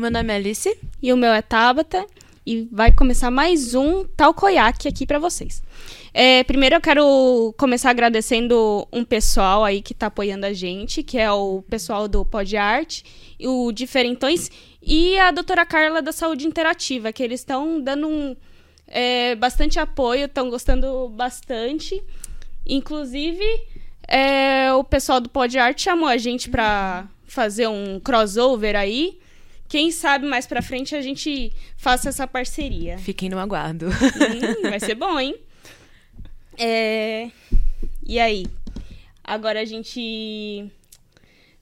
[0.00, 0.74] meu nome é Alice.
[1.02, 2.06] E o meu é Tabata.
[2.46, 5.62] E vai começar mais um Tal Koyak aqui para vocês.
[6.12, 11.18] É, primeiro eu quero começar agradecendo um pessoal aí que tá apoiando a gente, que
[11.18, 13.02] é o pessoal do Pod Art,
[13.38, 14.50] o Diferentões
[14.82, 18.34] e a doutora Carla da Saúde Interativa, que eles estão dando um,
[18.88, 22.02] é, bastante apoio, estão gostando bastante.
[22.66, 23.44] Inclusive,
[24.08, 29.20] é, o pessoal do Pod Art chamou a gente para fazer um crossover aí.
[29.70, 32.98] Quem sabe mais pra frente a gente faça essa parceria.
[32.98, 33.86] Fiquem no aguardo.
[33.86, 35.36] Hum, vai ser bom, hein?
[36.58, 37.30] É...
[38.04, 38.46] E aí?
[39.22, 40.68] Agora a gente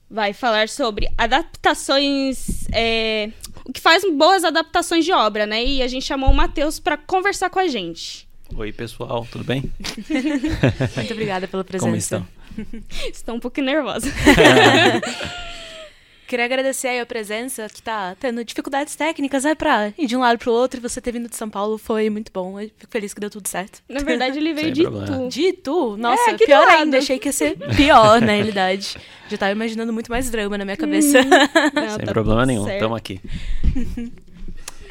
[0.09, 2.67] vai falar sobre adaptações.
[2.73, 3.29] É...
[3.63, 5.63] O que faz boas adaptações de obra, né?
[5.63, 8.27] E a gente chamou o Matheus para conversar com a gente.
[8.55, 9.71] Oi, pessoal, tudo bem?
[10.97, 11.85] Muito obrigada pela presença.
[11.85, 12.27] Como estão?
[13.13, 14.11] Estou um pouco nervosa.
[16.29, 20.19] Queria agradecer aí a presença, que tá tendo dificuldades técnicas, né, pra ir de um
[20.19, 20.79] lado pro outro.
[20.79, 22.59] E você ter vindo de São Paulo foi muito bom.
[22.59, 23.81] Eu fico feliz que deu tudo certo.
[23.89, 25.07] Na verdade, ele veio Sem de problema.
[25.07, 25.27] tu.
[25.27, 25.97] De Itu?
[25.97, 26.99] Nossa, É, pior ainda.
[26.99, 28.95] Achei que ia ser pior, na realidade.
[29.27, 31.17] Já tava imaginando muito mais drama na minha cabeça.
[31.73, 32.75] Não, Sem tá problema nenhum, certo.
[32.75, 33.19] estamos aqui.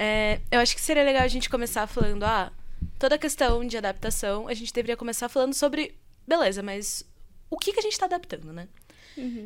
[0.01, 2.53] É, eu acho que seria legal a gente começar falando, ah,
[3.01, 5.93] toda a questão de adaptação, a gente deveria começar falando sobre,
[6.25, 7.05] beleza, mas
[7.51, 8.69] o que, que a gente tá adaptando, né?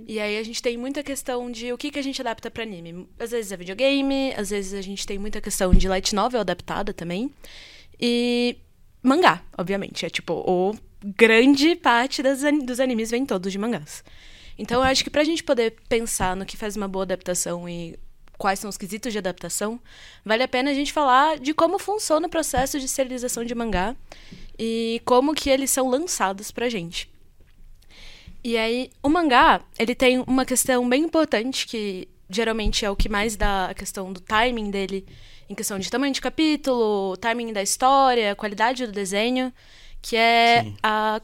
[0.07, 2.63] E aí a gente tem muita questão de o que, que a gente adapta pra
[2.63, 3.09] anime.
[3.19, 6.93] Às vezes é videogame, às vezes a gente tem muita questão de light novel adaptada
[6.93, 7.31] também.
[8.01, 8.57] E
[9.03, 10.05] mangá, obviamente.
[10.07, 14.05] É tipo, o grande parte das, dos animes vem todos de mangás.
[14.59, 17.99] Então eu acho que pra gente poder pensar no que faz uma boa adaptação e
[18.39, 19.81] quais são os quesitos de adaptação,
[20.25, 23.95] vale a pena a gente falar de como funciona o processo de serialização de mangá
[24.59, 27.12] e como que eles são lançados pra gente.
[28.45, 33.09] E aí, o mangá, ele tem uma questão bem importante que geralmente é o que
[33.09, 35.07] mais dá a questão do timing dele,
[35.49, 39.53] em questão de tamanho de capítulo, timing da história, qualidade do desenho,
[40.01, 40.77] que é Sim.
[40.83, 41.21] a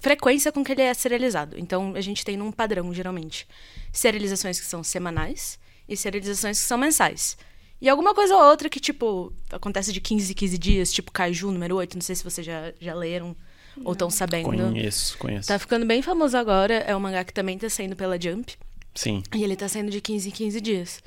[0.00, 1.56] frequência com que ele é serializado.
[1.58, 3.46] Então, a gente tem num padrão, geralmente,
[3.92, 7.36] serializações que são semanais e serializações que são mensais.
[7.80, 11.52] E alguma coisa ou outra que, tipo, acontece de 15 em 15 dias, tipo Kaiju
[11.52, 13.36] número 8, não sei se vocês já, já leram
[13.84, 14.44] ou estão sabendo.
[14.44, 15.48] Conheço, conheço.
[15.48, 16.74] Tá ficando bem famoso agora.
[16.74, 18.54] É um mangá que também tá saindo pela Jump.
[18.94, 21.02] Sim, E ele tá saindo de 15 em 15 dias.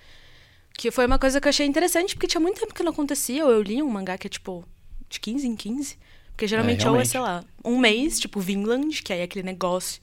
[0.73, 3.45] Que foi uma coisa que eu achei interessante, porque tinha muito tempo que não acontecia.
[3.45, 4.63] Ou eu li um mangá que é, tipo,
[5.09, 5.97] de 15 em 15.
[6.31, 10.01] Porque geralmente ou é, sei lá, um mês, tipo Vinland, que aí é aquele negócio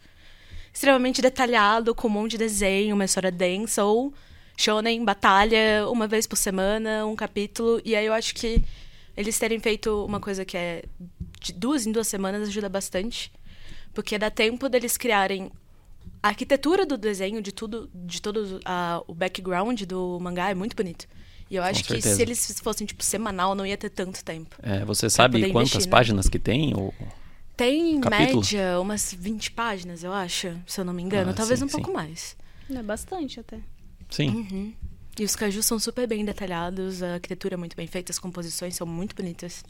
[0.71, 4.13] extremamente detalhado, com um monte de desenho, uma história densa, ou
[4.55, 7.81] shonen, batalha, uma vez por semana, um capítulo.
[7.83, 8.63] E aí eu acho que
[9.17, 10.85] eles terem feito uma coisa que é
[11.47, 13.33] de duas em duas semanas ajuda bastante.
[13.95, 15.51] Porque dá tempo deles criarem
[16.23, 18.61] a arquitetura do desenho, de tudo, de todo
[19.07, 21.07] o background do mangá é muito bonito.
[21.49, 22.17] E eu acho que certeza.
[22.17, 24.57] se eles fossem, tipo, semanal, não ia ter tanto tempo.
[24.63, 25.91] É, você sabe quantas investir, né?
[25.91, 26.75] páginas que tem?
[26.77, 26.93] Ou...
[27.57, 28.41] Tem, em Capítulo?
[28.41, 31.31] média, umas 20 páginas, eu acho, se eu não me engano.
[31.31, 31.95] Ah, Talvez sim, um pouco sim.
[31.95, 32.37] mais.
[32.69, 33.61] É bastante até.
[34.11, 34.73] Sim, Uhum.
[35.19, 38.77] E os cajus são super bem detalhados, a arquitetura é muito bem feita, as composições
[38.77, 39.65] são muito bonitas.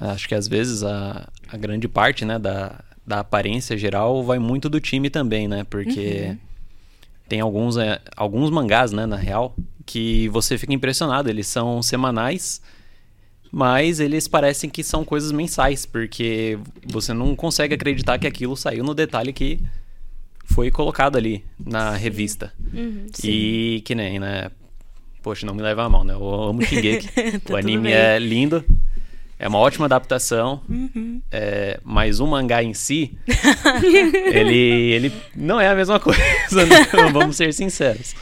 [0.00, 4.68] Acho que às vezes a, a grande parte né, da, da aparência geral vai muito
[4.68, 5.64] do time também, né?
[5.68, 6.38] Porque Uhum.
[7.28, 11.28] tem alguns, é, alguns mangás, né, na real, que você fica impressionado.
[11.28, 12.60] Eles são semanais,
[13.52, 18.84] mas eles parecem que são coisas mensais, porque você não consegue acreditar que aquilo saiu
[18.84, 19.60] no detalhe que
[20.44, 22.52] foi colocado ali na revista.
[22.72, 23.06] Uhum.
[23.22, 24.50] E que nem, né?
[25.22, 26.14] Poxa, não me leva a mão, né?
[26.14, 27.08] Eu amo Shingeki.
[27.44, 28.64] Tá o anime é lindo.
[29.42, 30.60] É uma ótima adaptação.
[30.68, 31.22] Uhum.
[31.32, 33.16] É, mas o mangá em si,
[34.30, 36.20] ele, ele não é a mesma coisa,
[36.68, 36.86] né?
[37.10, 38.14] Vamos ser sinceros.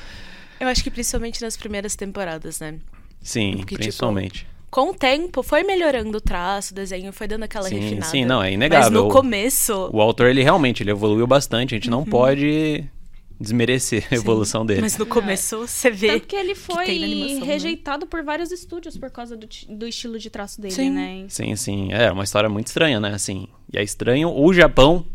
[0.60, 2.76] Eu acho que principalmente nas primeiras temporadas, né?
[3.20, 4.46] Sim, Porque, tipo, principalmente.
[4.70, 8.06] Com o tempo, foi melhorando o traço, o desenho, foi dando aquela Sim, refinada.
[8.06, 9.04] sim, não, é Mas inegável.
[9.04, 9.90] no começo...
[9.92, 11.74] O autor, ele realmente ele evoluiu bastante.
[11.74, 12.84] A gente não pode
[13.40, 14.80] desmerecer a evolução dele.
[14.80, 14.84] Uhum.
[14.84, 16.08] Mas no começo, você vê...
[16.08, 17.46] Tanto que ele foi na animação, né?
[17.46, 20.90] rejeitado por vários estúdios por causa do, do estilo de traço dele, Sim.
[20.90, 21.26] né?
[21.28, 21.92] Sim, sim.
[21.92, 23.14] É uma história muito estranha, né?
[23.14, 25.06] Assim, e é estranho o Japão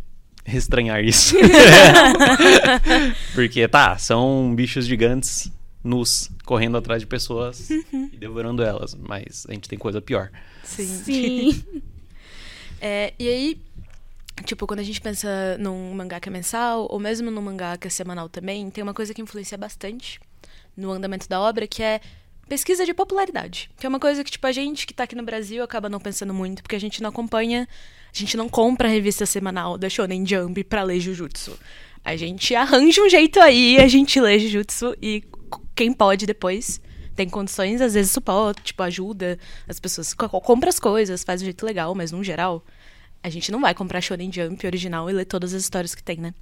[0.46, 1.36] estranhar isso.
[3.36, 5.52] Porque, tá, são bichos gigantes
[5.84, 8.96] nus, correndo atrás de pessoas e devorando elas.
[8.96, 10.31] Mas a gente tem coisa pior.
[10.64, 10.86] Sim.
[10.86, 11.64] Sim.
[12.86, 13.62] É, e aí,
[14.44, 17.88] tipo, quando a gente pensa num mangá que é mensal, ou mesmo num mangá que
[17.88, 20.19] é semanal também, tem uma coisa que influencia bastante
[20.75, 22.01] no andamento da obra, que é
[22.48, 23.69] pesquisa de popularidade.
[23.78, 26.00] Que é uma coisa que, tipo, a gente que tá aqui no Brasil acaba não
[26.00, 27.68] pensando muito, porque a gente não acompanha,
[28.13, 31.57] a gente não compra a revista semanal da Shonen Jump pra ler Jujutsu.
[32.04, 35.24] A gente arranja um jeito aí, a gente lê Jujutsu e
[35.75, 36.81] quem pode depois
[37.16, 39.38] tem condições, às vezes suporta, tipo, ajuda
[39.68, 42.66] as pessoas, compra as coisas, faz um jeito legal, mas no geral,
[43.24, 46.18] a gente não vai comprar Shonen Jump original e ler todas as histórias que tem,
[46.18, 46.34] né?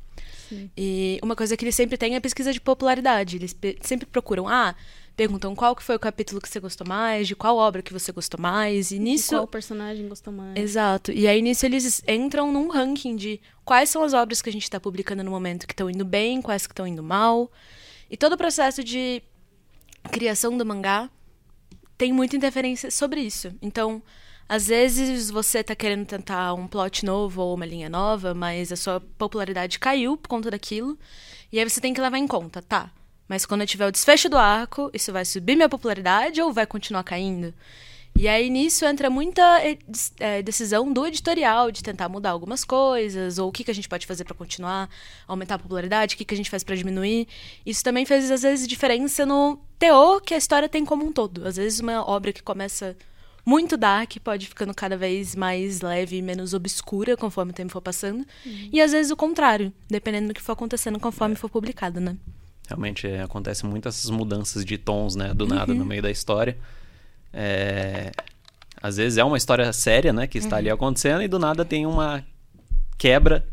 [0.49, 0.69] Sim.
[0.75, 3.37] E uma coisa que eles sempre têm é pesquisa de popularidade.
[3.37, 4.75] Eles sempre procuram, ah,
[5.15, 8.11] perguntam qual que foi o capítulo que você gostou mais, de qual obra que você
[8.11, 9.35] gostou mais, e nisso...
[9.35, 10.57] qual personagem gostou mais.
[10.57, 11.11] Exato.
[11.11, 14.63] E aí, nisso, eles entram num ranking de quais são as obras que a gente
[14.63, 17.51] está publicando no momento que estão indo bem, quais que estão indo mal.
[18.09, 19.21] E todo o processo de
[20.11, 21.09] criação do mangá
[21.95, 23.53] tem muita interferência sobre isso.
[23.61, 24.01] Então,
[24.51, 28.75] às vezes você tá querendo tentar um plot novo ou uma linha nova, mas a
[28.75, 30.99] sua popularidade caiu por conta daquilo.
[31.53, 32.91] E aí você tem que levar em conta, tá?
[33.29, 36.65] Mas quando eu tiver o desfecho do arco, isso vai subir minha popularidade ou vai
[36.65, 37.53] continuar caindo?
[38.13, 39.41] E aí nisso entra muita
[40.19, 43.87] é, decisão do editorial de tentar mudar algumas coisas, ou o que, que a gente
[43.87, 44.89] pode fazer para continuar,
[45.29, 47.25] aumentar a popularidade, o que, que a gente faz para diminuir.
[47.65, 51.47] Isso também fez, às vezes, diferença no teor que a história tem como um todo.
[51.47, 52.97] Às vezes, uma obra que começa
[53.45, 57.81] muito dark pode ficando cada vez mais leve e menos obscura conforme o tempo for
[57.81, 58.25] passando.
[58.45, 58.69] Uhum.
[58.71, 61.37] E às vezes o contrário, dependendo do que for acontecendo conforme é.
[61.37, 62.15] for publicado, né?
[62.67, 65.33] Realmente é, acontecem muitas mudanças de tons, né?
[65.33, 65.79] Do nada, uhum.
[65.79, 66.57] no meio da história.
[67.33, 68.11] É...
[68.81, 70.25] Às vezes é uma história séria, né?
[70.27, 70.59] Que está uhum.
[70.59, 72.25] ali acontecendo e do nada tem uma
[72.97, 73.47] quebra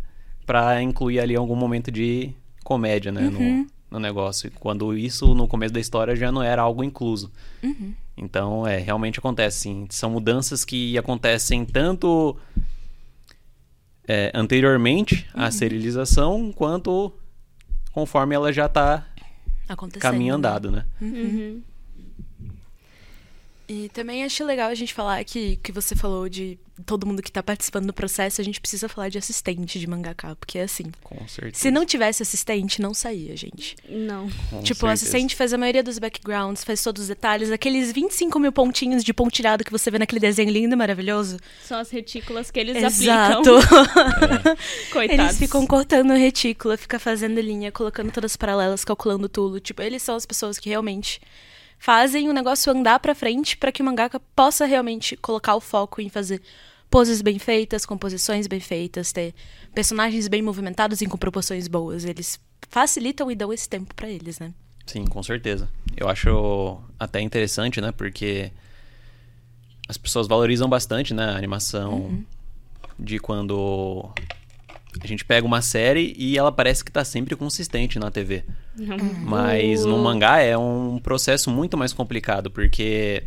[0.46, 2.32] para incluir ali algum momento de
[2.64, 3.22] comédia, né?
[3.22, 3.66] No, uhum.
[3.90, 4.50] no, negócio.
[4.58, 7.30] Quando isso, no começo da história, já não era algo incluso.
[7.62, 7.94] Uhum.
[8.20, 9.86] Então, é, realmente acontece, sim.
[9.90, 12.36] São mudanças que acontecem tanto...
[14.10, 15.50] É, anteriormente à uhum.
[15.50, 17.12] serialização, quanto
[17.92, 19.06] conforme ela já está
[20.00, 20.86] caminho andado, né?
[20.98, 21.08] Uhum.
[21.10, 21.62] uhum.
[23.68, 27.30] E também acho legal a gente falar que que você falou de todo mundo que
[27.30, 30.84] tá participando do processo, a gente precisa falar de assistente de mangaka, porque é assim.
[31.02, 31.60] Com certeza.
[31.60, 33.76] Se não tivesse assistente, não saía, gente.
[33.88, 34.22] Não.
[34.22, 34.86] Com tipo, certeza.
[34.86, 39.04] o assistente faz a maioria dos backgrounds, faz todos os detalhes, aqueles 25 mil pontinhos
[39.04, 41.38] de pontilhado que você vê naquele desenho lindo e maravilhoso.
[41.62, 43.56] São as retículas que eles Exato.
[43.56, 43.82] aplicam.
[44.52, 44.56] é.
[44.92, 45.24] Coitados.
[45.24, 49.60] Eles ficam cortando retícula, fica fazendo linha, colocando todas as paralelas, calculando tudo.
[49.60, 51.20] Tipo, eles são as pessoas que realmente
[51.78, 56.00] fazem o negócio andar para frente para que o mangaka possa realmente colocar o foco
[56.00, 56.42] em fazer
[56.90, 59.34] poses bem feitas, composições bem feitas, ter
[59.74, 62.04] personagens bem movimentados e com proporções boas.
[62.04, 64.52] Eles facilitam e dão esse tempo para eles, né?
[64.86, 65.68] Sim, com certeza.
[65.96, 67.92] Eu acho até interessante, né?
[67.92, 68.50] Porque
[69.88, 71.24] as pessoas valorizam bastante, né?
[71.26, 72.24] A animação uhum.
[72.98, 74.10] de quando
[75.00, 78.44] a gente pega uma série e ela parece que tá sempre consistente na TV.
[78.78, 78.98] Uhum.
[79.24, 83.24] Mas no mangá é um processo muito mais complicado, porque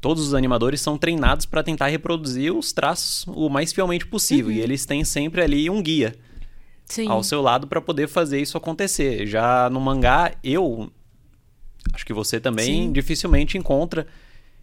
[0.00, 4.50] todos os animadores são treinados para tentar reproduzir os traços o mais fielmente possível.
[4.50, 4.56] Uhum.
[4.56, 6.14] E eles têm sempre ali um guia
[6.86, 7.08] Sim.
[7.08, 9.26] ao seu lado para poder fazer isso acontecer.
[9.26, 10.90] Já no mangá, eu
[11.92, 12.92] acho que você também Sim.
[12.92, 14.06] dificilmente encontra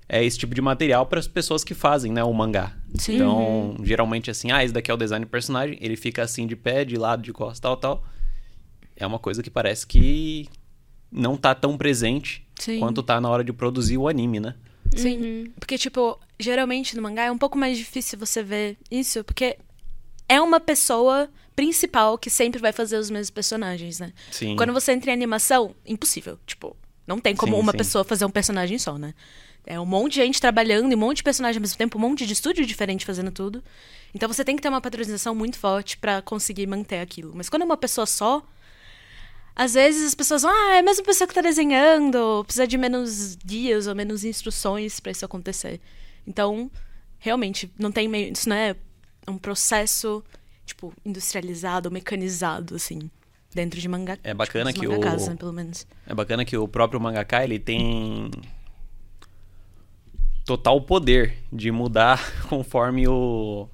[0.10, 2.74] é esse tipo de material para as pessoas que fazem, né, o mangá.
[2.96, 3.16] Sim.
[3.16, 6.56] Então, geralmente assim, ah, esse daqui é o design do personagem, ele fica assim de
[6.56, 8.04] pé, de lado, de costas, tal, tal.
[8.98, 10.50] É uma coisa que parece que
[11.12, 12.80] não tá tão presente Sim.
[12.80, 14.56] quanto tá na hora de produzir o anime, né?
[14.96, 15.18] Sim.
[15.18, 15.52] Uhum.
[15.60, 19.58] Porque, tipo, geralmente no mangá é um pouco mais difícil você ver isso, porque
[20.28, 24.14] é uma pessoa principal que sempre vai fazer os mesmos personagens, né?
[24.32, 24.56] Sim.
[24.56, 26.38] Quando você entra em animação, impossível.
[26.46, 27.78] Tipo, não tem como sim, uma sim.
[27.78, 29.14] pessoa fazer um personagem só, né?
[29.66, 32.02] É um monte de gente trabalhando e um monte de personagem ao mesmo tempo, um
[32.02, 33.64] monte de estúdio diferente fazendo tudo.
[34.14, 37.34] Então você tem que ter uma patronização muito forte para conseguir manter aquilo.
[37.36, 38.46] Mas quando é uma pessoa só,
[39.58, 42.78] às vezes as pessoas vão, ah, é a mesma pessoa que tá desenhando, precisa de
[42.78, 45.82] menos dias ou menos instruções para isso acontecer.
[46.28, 46.70] Então,
[47.18, 48.32] realmente, não tem meio.
[48.32, 48.76] Isso não é
[49.28, 50.24] um processo,
[50.64, 53.10] tipo, industrializado, mecanizado, assim
[53.52, 54.20] dentro de mangá.
[54.24, 55.88] É bacana tipo, que o né, pelo menos.
[56.06, 58.30] É bacana que o próprio mangaka ele tem
[60.46, 63.68] total poder de mudar conforme o,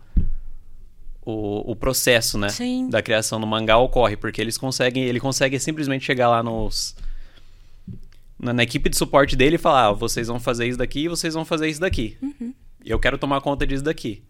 [1.25, 2.49] o, o processo, né?
[2.49, 2.89] Sim.
[2.89, 6.95] Da criação do mangá ocorre, porque eles conseguem, ele consegue simplesmente chegar lá nos
[8.39, 11.33] na, na equipe de suporte dele e falar, ah, vocês vão fazer isso daqui, vocês
[11.33, 12.17] vão fazer isso daqui.
[12.21, 12.53] Uhum.
[12.85, 14.21] Eu quero tomar conta disso daqui.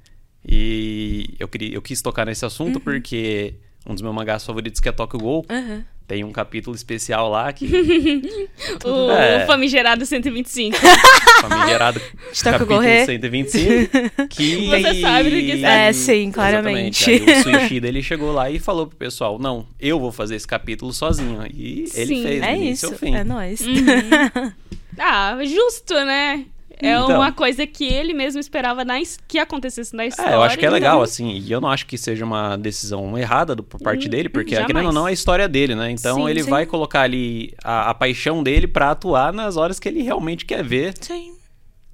[0.45, 2.81] E eu, queria, eu quis tocar nesse assunto uhum.
[2.81, 5.45] porque um dos meus mangás favoritos que é Tokyo Ghoul.
[5.49, 5.83] Uhum.
[6.05, 7.65] Tem um capítulo especial lá que.
[8.83, 9.45] o é...
[9.45, 10.75] famigerado 125.
[11.41, 12.01] famigerado
[12.41, 13.05] capítulo correr.
[13.05, 14.27] 125.
[14.27, 14.67] Que...
[14.69, 15.87] Você sabe do que é.
[15.87, 17.09] É, sim, claramente.
[17.09, 20.47] Aí o Suishida ele chegou lá e falou pro pessoal: Não, eu vou fazer esse
[20.47, 21.45] capítulo sozinho.
[21.53, 22.95] E ele sim, fez, é isso.
[22.97, 23.15] Fim.
[23.15, 23.61] É nóis.
[23.61, 24.51] Uhum.
[24.99, 26.45] ah, justo, né?
[26.85, 27.15] É Então.
[27.15, 28.95] uma coisa que ele mesmo esperava na
[29.27, 30.31] que acontecesse na história.
[30.31, 32.57] É, eu acho que é legal, não- assim, e eu não acho que seja uma
[32.57, 34.67] decisão errada do- por parte Hum, dele, porque, jamais.
[34.67, 35.89] querendo ou não, é a história dele, né?
[35.91, 36.49] Então Sim, ele sim.
[36.49, 40.63] vai colocar ali a, a paixão dele pra atuar nas horas que ele realmente quer
[40.63, 41.35] ver Sim.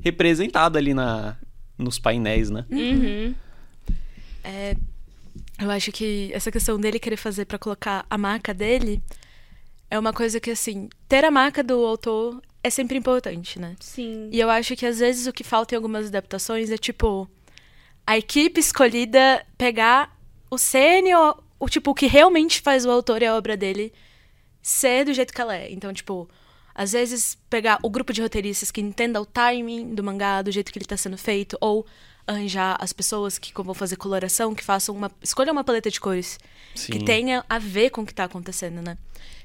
[0.04, 1.36] representado ali na,
[1.78, 2.66] nos painéis, né?
[2.72, 3.36] Uhum.
[4.44, 4.76] É,
[5.62, 9.02] eu acho que essa questão dele querer fazer pra colocar a marca dele
[9.92, 13.76] é uma coisa que, assim, ter a marca do autor é sempre importante, né?
[13.80, 14.30] Sim.
[14.32, 17.30] E eu acho que às vezes o que falta em algumas adaptações é tipo
[18.06, 20.18] a equipe escolhida pegar
[20.50, 23.94] o sênior, o tipo o que realmente faz o autor e a obra dele
[24.62, 25.72] ser do jeito que ela é.
[25.72, 26.28] Então, tipo,
[26.74, 30.72] às vezes pegar o grupo de roteiristas que entenda o timing do mangá, do jeito
[30.72, 31.86] que ele tá sendo feito, ou
[32.26, 35.12] arranjar as pessoas que vão fazer coloração, que façam uma.
[35.22, 36.40] escolha uma paleta de cores
[36.74, 37.06] que Sim.
[37.06, 38.98] tenha a ver com o que tá acontecendo, né?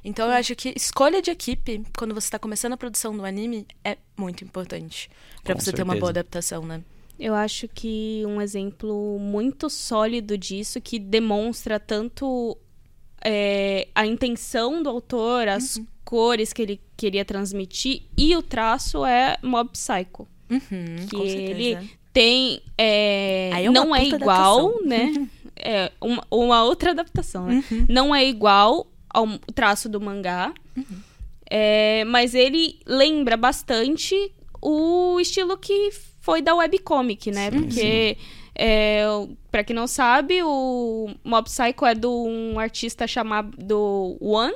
[0.05, 3.67] Então eu acho que escolha de equipe, quando você tá começando a produção do anime,
[3.83, 5.09] é muito importante.
[5.43, 6.01] Pra Com você ter uma certeza.
[6.01, 6.83] boa adaptação, né?
[7.19, 12.57] Eu acho que um exemplo muito sólido disso, que demonstra tanto
[13.25, 15.87] é, a intenção do autor, as Uhum.
[16.05, 20.29] cores que ele queria transmitir e o traço é Mob Psycho.
[20.51, 21.51] Uhum, Que com certeza.
[21.51, 22.61] ele tem.
[22.77, 24.87] é, Aí é não é igual, adaptação.
[24.87, 25.29] né?
[25.57, 27.65] É uma, uma outra adaptação, né?
[27.71, 27.87] Uhum.
[27.89, 30.52] Não é igual ao traço do mangá.
[30.76, 31.00] Uhum.
[31.49, 35.90] É, mas ele lembra bastante o estilo que
[36.21, 37.50] foi da webcomic, né?
[37.50, 38.16] Sim, Porque,
[38.54, 39.04] é,
[39.50, 44.54] pra quem não sabe, o Mob Psycho é de um artista chamado One.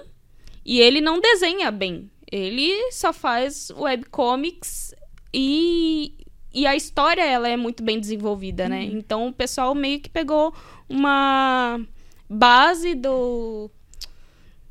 [0.64, 2.10] E ele não desenha bem.
[2.30, 4.94] Ele só faz webcomics
[5.32, 6.14] e,
[6.52, 8.82] e a história ela é muito bem desenvolvida, né?
[8.84, 10.54] Então o pessoal meio que pegou
[10.88, 11.80] uma
[12.28, 13.70] base do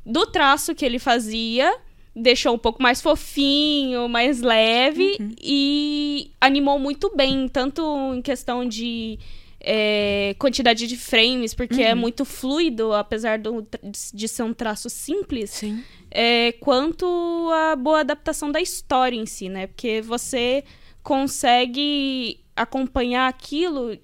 [0.08, 1.72] do traço que ele fazia,
[2.16, 7.82] deixou um pouco mais fofinho, mais leve e animou muito bem, tanto
[8.14, 9.18] em questão de
[9.60, 13.66] é, quantidade de frames, porque é muito fluido, apesar do,
[14.14, 15.84] de ser um traço simples, Sim.
[16.10, 17.06] é, quanto
[17.52, 19.66] a boa adaptação da história em si, né?
[19.66, 20.64] Porque você
[21.02, 23.96] consegue acompanhar aquilo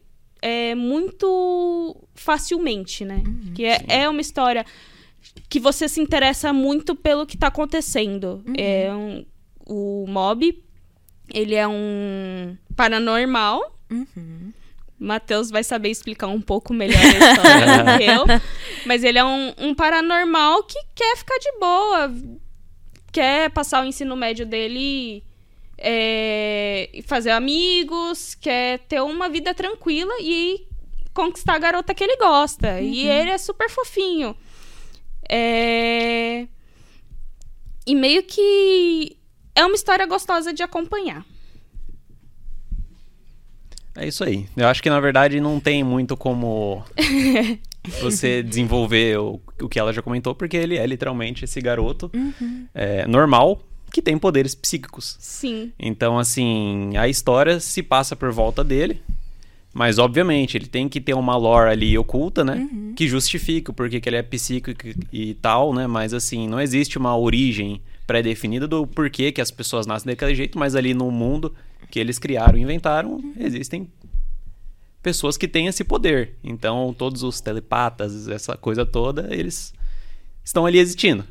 [0.42, 3.22] é, muito facilmente, né?
[3.54, 4.64] que é, é uma história
[5.48, 8.42] que você se interessa muito pelo que tá acontecendo.
[8.56, 9.24] É um,
[9.66, 10.62] o Mob,
[11.32, 13.78] ele é um paranormal.
[13.90, 14.52] Uhum.
[14.98, 18.40] Matheus vai saber explicar um pouco melhor a história do que eu.
[18.86, 22.14] Mas ele é um, um paranormal que quer ficar de boa.
[23.12, 25.22] Quer passar o ensino médio dele
[25.78, 28.34] é, e fazer amigos.
[28.34, 30.66] Quer ter uma vida tranquila e
[31.12, 32.80] conquistar a garota que ele gosta.
[32.80, 34.36] E ele é super fofinho.
[35.28, 36.46] É...
[37.86, 39.16] E meio que
[39.54, 41.24] é uma história gostosa de acompanhar.
[43.96, 44.48] É isso aí.
[44.56, 46.84] Eu acho que na verdade não tem muito como
[48.00, 52.10] você desenvolver o, o que ela já comentou, porque ele é literalmente esse garoto
[52.74, 53.60] é, normal
[53.92, 55.16] que tem poderes psíquicos.
[55.20, 55.72] Sim.
[55.78, 59.00] Então, assim, a história se passa por volta dele.
[59.74, 62.68] Mas, obviamente, ele tem que ter uma lore ali oculta, né?
[62.94, 65.86] Que justifique o porquê que ele é psíquico e e tal, né?
[65.88, 70.58] Mas, assim, não existe uma origem pré-definida do porquê que as pessoas nascem daquele jeito,
[70.58, 71.52] mas ali no mundo
[71.90, 73.88] que eles criaram e inventaram, existem
[75.02, 76.34] pessoas que têm esse poder.
[76.42, 79.74] Então, todos os telepatas, essa coisa toda, eles
[80.44, 81.24] estão ali existindo.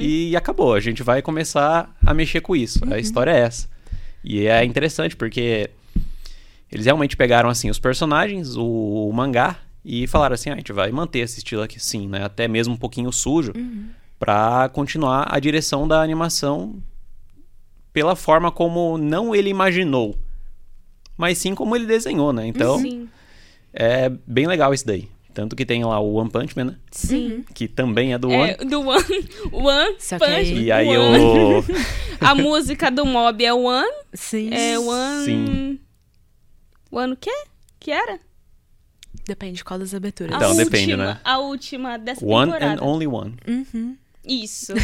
[0.00, 0.74] E acabou.
[0.74, 2.80] A gente vai começar a mexer com isso.
[2.92, 3.68] A história é essa.
[4.22, 5.70] E é interessante porque
[6.70, 8.64] eles realmente pegaram assim os personagens, o,
[9.08, 12.24] o mangá e falaram assim, ah, a gente vai manter esse estilo aqui sim, né?
[12.24, 13.52] Até mesmo um pouquinho sujo,
[14.18, 16.82] pra continuar a direção da animação
[17.92, 20.16] pela forma como não ele imaginou,
[21.16, 22.46] mas sim como ele desenhou, né?
[22.46, 23.08] Então, Sim.
[23.72, 25.08] é bem legal isso daí.
[25.34, 26.76] Tanto que tem lá o One Punch Man, né?
[26.90, 27.44] Sim.
[27.54, 28.70] Que também é do É, One.
[28.70, 29.28] do One.
[29.52, 30.30] One Só Punch.
[30.32, 31.18] aí- E aí One.
[31.18, 31.64] o.
[32.20, 33.86] A música do Mob é One.
[34.12, 34.50] Sim.
[34.52, 35.24] É One.
[35.24, 35.80] Sim.
[36.90, 37.30] One o quê?
[37.78, 38.18] Que era?
[39.26, 40.34] Depende qual das aberturas.
[40.34, 41.20] Então, a depende, última, né?
[41.24, 42.84] A última dessa One and temporada.
[42.84, 43.34] Only One.
[43.46, 43.96] Uhum.
[44.24, 44.72] Isso.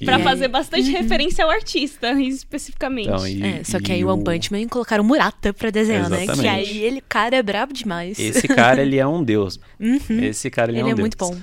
[0.00, 3.08] E- pra aí- fazer bastante referência ao artista, especificamente.
[3.08, 5.70] Então, e- É, só que e aí o One Punch Man colocaram o Murata pra
[5.70, 6.18] desenhar, né?
[6.18, 6.48] Que Exatamente.
[6.70, 8.18] aí ele, cara, é brabo demais.
[8.18, 9.60] Esse cara, ele é um deus.
[9.78, 9.98] Uhum.
[10.22, 11.00] Esse cara, ele, Ele é um é deus.
[11.00, 11.36] muito bom.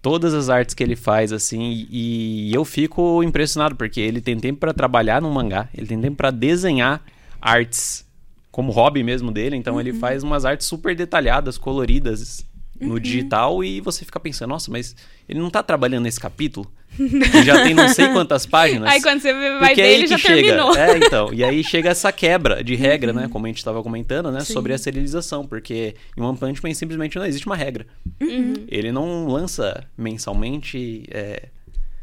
[0.00, 4.60] Todas as artes que ele faz, assim, e eu fico impressionado, porque ele tem tempo
[4.60, 7.02] pra trabalhar no mangá, ele tem tempo pra desenhar
[7.40, 8.06] artes
[8.50, 9.80] como hobby mesmo dele, então Uhum.
[9.80, 12.44] ele faz umas artes super detalhadas, coloridas,
[12.80, 12.98] no Uhum.
[13.00, 14.94] digital e você fica pensando, nossa, mas
[15.28, 16.70] ele não tá trabalhando nesse capítulo?
[16.96, 18.88] Que já tem não sei quantas páginas.
[18.88, 20.34] Aí quando você vai ver, aí ele que já chega.
[20.42, 20.76] terminou.
[20.76, 21.32] É, então.
[21.34, 23.20] E aí chega essa quebra de regra, Uhum.
[23.20, 23.28] né?
[23.28, 24.40] Como a gente estava comentando, né?
[24.40, 24.52] Sim.
[24.52, 25.44] Sobre a serialização.
[25.46, 27.84] Porque em One Punch Man simplesmente não existe uma regra.
[28.20, 28.54] Uhum.
[28.68, 31.48] Ele não lança mensalmente, é,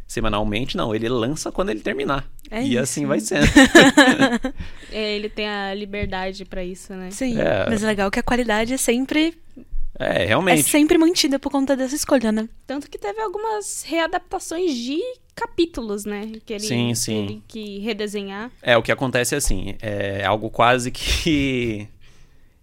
[0.08, 0.94] semanalmente, não.
[0.94, 2.28] Ele lança quando ele terminar.
[2.52, 2.80] É e isso.
[2.80, 3.46] assim vai sendo.
[4.92, 7.12] É, ele tem a liberdade pra isso, né?
[7.12, 7.70] Sim, É.
[7.70, 9.38] mas é legal que a qualidade é sempre,
[10.00, 10.64] É, é realmente.
[10.64, 12.48] sempre mantida por conta dessa escolha, né?
[12.66, 15.00] Tanto que teve algumas readaptações de
[15.36, 16.32] capítulos, né?
[16.46, 17.24] Que ele, Sim, que sim.
[17.26, 18.50] ele que redesenhar.
[18.62, 21.90] É, o que acontece é assim, é algo quase que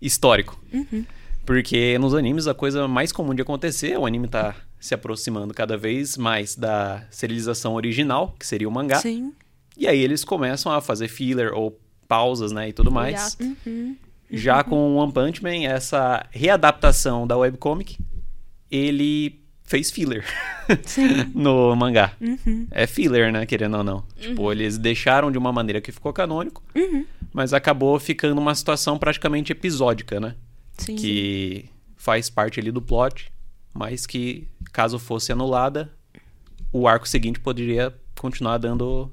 [0.01, 0.59] histórico.
[0.73, 1.05] Uhum.
[1.45, 5.77] Porque nos animes a coisa mais comum de acontecer, o anime tá se aproximando cada
[5.79, 8.97] vez mais da serialização original, que seria o mangá.
[8.99, 9.33] Sim.
[9.77, 13.39] E aí eles começam a fazer filler ou pausas, né, e tudo mais.
[13.41, 13.57] Hiato.
[13.67, 13.97] Uhum.
[14.31, 17.97] Já com One Punch Man, essa readaptação da webcomic,
[18.71, 20.25] ele fez filler
[21.35, 22.13] no mangá.
[22.21, 22.67] Uhum.
[22.71, 24.05] É filler, né, querendo ou não.
[24.19, 27.07] Tipo, eles deixaram de uma maneira que ficou canônico, Uhum.
[27.33, 30.35] mas acabou ficando uma situação praticamente episódica, né?
[30.77, 30.97] Sim.
[30.97, 33.32] Que faz parte ali do plot,
[33.73, 35.93] mas que, caso fosse anulada,
[36.73, 39.13] o arco seguinte poderia continuar dando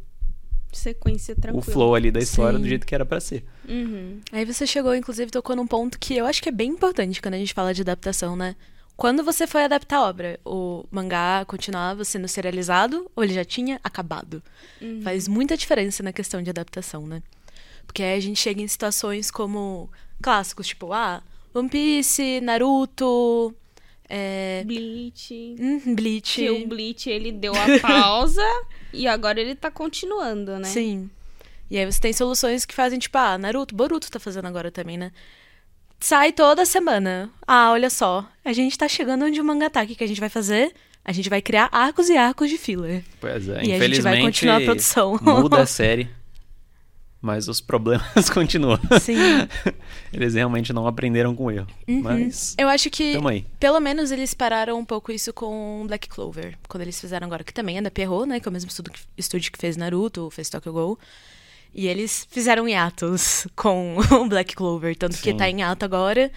[0.72, 1.60] Sequência tranquila.
[1.60, 2.64] o flow ali da história Sim.
[2.64, 3.44] do jeito que era pra ser.
[3.68, 4.22] Uhum.
[4.32, 7.34] Aí você chegou, inclusive, tocou num ponto que eu acho que é bem importante quando
[7.34, 8.56] a gente fala de adaptação, né?
[8.96, 13.80] Quando você foi adaptar a obra, o mangá continuava sendo serializado ou ele já tinha
[13.82, 14.44] acabado?
[15.02, 17.24] Faz muita diferença na questão de adaptação, né?
[17.88, 19.90] Porque aí a gente chega em situações como
[20.22, 21.24] clássicos, tipo, ah,
[21.54, 23.56] One Piece, Naruto,
[24.10, 25.56] é, Bleach.
[25.60, 26.36] hum, Bleach.
[26.36, 28.44] Que o Bleach, ele deu a pausa
[28.92, 30.64] e agora ele tá continuando, né?
[30.66, 31.10] Sim.
[31.70, 34.98] E aí você tem soluções que fazem, tipo, ah, Naruto, Boruto tá fazendo agora também,
[34.98, 35.12] né?
[36.00, 37.30] Sai toda semana.
[37.46, 38.26] Ah, olha só.
[38.44, 39.84] A gente tá chegando onde o mangá tá.
[39.84, 40.74] O que, que a gente vai fazer?
[41.06, 43.04] A gente vai criar arcos e arcos de filler.
[43.20, 45.20] Pois é, E a gente infelizmente vai continuar a produção.
[45.22, 46.10] muda a série,
[47.22, 48.80] mas os problemas continuam.
[49.02, 49.16] Sim.
[50.14, 51.68] Eles realmente não aprenderam com o erro.
[51.88, 53.14] Mas Eu acho que,
[53.60, 56.58] pelo menos, eles pararam um pouco isso com Black Clover.
[56.68, 58.40] Quando eles fizeram agora, que também é da Pierrot, né?
[58.40, 61.00] Que é o mesmo estudo que- estúdio que fez Naruto, fez Tokyo Ghoul.
[61.76, 64.96] E eles fizeram hiatos com o Black Clover.
[64.96, 65.38] Tanto que Sim.
[65.38, 66.32] tá em hiato agora.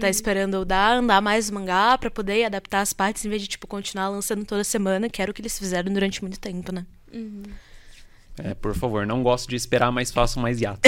[0.00, 3.48] Tá esperando dar, andar mais o mangá pra poder adaptar as partes, em vez de,
[3.48, 6.84] tipo, continuar lançando toda semana, que era o que eles fizeram durante muito tempo, né?
[8.42, 10.80] É, por favor, não gosto de esperar, mas façam mais hiato.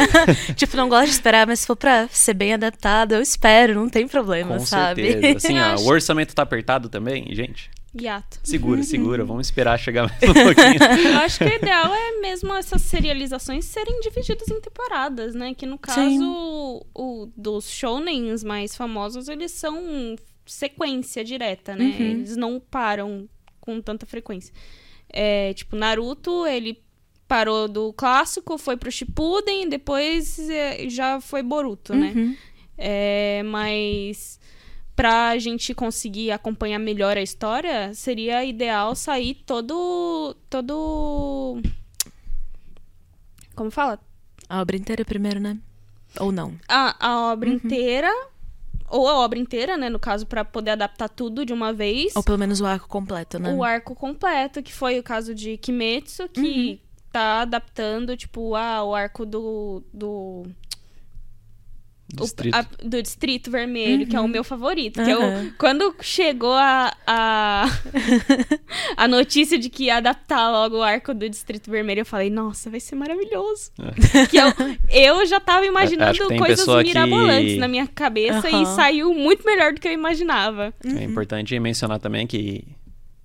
[0.56, 3.88] tipo, não gosto de esperar, mas se for pra ser bem adaptado, eu espero, não
[3.90, 5.12] tem problema, Com sabe?
[5.12, 5.36] certeza.
[5.36, 7.70] Assim, ó, acho- o orçamento tá apertado também, gente.
[7.94, 8.40] Hiato.
[8.42, 9.22] Segura, segura.
[9.24, 11.08] Vamos esperar chegar mais um pouquinho.
[11.12, 15.52] Eu acho que o ideal é mesmo essas serializações serem divididas em temporadas, né?
[15.54, 21.84] Que no caso, o, dos shounens mais famosos, eles são sequência direta, né?
[21.84, 22.04] Uhum.
[22.06, 23.28] Eles não param
[23.60, 24.52] com tanta frequência.
[25.08, 26.82] É, tipo, Naruto, ele
[27.34, 32.12] parou do clássico, foi pro Shippuden, depois é, já foi Boruto, né?
[32.14, 32.36] Uhum.
[32.78, 34.38] É, mas
[34.94, 40.36] pra gente conseguir acompanhar melhor a história, seria ideal sair todo.
[40.48, 41.60] todo.
[43.56, 43.98] Como fala?
[44.48, 45.58] A obra inteira primeiro, né?
[46.20, 46.54] Ou não.
[46.68, 48.12] A, a obra inteira.
[48.88, 49.88] Ou a obra inteira, né?
[49.88, 52.14] No caso, pra poder adaptar tudo de uma vez.
[52.14, 53.52] Ou pelo menos o arco completo, né?
[53.52, 56.80] O arco completo, que foi o caso de Kimetsu, que
[57.14, 59.82] tá adaptando, tipo, ah, o arco do.
[59.92, 60.42] do
[62.20, 62.54] o- Distrito.
[62.54, 65.02] a- do Distrito Vermelho, que é o meu favorito.
[65.02, 65.20] Que eu,
[65.58, 67.64] quando chegou a, a,
[68.96, 72.70] a notícia de que ia adaptar logo o arco do Distrito Vermelho, eu falei, nossa,
[72.70, 73.72] vai ser maravilhoso.
[74.30, 74.46] que eu,
[74.90, 78.64] eu já tava Acho imaginando coisas pessoa que- mirabolantes na minha cabeça e Aham.
[78.76, 80.72] saiu muito melhor do que eu imaginava.
[80.84, 80.98] Uhum.
[80.98, 82.64] É importante mencionar também que,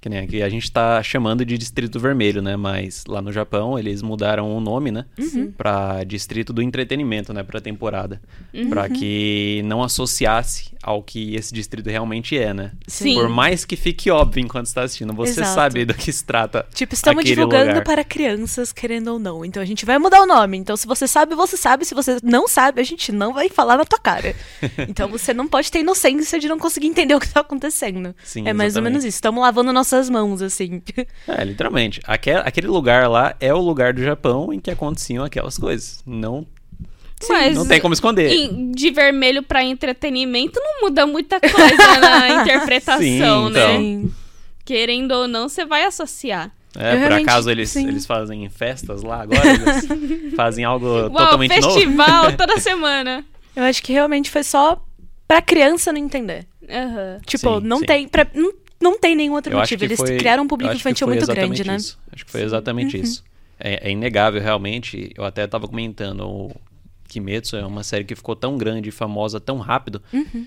[0.02, 2.56] que nem aqui a gente tá chamando de Distrito Vermelho, né?
[2.56, 5.06] Mas lá no Japão eles mudaram o nome, né?
[5.18, 5.52] Uhum.
[5.52, 7.44] Pra Distrito do Entretenimento, né?
[7.44, 8.22] Pra temporada.
[8.54, 8.70] Uhum.
[8.70, 12.72] Pra que não associasse ao que esse distrito realmente é, né?
[12.88, 13.16] Sim.
[13.16, 15.54] Por mais que fique óbvio enquanto está assistindo, você Exato.
[15.54, 16.66] sabe do que se trata.
[16.74, 17.84] Tipo, estamos divulgando lugar.
[17.84, 19.44] para crianças, querendo ou não.
[19.44, 20.58] Então a gente vai mudar o nome.
[20.58, 21.84] Então, se você sabe, você sabe.
[21.84, 24.36] Se você não sabe, a gente não vai falar na tua cara.
[24.88, 28.16] Então você não pode ter inocência de não conseguir entender o que tá acontecendo.
[28.24, 29.18] Sim, é mais ou menos isso.
[29.18, 30.82] Estamos lavando nossas mãos, assim.
[31.28, 32.00] É, literalmente.
[32.06, 36.02] Aque- aquele lugar lá é o lugar do Japão em que aconteciam aquelas coisas.
[36.06, 36.46] Não,
[37.28, 38.30] Mas não tem como esconder.
[38.32, 43.50] em- de vermelho pra entretenimento não muda muita coisa na interpretação, Sim, né?
[43.50, 43.78] então.
[43.78, 44.14] Sim.
[44.66, 46.52] Querendo ou não, você vai associar.
[46.78, 47.88] É, Eu por acaso eles, sim.
[47.88, 49.42] eles fazem festas lá agora?
[49.48, 51.74] Eles fazem algo Uau, totalmente novo?
[51.74, 53.26] festival toda semana.
[53.56, 54.80] Eu acho que realmente foi só
[55.28, 56.46] pra criança não entender.
[56.70, 57.18] Aham.
[57.26, 57.86] Tipo, Sim, não sim.
[57.86, 58.08] tem.
[58.08, 59.84] Pra, não, não tem nenhum outro motivo.
[59.84, 61.76] Eles foi- criaram um público infantil muito grande, né?
[61.76, 62.00] isso.
[62.12, 63.24] Acho que foi exatamente isso.
[63.60, 65.12] É, é inegável, realmente.
[65.18, 66.52] Eu até tava comentando, o
[67.08, 70.46] Kimetsu é uma série que ficou tão grande e famosa tão rápido Uhum.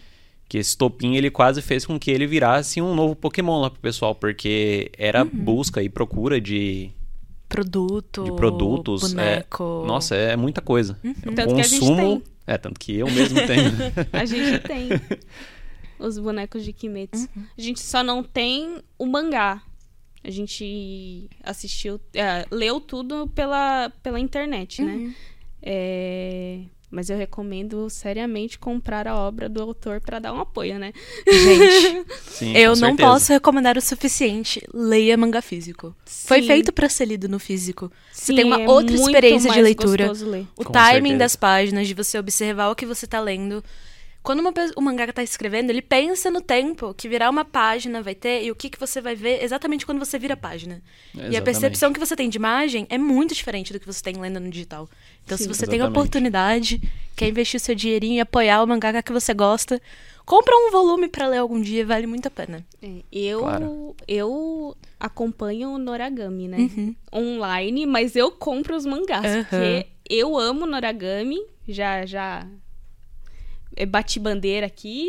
[0.49, 3.81] que esse topim ele quase fez com que ele virasse um novo Pokémon lá pro
[3.81, 5.31] pessoal, porque era Uhum.
[5.31, 6.90] busca e procura de,
[7.49, 8.25] Produto.
[8.25, 9.12] de produtos.
[9.12, 9.83] Boneco.
[9.85, 10.99] É, nossa, é muita coisa.
[11.05, 11.97] É um Tanto que a gente consumo.
[12.21, 12.23] tem.
[12.47, 13.71] É, tanto que eu mesmo tenho.
[14.12, 14.88] A gente tem
[16.03, 17.29] os bonecos de Kimetsu.
[17.37, 17.45] Uhum.
[17.57, 19.62] A gente só não tem o mangá.
[20.25, 25.07] A gente assistiu, é, leu tudo pela, pela internet, Uhum.
[25.09, 25.15] né?
[25.62, 26.61] É,
[26.91, 30.93] Mas eu recomendo seriamente comprar a obra do autor pra dar um apoio, né?
[31.27, 33.09] Gente, Sim, eu não certeza.
[33.09, 34.61] posso recomendar o suficiente.
[34.75, 35.97] Leia mangá físico.
[36.05, 36.49] Foi Sim.
[36.49, 37.91] feito pra ser lido no físico.
[38.12, 40.12] Você Sim, tem uma é outra experiência de leitura.
[40.55, 41.19] O Com timing certeza.
[41.19, 43.65] das páginas, de você observar o que você tá lendo.
[44.22, 48.14] Quando uma o mangaka tá escrevendo, ele pensa no tempo que virar uma página vai
[48.14, 50.80] ter e o que, que você vai ver exatamente quando você vira a página.
[51.12, 51.44] E a Exatamente.
[51.44, 54.48] percepção que você tem de imagem é muito diferente do que você tem lendo no
[54.48, 54.88] digital.
[55.24, 55.48] Então, se Sim.
[55.48, 55.98] você tem a Exatamente.
[55.98, 56.82] oportunidade,
[57.16, 59.82] quer investir seu dinheirinho e apoiar o mangaka que você gosta,
[60.24, 62.64] compra um volume pra ler algum dia, vale muito a pena.
[62.80, 63.96] É, eu, Claro.
[64.06, 66.58] eu acompanho o Noragami, né?
[66.58, 66.94] Uhum.
[67.12, 69.26] Online, mas eu compro os mangás.
[69.26, 69.42] Aham.
[69.42, 71.42] Porque eu amo Noragami.
[71.68, 72.46] Já, já
[73.87, 75.06] bati bandeira aqui.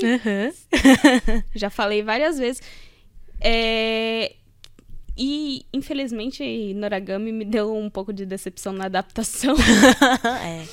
[1.55, 2.61] Já falei várias vezes.
[3.41, 4.33] É,
[5.15, 9.55] E, infelizmente, Noragami me deu um pouco de decepção na adaptação.
[10.43, 10.65] é.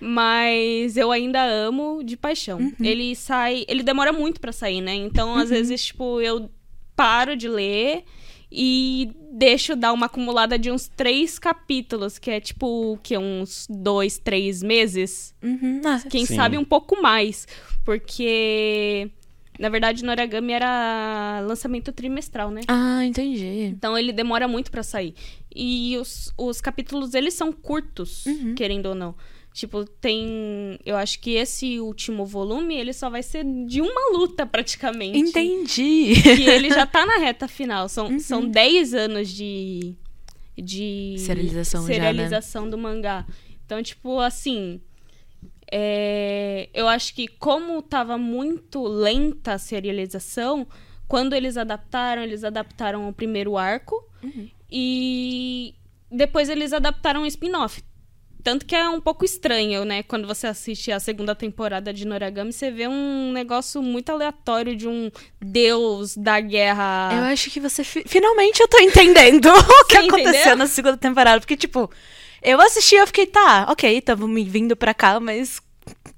[0.00, 2.58] Mas eu ainda amo de paixão.
[2.58, 2.74] Uhum.
[2.82, 3.64] Ele sai.
[3.68, 4.94] Ele demora muito pra sair, né?
[4.94, 6.50] Então, às vezes, tipo, eu
[6.94, 8.04] paro de ler
[8.50, 14.18] e deixo dar uma acumulada de uns três capítulos, que é tipo, que uns dois,
[14.18, 15.34] três meses.
[15.42, 15.80] Uhum.
[15.84, 16.36] Ah, Quem Sim.
[16.36, 17.46] sabe um pouco mais.
[17.84, 19.10] Porque.
[19.58, 22.60] Na verdade, Noragami era lançamento trimestral, né?
[22.68, 23.62] Ah, entendi.
[23.74, 25.14] Então ele demora muito pra sair.
[25.54, 28.54] E os, os capítulos, eles são curtos, Uhum.
[28.54, 29.14] querendo ou não.
[29.56, 30.78] Tipo, tem.
[30.84, 35.16] Eu acho que esse último volume, ele só vai ser de uma luta, praticamente.
[35.18, 36.12] Entendi.
[36.12, 37.88] E ele já tá na reta final.
[37.88, 38.18] São, Uhum.
[38.18, 39.94] são 10 anos de.
[40.58, 41.14] De.
[41.18, 41.94] Serialização já, né?
[41.94, 43.24] serialização do mangá.
[43.64, 44.78] Então, tipo, assim.
[45.72, 50.66] é, eu acho que como tava muito lenta a serialização,
[51.08, 54.48] quando eles adaptaram, eles adaptaram o primeiro arco Uhum.
[54.70, 55.74] e
[56.10, 57.82] depois eles adaptaram um spin-off.
[58.46, 60.04] Tanto que é um pouco estranho, né?
[60.04, 64.86] Quando você assiste a segunda temporada de Noragami, você vê um negócio muito aleatório de
[64.86, 67.10] um deus da guerra.
[67.12, 67.82] Eu acho que você.
[67.82, 70.56] fi- Finalmente eu tô entendendo o que aconteceu entendeu?
[70.58, 71.40] na segunda temporada.
[71.40, 71.90] Porque, tipo,
[72.40, 75.60] eu assisti e eu fiquei, tá, ok, tava me vindo pra cá, mas.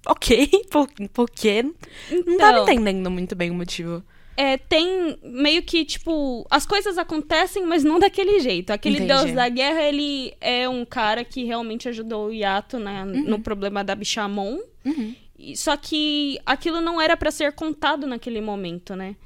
[0.06, 1.62] Ok, por, por quê?
[1.62, 2.62] Não tava Então.
[2.64, 4.02] entendendo muito bem o motivo.
[4.40, 8.70] É, tem meio que, tipo, as coisas acontecem, mas não daquele jeito.
[8.70, 9.08] Aquele Entendi.
[9.24, 13.82] deus da guerra, ele é um cara que realmente ajudou o Yato né, no problema
[13.82, 14.60] da Bichamon.
[14.84, 15.12] Uhum.
[15.36, 19.16] E- Só que aquilo não era pra ser contado naquele momento, né?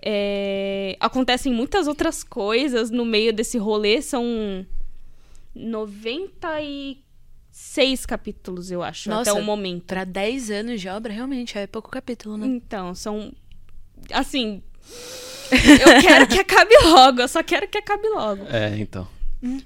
[0.00, 4.00] É, acontecem muitas outras coisas no meio desse rolê.
[4.00, 4.64] São
[5.54, 9.30] 96 capítulos, eu acho, Nossa.
[9.30, 9.84] até o momento.
[9.86, 12.46] Pra 10 anos de obra, realmente, é pouco capítulo, né?
[12.46, 13.32] Então, são.
[14.10, 14.62] Assim.
[15.52, 18.44] eu quero que acabe logo, eu só quero que acabe logo.
[18.48, 19.06] É, então.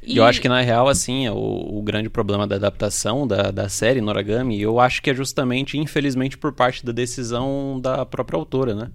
[0.03, 3.69] E eu acho que, na real, assim, o, o grande problema da adaptação da, da
[3.69, 8.75] série Noragami, eu acho que é justamente, infelizmente, por parte da decisão da própria autora,
[8.75, 8.91] né?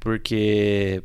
[0.00, 1.02] Porque,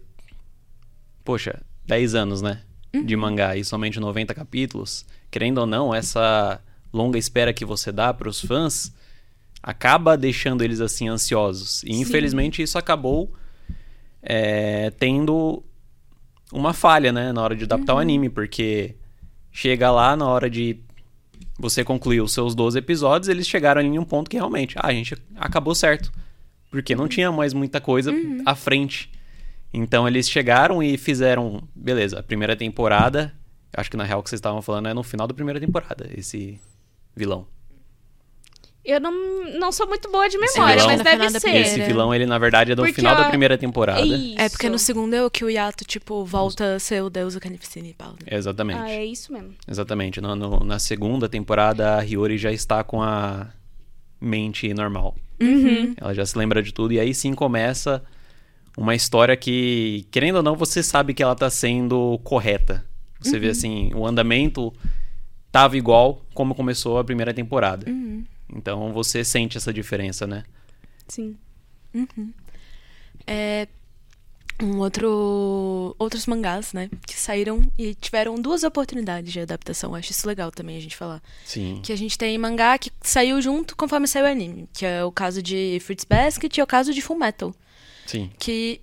[1.23, 2.61] poxa, 10 anos, né?
[3.05, 6.59] De mangá e somente 90 capítulos, querendo ou não, essa
[6.91, 8.91] longa espera que você dá para os fãs
[9.61, 11.83] acaba deixando eles assim ansiosos.
[11.83, 13.33] E infelizmente isso acabou
[14.25, 15.63] é, tendo
[16.51, 18.95] uma falha, né, na hora de adaptar o anime, porque
[19.51, 20.79] chega lá na hora de
[21.57, 24.87] você concluir os seus 12 episódios, eles chegaram ali em um ponto que realmente, ah,
[24.87, 26.11] a gente acabou certo.
[26.69, 28.11] Porque não tinha mais muita coisa
[28.45, 29.09] à frente.
[29.73, 33.33] Então eles chegaram e fizeram, beleza, a primeira temporada,
[33.75, 36.09] acho que na real o que vocês estavam falando é no final da primeira temporada,
[36.13, 36.59] esse
[37.15, 37.47] vilão.
[38.85, 39.11] Eu não,
[39.59, 41.39] não sou muito boa de memória, vilão- mas No deve da ser.
[41.41, 41.67] primeira.
[41.67, 44.01] Esse vilão, ele na verdade é do Porque final da a- primeira temporada.
[44.05, 44.35] Isso.
[44.39, 47.33] É porque no segundo é o que o Yato, tipo, volta a ser o deus
[47.33, 48.11] do Carnificina e pau.
[48.11, 48.37] né?
[48.37, 48.79] Exatamente.
[48.79, 49.55] Ah, é isso mesmo.
[49.67, 50.21] Exatamente.
[50.21, 53.47] No- no- na segunda temporada, a Hiyori já está com a
[54.21, 55.15] mente normal.
[55.41, 55.93] Uhum.
[55.99, 56.93] Ela já se lembra de tudo.
[56.93, 58.03] E aí sim começa
[58.77, 62.85] uma história que, querendo ou não, você sabe que ela tá sendo correta.
[63.19, 64.71] Você vê assim, o andamento
[65.51, 67.87] tava igual como começou a primeira temporada.
[68.53, 70.43] Então você sente essa diferença, né?
[71.07, 71.37] Sim.
[73.27, 73.67] É,
[74.61, 79.95] um outro outros mangás, né, que saíram e tiveram duas oportunidades de adaptação.
[79.95, 81.21] Acho isso legal também a gente falar.
[81.45, 81.81] Sim.
[81.83, 85.11] Que a gente tem mangá que saiu junto conforme saiu o anime, que é o
[85.11, 87.53] caso de Fruits Basket e o caso de Full Metal.
[88.05, 88.31] Sim.
[88.39, 88.79] Que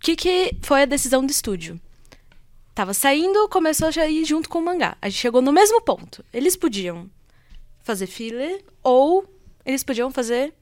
[0.00, 1.80] que que foi a decisão do estúdio?
[2.74, 4.96] Tava saindo, começou a ir junto com o mangá.
[5.02, 6.24] A gente chegou no mesmo ponto.
[6.32, 7.10] Eles podiam
[7.82, 9.24] fazer filler ou
[9.64, 10.52] eles podiam fazer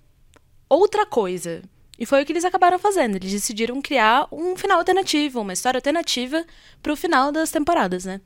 [0.68, 1.62] outra coisa.
[1.98, 3.16] E foi o que eles acabaram fazendo.
[3.16, 6.44] Eles decidiram criar um final alternativo, uma história alternativa
[6.80, 8.20] pro final das temporadas, né?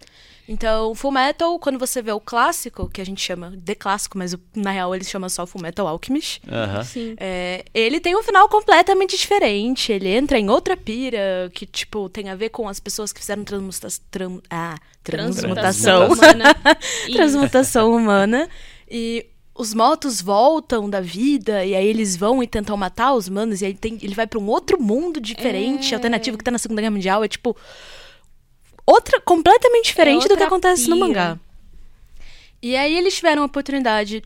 [0.47, 4.37] Então, Full Metal, quando você vê o clássico, que a gente chama de clássico, mas
[4.55, 6.43] na real eles chamam só Full Metal Alchemist,
[7.17, 9.91] é, ele tem um final completamente diferente.
[9.93, 13.45] Ele entra em outra pira que, tipo, tem a ver com as pessoas que fizeram
[13.45, 16.13] transmuta tran ah, transmutação.
[16.13, 16.57] humana.
[17.07, 17.17] Isso.
[17.17, 18.49] transmutação humana.
[18.95, 19.25] E
[19.55, 23.67] os motos voltam da vida, e aí eles vão e tentam matar os humanos, e
[23.67, 25.97] aí tem, ele vai pra um outro mundo diferente, É.
[25.97, 27.25] alternativo que tá na Segunda Guerra Mundial.
[27.25, 27.57] É tipo.
[28.87, 31.39] Outra, completamente diferente do que outra acontece no mangá.
[32.61, 34.23] E aí eles tiveram a oportunidade,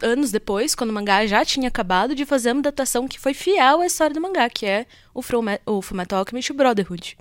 [0.00, 3.80] anos depois, quando o mangá já tinha acabado, de fazer uma adaptação que foi fiel
[3.80, 7.16] à história do mangá, que é o, Fullme- o Fullmetal Alchemist Brotherhood.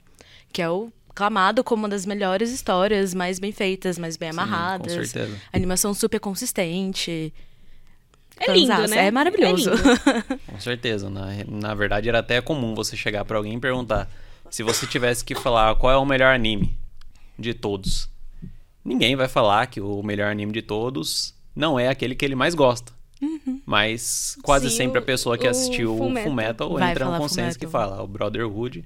[0.54, 4.38] Que é o clamado como uma das melhores histórias, mais bem feitas, mais bem Sim,
[4.38, 4.94] amarradas.
[4.94, 5.38] com certeza.
[5.52, 7.34] Animação super consistente.
[8.38, 9.08] É lindo, né?
[9.08, 9.72] É maravilhoso.
[9.72, 10.42] É lindo.
[10.46, 11.10] Com certeza.
[11.10, 14.12] Na, na verdade, era até comum você chegar pra alguém e perguntar
[14.50, 16.78] se você tivesse que falar qual é o melhor anime
[17.40, 18.10] de todos.
[18.84, 22.54] Ninguém vai falar que o melhor anime de todos não é aquele que ele mais
[22.54, 22.92] gosta.
[23.66, 26.74] Mas quase Sim, sempre a pessoa que o assistiu o Fullmetal.
[26.74, 28.86] Vai entra no falar consenso que fala o Brotherhood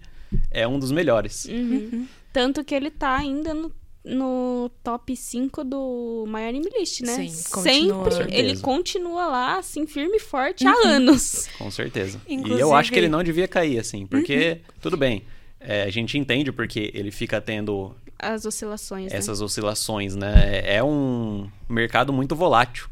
[0.51, 1.45] é um dos melhores.
[1.45, 2.07] Uhum.
[2.33, 3.71] Tanto que ele tá ainda no,
[4.05, 7.15] no top 5 do My Anime List, né?
[7.27, 8.11] Sim, continua.
[8.11, 11.47] Sempre ele continua lá, assim, firme e forte há anos.
[11.57, 12.21] Com certeza.
[12.27, 15.23] E Inclusive- eu acho que ele não devia cair, assim, porque, tudo bem,
[15.59, 19.17] é, a gente entende porque ele fica tendo As oscilações, né?
[19.17, 20.33] essas oscilações, né?
[20.63, 22.87] É- É um mercado muito volátil.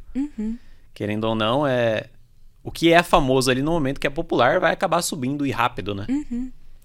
[0.93, 2.06] Querendo ou não, é
[2.63, 5.93] o que é famoso ali no momento que é popular vai acabar subindo e rápido,
[5.93, 6.06] né?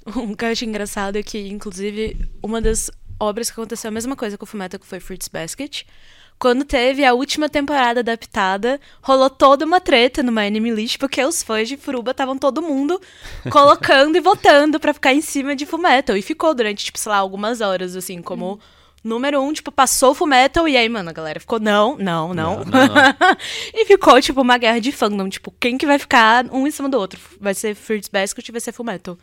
[0.17, 4.37] Um que eu engraçado é que, inclusive, uma das obras que aconteceu a mesma coisa
[4.37, 5.85] com o Fullmetal, que foi Fruits Basket.
[6.38, 11.25] Quando teve a última temporada adaptada, rolou toda uma treta no My Anime List, porque
[11.25, 13.01] os fãs de Furuba estavam todo mundo
[13.49, 16.17] colocando e votando pra ficar em cima de Fullmetal.
[16.17, 18.59] E ficou durante, tipo, sei lá, algumas horas, assim, como
[19.05, 22.59] número um, tipo, passou o Fullmetal, e aí, mano, a galera ficou, não, não, não.
[22.59, 22.95] Não, não,
[23.75, 25.29] e ficou, tipo, uma guerra de fandom.
[25.29, 27.19] Tipo, quem que vai ficar um em cima do outro?
[27.41, 29.19] Vai ser Fruits Basket e vai ser Fullmetal.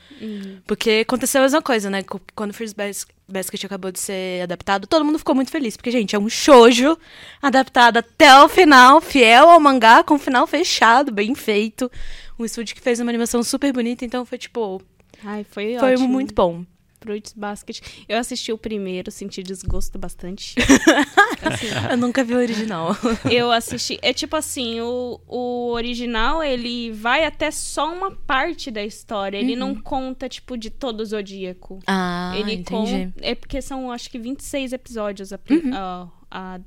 [0.68, 2.04] Porque aconteceu a mesma coisa, né?
[2.36, 5.78] Quando Fruits Bas- Basket acabou de ser adaptado, todo mundo ficou muito feliz.
[5.78, 6.98] Porque, gente, é um shoujo
[7.42, 11.90] adaptado até o final, fiel ao mangá, com um final fechado, bem feito.
[12.38, 14.82] Um estúdio que fez uma animação super bonita, então foi, tipo,
[15.24, 16.08] Ai, foi, foi ótimo.
[16.08, 16.64] muito bom.
[17.02, 17.80] Fruits Basket.
[18.08, 20.56] Eu assisti o primeiro, senti desgosto bastante.
[21.42, 22.96] Assim, Eu nunca vi o original.
[23.32, 23.98] eu assisti.
[24.02, 29.38] É tipo assim, o, o original, ele vai até só uma parte da história.
[29.38, 31.80] Ele não conta, tipo, de todo o Zodíaco.
[31.88, 33.06] Ah, ele entendi.
[33.06, 33.14] conta.
[33.22, 36.60] É porque são, acho que, 26 episódios a, pri- a- a-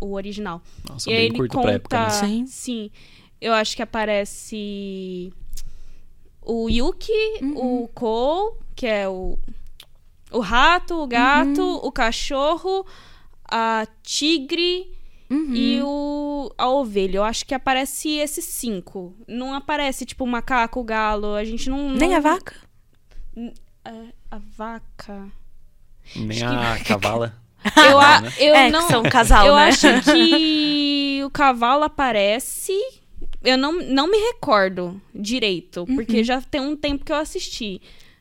[0.00, 0.62] o original.
[0.88, 1.66] Nossa, e bem ele curto conta.
[1.66, 2.10] pra época, né?
[2.10, 2.46] Sim.
[2.46, 2.90] Sim.
[3.40, 5.32] Eu acho que aparece
[6.42, 7.12] o Yuki,
[7.56, 9.38] o Ko, que é o,
[10.34, 12.86] o rato, o gato, o cachorro,
[13.50, 14.92] a tigre
[15.30, 17.16] e o, a ovelha.
[17.18, 19.14] Eu acho que aparece esses cinco.
[19.26, 21.34] Não aparece, tipo, o macaco, o galo.
[21.34, 21.90] A gente não.
[21.90, 22.54] Nem não- a vaca?
[23.84, 23.92] É,
[24.30, 25.28] a vaca.
[26.16, 27.34] Nem a cavala.
[27.76, 28.32] Eu, a- né?
[28.38, 28.82] eu é, não.
[28.86, 29.68] que são um casal, eu né?
[29.68, 32.72] acho que o cavalo aparece.
[33.42, 36.24] Eu não, não me recordo direito, porque Uhum.
[36.24, 37.80] já tem um tempo que eu assisti.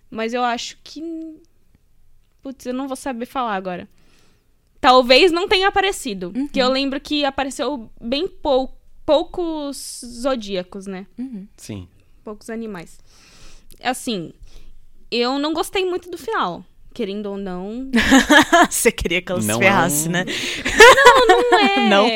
[0.10, 1.02] Mas eu acho que.
[2.44, 3.88] Putz, eu não vou saber falar agora.
[4.82, 6.34] Talvez não tenha aparecido.
[6.36, 6.48] Uhum.
[6.50, 11.08] Que eu lembro que apareceu bem pou, poucos zodíacos, né?
[11.56, 11.88] Sim.
[12.22, 13.00] Poucos animais.
[13.82, 14.34] Assim,
[15.10, 16.66] eu não gostei muito do final.
[16.94, 17.90] Querendo ou não,
[18.70, 20.26] Você queria que ela se Não é ferrasse, um- né?
[21.28, 21.90] Não é.
[21.90, 22.08] Não?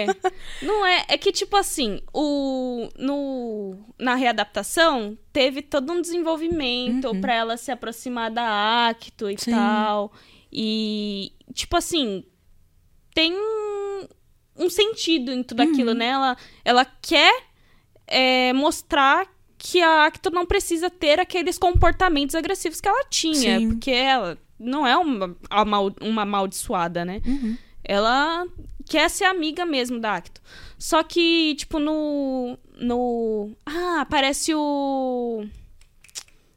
[0.62, 1.06] Não é.
[1.08, 7.72] É que, tipo assim, o, no, na readaptação, teve todo um desenvolvimento pra ela se
[7.72, 9.52] aproximar da Acto e Sim.
[9.52, 10.12] tal.
[10.52, 12.24] E, tipo assim,
[13.14, 16.08] tem um, sentido em tudo aquilo, né?
[16.08, 17.34] Ela, ela quer
[18.06, 23.60] é, mostrar que a Acto não precisa ter aqueles comportamentos agressivos que ela tinha.
[23.60, 23.70] Sim.
[23.70, 25.36] Porque ela não é uma,
[26.02, 27.22] uma amaldiçoada, né?
[27.84, 28.46] Ela
[28.88, 30.42] quer ser amiga mesmo da Acto.
[30.78, 32.58] Só que, tipo, no.
[32.80, 33.52] No.
[33.66, 35.46] Ah, aparece o.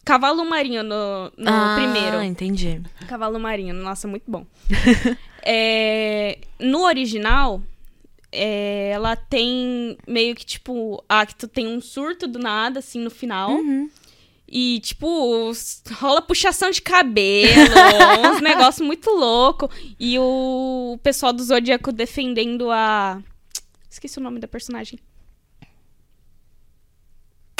[0.04, 2.22] Cavalo Marinho no, no ah, primeiro.
[2.22, 2.82] entendi.
[3.06, 4.44] Cavalo Marinho, nossa, muito bom.
[5.44, 7.62] é, no original,
[8.32, 13.10] é, ela tem meio que, tipo, a tu tem um surto do nada, assim, no
[13.10, 13.50] final.
[13.50, 13.88] Uhum.
[14.52, 15.52] E, tipo,
[15.92, 17.72] rola puxação de cabelo,
[18.34, 19.70] uns negócios muito louco.
[19.98, 23.22] E o pessoal do Zodíaco defendendo a.
[23.88, 24.98] Esqueci o nome da personagem.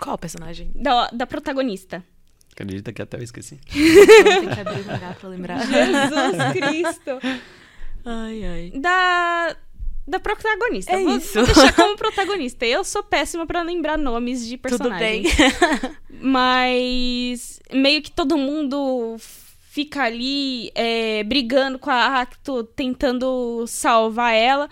[0.03, 0.73] Qual personagem?
[0.75, 2.05] Da, da protagonista.
[2.53, 3.61] Acredita que até eu esqueci.
[3.71, 5.61] Tem que abrir o mangá pra lembrar.
[5.65, 7.11] Jesus Cristo.
[8.05, 8.73] Ai, ai.
[8.81, 9.57] Da.
[10.07, 10.93] Da protagonista.
[10.93, 11.35] É vou, isso.
[11.35, 12.67] vou deixar como protagonista.
[12.67, 15.35] Eu sou péssima pra lembrar nomes de Tudo personagens.
[15.37, 15.53] bem.
[16.21, 19.17] Mas meio que todo mundo
[19.71, 24.69] fica ali é, brigando com a Acto, tentando salvar ela.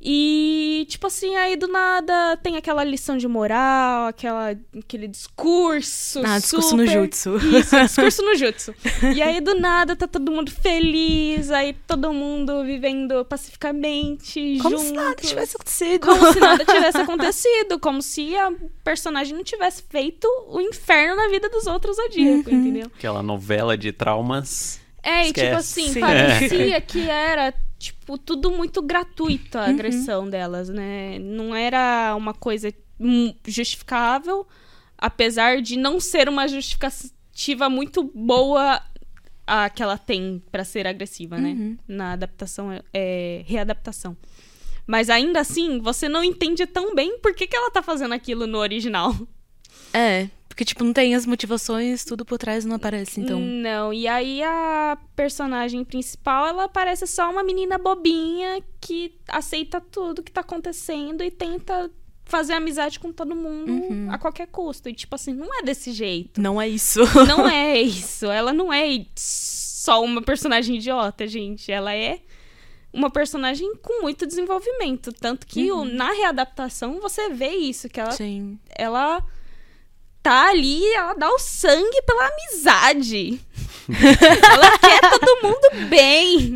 [0.00, 6.20] E, tipo assim, aí do nada tem aquela lição de moral, aquela, aquele discurso.
[6.24, 6.84] Ah, discurso super...
[6.84, 7.36] no jutsu.
[7.36, 8.74] Isso, discurso no jutsu.
[9.14, 14.86] E aí do nada tá todo mundo feliz, aí todo mundo vivendo pacificamente, Como juntos.
[14.88, 16.06] se nada tivesse acontecido.
[16.06, 18.52] Como se nada tivesse acontecido, como se a
[18.84, 22.58] personagem não tivesse feito o inferno na vida dos outros zodíacos, Uhum.
[22.60, 22.90] entendeu?
[22.96, 24.80] Aquela novela de traumas.
[25.02, 26.00] É, e tipo assim, Sim.
[26.00, 27.52] parecia que era,
[28.08, 29.68] tipo, tudo muito gratuito a Uhum.
[29.70, 31.18] agressão delas, né?
[31.18, 34.46] Não era uma coisa hum, justificável,
[34.96, 38.80] apesar de não ser uma justificativa muito boa
[39.46, 41.50] a que ela tem pra ser agressiva, né?
[41.50, 41.78] Uhum.
[41.86, 44.16] Na adaptação, é, readaptação.
[44.86, 48.46] Mas ainda assim, você não entende tão bem por que, que ela tá fazendo aquilo
[48.46, 49.14] no original.
[49.92, 53.38] É, porque, tipo, não tem as motivações, tudo por trás não aparece, então.
[53.38, 60.20] Não, e aí a personagem principal, ela parece só uma menina bobinha que aceita tudo
[60.20, 61.88] que tá acontecendo e tenta
[62.24, 64.08] fazer amizade com todo mundo Uhum.
[64.10, 64.88] a qualquer custo.
[64.88, 66.40] E tipo assim, não é desse jeito.
[66.42, 67.02] Não é isso.
[67.28, 68.26] Não é isso.
[68.26, 71.70] Ela não é só uma personagem idiota, gente.
[71.70, 72.18] Ela é
[72.92, 75.12] uma personagem com muito desenvolvimento.
[75.12, 78.58] Tanto que o- na readaptação você vê isso, que ela Sim.
[78.76, 79.24] ela
[80.28, 83.40] tá ali, ela dá o sangue pela amizade.
[83.88, 86.54] ela quer todo mundo bem.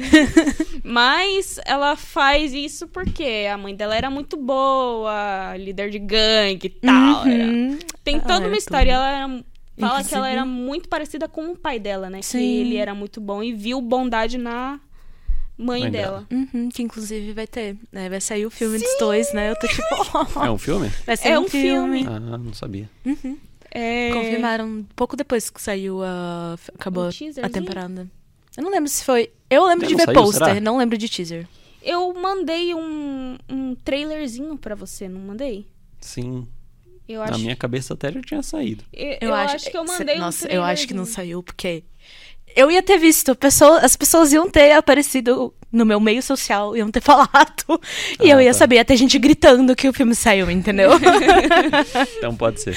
[0.85, 6.71] Mas ela faz isso porque a mãe dela era muito boa, líder de gangue e
[6.71, 7.27] tal.
[7.27, 7.79] era- Uhum.
[8.05, 8.93] Tem toda uma história.
[8.93, 9.03] tudo.
[9.05, 9.45] Ela era- fala
[9.79, 12.21] que ela Inclusive- era muito parecida com o pai dela, né?
[12.21, 12.39] Sim.
[12.39, 14.79] Que ele era muito bom e viu bondade na
[15.57, 16.27] mãe, Mãe dela.
[16.31, 17.77] Uhum, que inclusive vai ter.
[17.91, 18.09] né?
[18.11, 19.51] Vai sair o filme dos dois, né?
[19.51, 20.45] Eu tô tipo.
[20.45, 20.91] É um filme?
[21.07, 22.03] Vai ser É um, um filme.
[22.03, 22.15] filme.
[22.15, 22.91] Ah, não sabia.
[23.07, 23.39] Uhum.
[23.75, 24.11] É...
[24.13, 26.57] Confirmaram pouco depois que saiu a.
[26.75, 28.09] Acabou Um a temporada.
[28.57, 29.33] Eu não lembro se foi.
[29.49, 30.61] Eu lembro Já de ver saiu, pôster, será?
[30.61, 31.49] não lembro de teaser.
[31.83, 35.67] Eu mandei um, um trailerzinho pra você, não mandei?
[36.01, 36.47] Sim.
[37.09, 38.85] Eu Na acho minha cabeça até já tinha saído.
[38.93, 41.83] Eu, eu acho, que eu mandei um Nossa, eu acho que não saiu, porque.
[42.57, 46.91] Eu ia ter visto, pessoa- as pessoas iam ter aparecido no meu meio social, iam
[46.91, 47.81] ter falado.
[48.21, 48.59] E Ah, eu ia tá.
[48.59, 50.91] saber, ia ter gente gritando que o filme saiu, entendeu?
[52.19, 52.77] Então pode ser.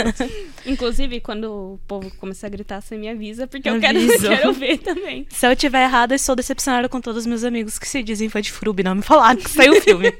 [0.66, 1.44] Inclusive, quando
[1.74, 5.26] o povo começar a gritar, você me avisa, porque eu quero, quero ver também.
[5.28, 8.28] Se eu tiver errada, eu sou decepcionada com todos os meus amigos que se dizem
[8.28, 10.12] fã de Frube, não me falaram que saiu o filme.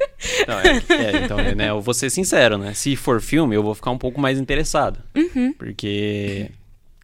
[0.46, 2.74] Não, é, é, então, né, eu vou ser sincero, né?
[2.74, 5.00] Se for filme, eu vou ficar um pouco mais interessado.
[5.16, 5.52] Uhum.
[5.54, 6.50] Porque,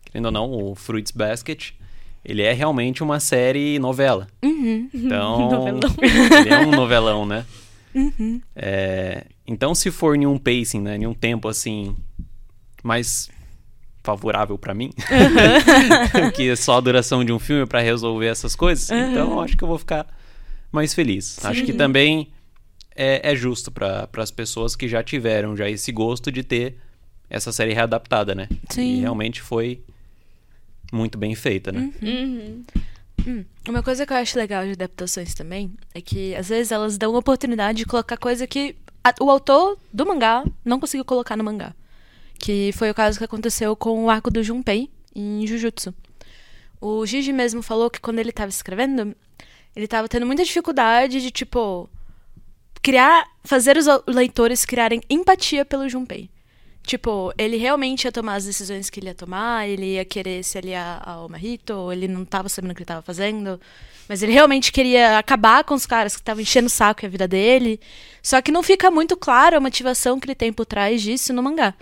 [0.05, 1.71] querendo ou não, o Fruits Basket,
[2.29, 4.27] ele é realmente uma série novela.
[4.45, 4.91] Uhum.
[4.93, 5.95] Então, Novelão.
[6.41, 7.47] ele é um novelão, né?
[7.95, 8.39] Uhum.
[8.55, 10.97] É, então, se for em um pacing, né?
[10.97, 11.97] Em um tempo, assim,
[12.85, 13.31] mais
[14.05, 14.91] favorável pra mim,
[16.37, 19.57] que é só a duração de um filme pra resolver essas coisas, então eu acho
[19.57, 20.07] que eu vou ficar
[20.71, 21.43] mais feliz.
[21.45, 22.29] Acho que também
[22.95, 26.77] é, é justo para as pessoas que já tiveram já esse gosto de ter
[27.29, 28.49] essa série readaptada, né?
[28.71, 28.97] Sim.
[28.97, 29.83] E realmente foi
[30.93, 31.93] muito bem feita, né?
[32.03, 32.65] Uhum.
[33.27, 36.97] Hum, Uma coisa que eu acho legal de adaptações também é que às vezes elas
[36.97, 38.75] dão a oportunidade de colocar coisa que
[39.05, 41.75] a- o autor do mangá não conseguiu colocar no mangá.
[42.39, 45.93] Que foi o caso que aconteceu com o arco do Junpei em Jujutsu.
[46.81, 49.15] O Gigi mesmo falou que quando ele tava escrevendo,
[49.75, 51.91] ele tava tendo muita dificuldade de, tipo,
[52.81, 56.31] criar, fazer os leitores criarem empatia pelo Junpei.
[56.89, 60.57] Tipo, ele realmente ia tomar as decisões que ele ia tomar, ele ia querer se
[60.57, 63.61] aliar ao Mahito, ou ele não tava sabendo o que ele tava fazendo.
[64.09, 67.11] Mas ele realmente queria acabar com os caras que estavam enchendo o saco e a
[67.11, 67.79] vida dele.
[68.23, 71.43] Só que não fica muito claro a motivação que ele tem por trás disso no
[71.43, 71.75] mangá.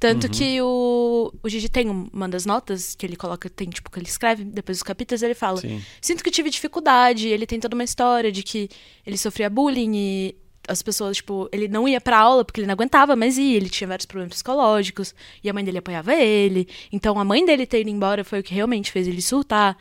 [0.00, 3.98] Tanto que o, o Gigi tem uma das notas que ele coloca, tem tipo, que
[4.00, 5.80] ele escreve depois dos capítulos, ele fala: Sim.
[6.00, 7.28] Sinto que tive dificuldade.
[7.28, 8.68] Ele tem toda uma história de que
[9.06, 10.36] ele sofria bullying e
[10.68, 13.68] as pessoas, tipo, ele não ia pra aula porque ele não aguentava, mas ia, ele
[13.68, 16.68] tinha vários problemas psicológicos, e a mãe dele apoiava ele.
[16.92, 19.76] Então a mãe dele ter ido embora foi o que realmente fez ele surtar.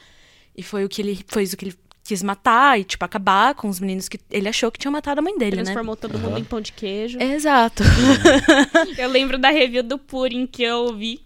[0.56, 3.68] E foi o que ele fez o que ele quis matar e, tipo, acabar com
[3.68, 6.02] os meninos que ele achou que tinham matado a mãe dele, Transformou né?
[6.02, 6.22] todo uhum.
[6.22, 7.20] mundo em pão de queijo.
[7.22, 7.84] Exato.
[8.98, 11.22] eu lembro da review do Purim que eu vi.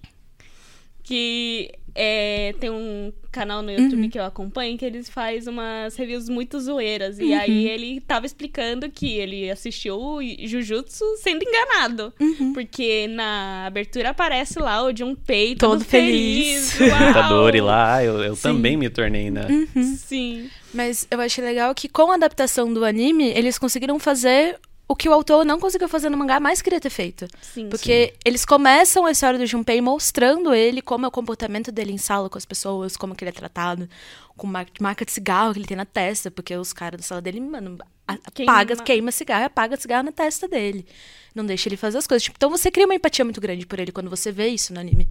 [1.04, 4.10] Que é, tem um canal no YouTube uhum.
[4.10, 7.18] que eu acompanho que eles faz umas reviews muito zoeiras.
[7.18, 7.26] Uhum.
[7.26, 10.00] E aí ele tava explicando que ele assistiu
[10.44, 12.14] Jujutsu sendo enganado.
[12.20, 12.54] Uhum.
[12.54, 16.74] Porque na abertura aparece lá o Junpei todo, todo feliz.
[16.74, 16.92] feliz.
[17.56, 19.48] e lá, eu, eu também me tornei, né?
[19.50, 19.96] Uhum.
[19.96, 20.50] Sim.
[20.74, 24.58] Mas eu achei legal que com a adaptação do anime, eles conseguiram fazer
[24.92, 27.26] o que o autor não conseguiu fazer no mangá, mais queria ter feito.
[27.42, 28.20] Sim, Porque sim.
[28.26, 32.30] eles começam a história do Junpei mostrando ele, como é o comportamento dele em sala
[32.30, 33.88] com as pessoas, como que ele é tratado,
[34.36, 34.46] com
[34.82, 37.78] marca de cigarro que ele tem na testa, porque os caras da sala dele, mano,
[38.06, 38.84] apaga, queima.
[38.84, 40.86] queima cigarro e apaga cigarro na testa dele.
[41.34, 42.24] Não deixa ele fazer as coisas.
[42.24, 44.80] Tipo, então você cria uma empatia muito grande por ele quando você vê isso no
[44.82, 45.08] anime.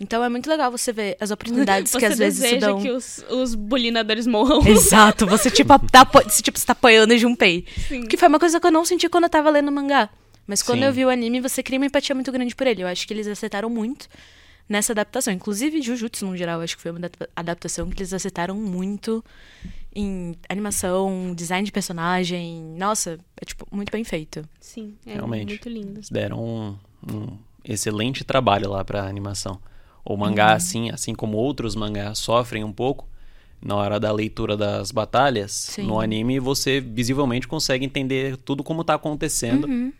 [0.00, 2.80] Então é muito legal você ver as oportunidades que às vezes se dão.
[2.80, 4.66] que os, os bulinadores morram.
[4.66, 7.64] Exato, você tipo, tá, você, tipo, você tá apoiando e Junpei.
[7.88, 8.06] Sim.
[8.06, 10.08] Que foi uma coisa que eu não senti quando eu tava lendo o mangá.
[10.46, 10.84] Mas quando Sim.
[10.86, 12.82] eu vi o anime, você cria uma empatia muito grande por ele.
[12.82, 14.08] Eu acho que eles acertaram muito
[14.66, 15.32] nessa adaptação.
[15.32, 17.00] Inclusive, Jujutsu, no geral, acho que foi uma
[17.36, 19.22] adaptação que eles acertaram muito
[19.94, 22.62] em animação, design de personagem.
[22.78, 24.42] Nossa, é tipo muito bem feito.
[24.60, 25.48] Sim, é Realmente.
[25.48, 26.00] muito lindo.
[26.10, 26.76] Deram um,
[27.12, 29.60] um excelente trabalho lá pra animação.
[30.08, 30.56] O mangá, uhum.
[30.56, 33.06] assim, assim como outros mangás sofrem um pouco
[33.60, 35.82] na hora da leitura das batalhas, Sim.
[35.82, 39.66] no anime você visivelmente consegue entender tudo como está acontecendo.
[39.66, 39.92] Uhum.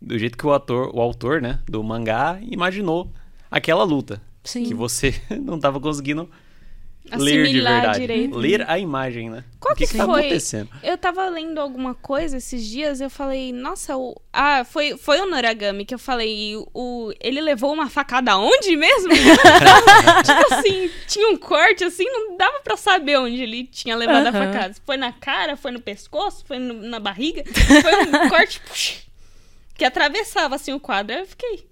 [0.00, 3.10] Do jeito que o ator, o autor, né, do mangá imaginou
[3.50, 4.22] aquela luta.
[4.44, 4.62] Sim.
[4.62, 6.30] Que você não estava conseguindo
[7.16, 8.00] ler de verdade.
[8.00, 8.36] Direito.
[8.36, 9.44] Ler a imagem, né?
[9.58, 10.68] Qual o que, que, que tá acontecendo?
[10.82, 14.20] Eu tava lendo alguma coisa esses dias, eu falei, nossa, o...
[14.32, 17.12] ah, foi, foi o Noragami que eu falei, o...
[17.20, 19.10] ele levou uma facada onde mesmo?
[20.24, 24.32] tipo assim, tinha um corte assim, não dava pra saber onde ele tinha levado a
[24.32, 24.74] facada.
[24.84, 28.60] Foi na cara, foi no pescoço, foi no, na barriga, foi um corte
[29.80, 31.14] que atravessava assim o quadro.
[31.14, 31.70] Aí eu fiquei.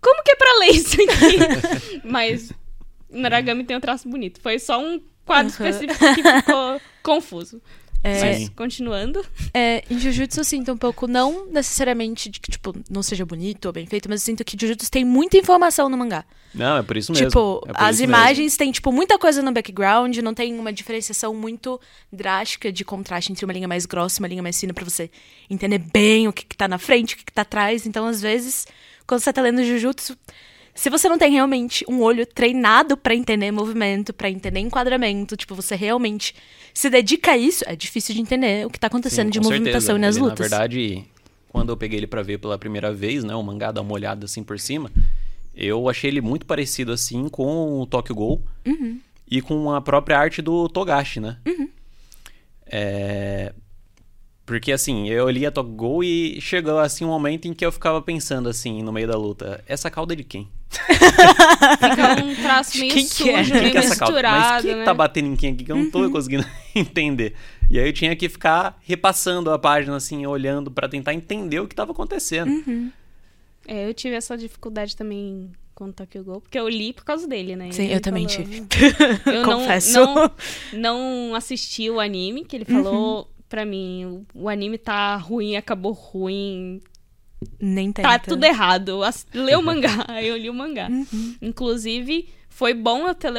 [0.00, 2.00] Como que é pra ler isso aqui?
[2.02, 2.52] Mas
[3.12, 4.40] Naragami tem um traço bonito.
[4.40, 5.68] Foi só um quadro uhum.
[5.68, 7.60] específico que ficou confuso.
[8.04, 9.24] É, Mas, continuando.
[9.54, 13.66] É, em Jujutsu eu sinto um pouco, não necessariamente de que, tipo, não seja bonito
[13.66, 16.24] ou bem feito, mas eu sinto que Jujutsu tem muita informação no mangá.
[16.52, 17.28] Não, é por isso mesmo.
[17.28, 18.58] Tipo, é as imagens mesmo.
[18.58, 21.80] têm, tipo, muita coisa no background, não tem uma diferenciação muito
[22.12, 25.08] drástica de contraste entre uma linha mais grossa e uma linha mais fina para você
[25.48, 27.86] entender bem o que, que tá na frente, o que, que tá atrás.
[27.86, 28.66] Então, às vezes,
[29.06, 30.18] quando você tá lendo Jujutsu,
[30.74, 35.54] se você não tem realmente um olho treinado para entender movimento, para entender enquadramento, tipo,
[35.54, 36.34] você realmente
[36.72, 39.98] se dedica a isso, é difícil de entender o que tá acontecendo Sim, de movimentação
[39.98, 40.50] nas ele, lutas.
[40.50, 41.04] Na verdade,
[41.48, 44.24] quando eu peguei ele para ver pela primeira vez, né, o mangá dá uma olhada
[44.24, 44.90] assim por cima,
[45.54, 48.98] eu achei ele muito parecido assim com o Tokyo Ghoul uhum.
[49.30, 51.36] e com a própria arte do Togashi, né?
[51.46, 51.68] Uhum.
[52.66, 53.52] É...
[54.44, 57.70] Porque assim, eu li a Tokyo Ghoul e chegou assim um momento em que eu
[57.70, 60.48] ficava pensando assim, no meio da luta, essa cauda é de quem?
[60.72, 63.42] Fica um traço meio quem sujo, que é?
[63.42, 64.84] meio quem é misturado, Mas quem né?
[64.84, 66.10] tá batendo em quem aqui que eu não tô uhum.
[66.10, 67.34] conseguindo entender.
[67.70, 71.68] E aí eu tinha que ficar repassando a página, assim, olhando para tentar entender o
[71.68, 72.50] que tava acontecendo.
[72.50, 72.90] Uhum.
[73.66, 77.26] É, eu tive essa dificuldade também com o Tokyo Ghoul, porque eu li por causa
[77.26, 77.70] dele, né?
[77.70, 78.66] Sim, ele eu também falou, tive.
[79.26, 79.92] Eu Confesso.
[79.92, 80.30] Não, não,
[80.72, 83.26] não assisti o anime, que ele falou uhum.
[83.52, 86.80] Pra mim, o anime tá ruim, acabou ruim,
[87.60, 88.08] nem tenta.
[88.08, 89.00] Tá tudo errado.
[89.34, 90.06] Lê o mangá.
[90.24, 90.88] eu li o mangá.
[90.88, 91.36] Uhum.
[91.42, 93.30] Inclusive, foi bom eu ter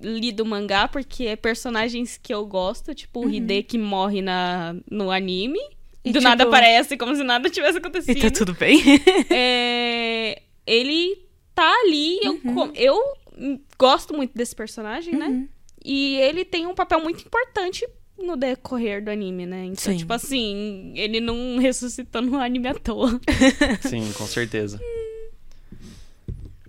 [0.00, 3.26] lido o mangá, porque é personagens que eu gosto, tipo uhum.
[3.26, 5.60] o Hide que morre na, no anime.
[6.04, 6.24] E do tipo...
[6.24, 8.18] nada aparece, como se nada tivesse acontecido.
[8.18, 8.82] E tá tudo bem.
[9.30, 10.42] é...
[10.66, 11.16] Ele
[11.54, 12.72] tá ali, uhum.
[12.74, 12.98] eu,
[13.36, 15.26] eu gosto muito desse personagem, né?
[15.26, 15.48] Uhum.
[15.84, 17.86] E ele tem um papel muito importante
[18.24, 19.64] no decorrer do anime, né?
[19.64, 19.96] Então, Sim.
[19.96, 23.20] tipo assim, ele não ressuscitou no anime à toa.
[23.82, 24.80] Sim, com certeza.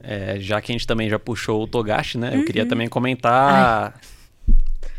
[0.03, 2.31] É, já que a gente também já puxou o Togashi, né?
[2.31, 2.39] Uhum.
[2.39, 2.69] Eu queria uhum.
[2.69, 3.99] também comentar.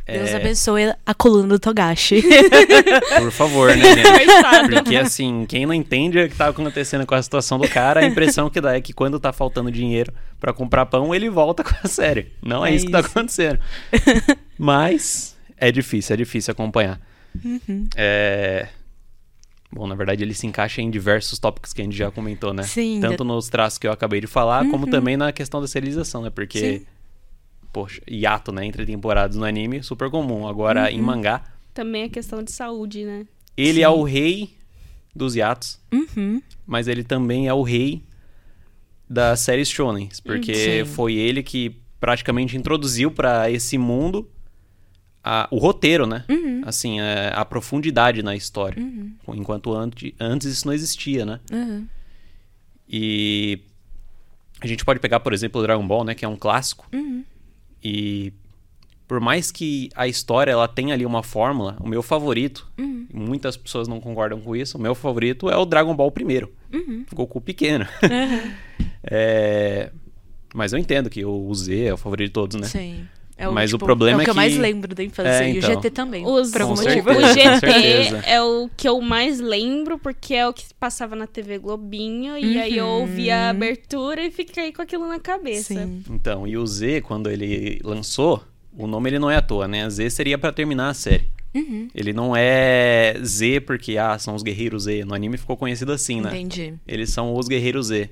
[0.07, 0.37] Deus é...
[0.37, 2.23] abençoe a coluna do Togashi.
[3.19, 3.85] Por favor, né?
[4.69, 8.05] Porque assim, quem não entende o que tá acontecendo com a situação do cara, a
[8.05, 11.75] impressão que dá é que quando tá faltando dinheiro para comprar pão, ele volta com
[11.83, 12.33] a série.
[12.43, 13.59] Não é, é isso que tá acontecendo.
[14.59, 15.32] Mas
[15.63, 17.01] é difícil, é difícil acompanhar.
[17.45, 17.87] Uhum.
[17.97, 18.69] É...
[19.71, 22.65] Bom, na verdade ele se encaixa em diversos tópicos que a gente já comentou, né?
[22.65, 23.01] Sim.
[23.01, 24.71] Tanto nos traços que eu acabei de falar, uhum.
[24.71, 26.31] como também na questão da serialização, né?
[26.31, 26.87] Porque, Sim.
[27.73, 28.67] poxa, hiato, né?
[28.67, 30.47] Entre temporadas no anime, super comum.
[30.47, 30.89] Agora, uhum.
[30.89, 31.43] em mangá...
[31.73, 33.25] Também é questão de saúde, né?
[33.57, 33.85] Ele Sim.
[33.85, 34.51] é o rei
[35.15, 36.43] dos yatos, Uhum.
[36.67, 38.03] mas ele também é o rei
[39.09, 40.85] das séries shonen, porque Sim.
[40.87, 44.29] foi ele que praticamente introduziu para esse mundo
[45.25, 46.25] a- o roteiro, né?
[46.29, 46.63] Uhum.
[46.65, 48.83] Assim, é, a profundidade na história.
[49.29, 51.41] Enquanto antes, antes isso não existia, né?
[51.53, 51.87] Uhum.
[52.89, 53.61] E
[54.61, 56.87] a gente pode pegar, por exemplo, o Dragon Ball, né, que é um clássico.
[56.93, 57.25] Uhum.
[57.83, 58.33] E
[59.09, 63.07] por mais que a história ela tenha ali uma fórmula, o meu favorito, Uhum.
[63.13, 66.53] muitas pessoas não concordam com isso, o meu favorito é o Dragon Ball primeiro.
[66.73, 67.05] Uhum.
[67.15, 67.87] Goku pequeno.
[69.05, 69.91] É,
[70.55, 72.67] Mas eu entendo que o Z é o favorito de todos, né?
[72.69, 73.05] Sim.
[73.43, 75.29] É Mas o tipo, problema é o que é eu mais que- lembro da infância.
[75.45, 75.71] É, E o então.
[75.71, 76.27] GT também.
[76.27, 77.11] Os- por algum motivo.
[77.11, 81.59] O GT é o que eu mais lembro, porque é o que passava na TV
[81.59, 82.37] Globinho.
[82.39, 85.75] E aí eu ouvia a abertura e fiquei com aquilo na cabeça.
[85.75, 86.03] Sim.
[86.11, 88.43] Então, e o Z, quando ele lançou,
[88.77, 89.89] o nome ele não é à toa, né?
[89.91, 91.27] Z seria pra terminar a série.
[91.55, 91.89] Uhum.
[91.95, 95.05] Ele não é Z porque, ah, são os Guerreiros Z.
[95.05, 96.31] No anime ficou conhecido assim, né?
[96.31, 96.75] Entendi.
[96.89, 98.09] Eles são os Guerreiros Z.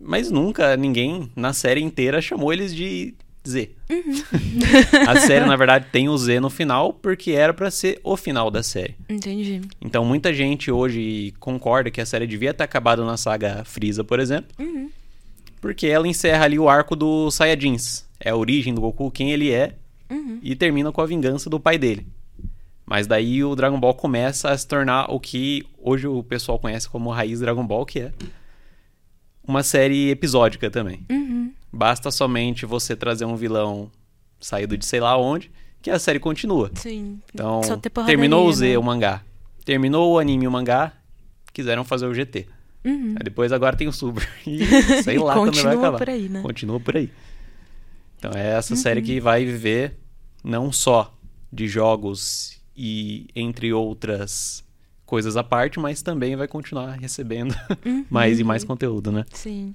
[0.00, 3.12] Mas nunca ninguém na série inteira chamou eles de
[3.46, 3.70] Z.
[5.08, 8.50] a série, na verdade, tem o Z no final porque era pra ser o final
[8.50, 8.96] da série.
[9.08, 9.62] Entendi.
[9.80, 14.20] Então, muita gente hoje concorda que a série devia ter acabado na saga Freeza, por
[14.20, 14.48] exemplo.
[15.60, 18.04] Porque ela encerra ali o arco do Saiyajins.
[18.18, 19.74] É a origem do Goku, quem ele é,
[20.42, 22.06] e termina com a vingança do pai dele.
[22.84, 26.88] Mas daí o Dragon Ball começa a se tornar o que hoje o pessoal conhece
[26.88, 28.12] como Raiz Dragon Ball, que é
[29.46, 31.04] uma série episódica também.
[31.72, 33.90] Basta somente você trazer um vilão
[34.40, 35.50] saído de sei lá onde,
[35.80, 36.70] que a série continua.
[36.74, 37.20] Sim.
[37.32, 37.60] Então,
[38.06, 38.78] terminou o Z, né?
[38.78, 39.22] o mangá.
[39.64, 40.92] Terminou o anime o mangá,
[41.52, 42.46] quiseram fazer o GT.
[42.84, 43.14] Uhum.
[43.16, 44.26] Aí depois agora tem o Super.
[44.46, 44.64] E
[45.02, 45.98] sei lá quando vai Continua acabar.
[45.98, 46.42] por aí, né?
[46.42, 47.10] Continua por aí.
[48.18, 49.98] Então é essa série que vai viver
[50.42, 51.14] não só
[51.52, 54.64] de jogos e entre outras
[55.04, 57.54] coisas à parte, mas também vai continuar recebendo
[58.08, 59.24] mais e mais conteúdo, né?
[59.32, 59.74] Sim.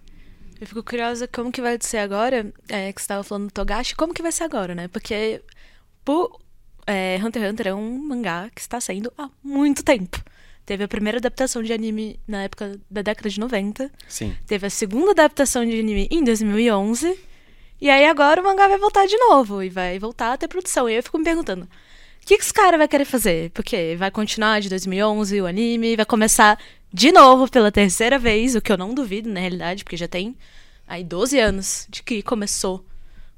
[0.60, 3.96] Eu fico curiosa como que vai ser agora, é, que você tava falando do Togashi,
[3.96, 4.88] como que vai ser agora, né?
[4.88, 5.42] Porque
[6.04, 6.40] por,
[6.88, 10.24] é, Hunter x Hunter é um mangá que está saindo há muito tempo.
[10.66, 13.92] Teve a primeira adaptação de anime na época da década de 90.
[14.08, 14.36] Sim.
[14.48, 17.20] Teve a segunda adaptação de anime em 2011.
[17.80, 20.90] E aí agora o mangá vai voltar de novo e vai voltar a ter produção.
[20.90, 21.68] E eu fico me perguntando,
[22.26, 23.52] o que, que esse cara vai querer fazer?
[23.52, 26.60] Porque vai continuar de 2011 o anime, vai começar
[26.92, 30.36] de novo pela terceira vez, o que eu não duvido na realidade, porque já tem
[30.88, 32.84] aí 12 anos de que começou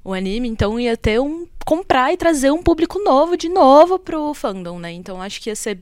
[0.03, 4.33] o anime, então ia ter um comprar e trazer um público novo de novo pro
[4.33, 4.91] fandom, né?
[4.93, 5.79] Então acho que ia ser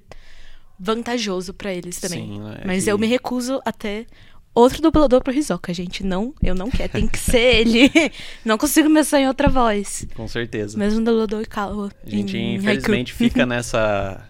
[0.80, 2.26] vantajoso pra eles também.
[2.28, 2.62] Sim, né?
[2.66, 4.08] Mas Que- eu me recuso a ter
[4.56, 6.04] outro dublador pro Hisoka, gente.
[6.04, 6.94] Não, eu não quero.
[6.94, 7.92] Tem que ser ele.
[8.44, 10.08] não consigo pensar em outra voz.
[10.16, 10.78] Com certeza.
[10.78, 11.92] Mesmo dublador e Kawa.
[12.06, 14.28] A gente, em infelizmente, fica nessa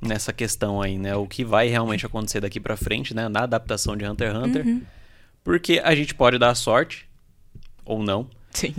[0.00, 1.16] nessa questão aí, né?
[1.16, 3.28] O que vai realmente acontecer daqui pra frente, né?
[3.28, 4.66] Na adaptação de Hunter x Hunter.
[4.66, 4.82] Uhum.
[5.42, 7.08] Porque a gente pode dar sorte,
[7.84, 8.74] ou não, Sim.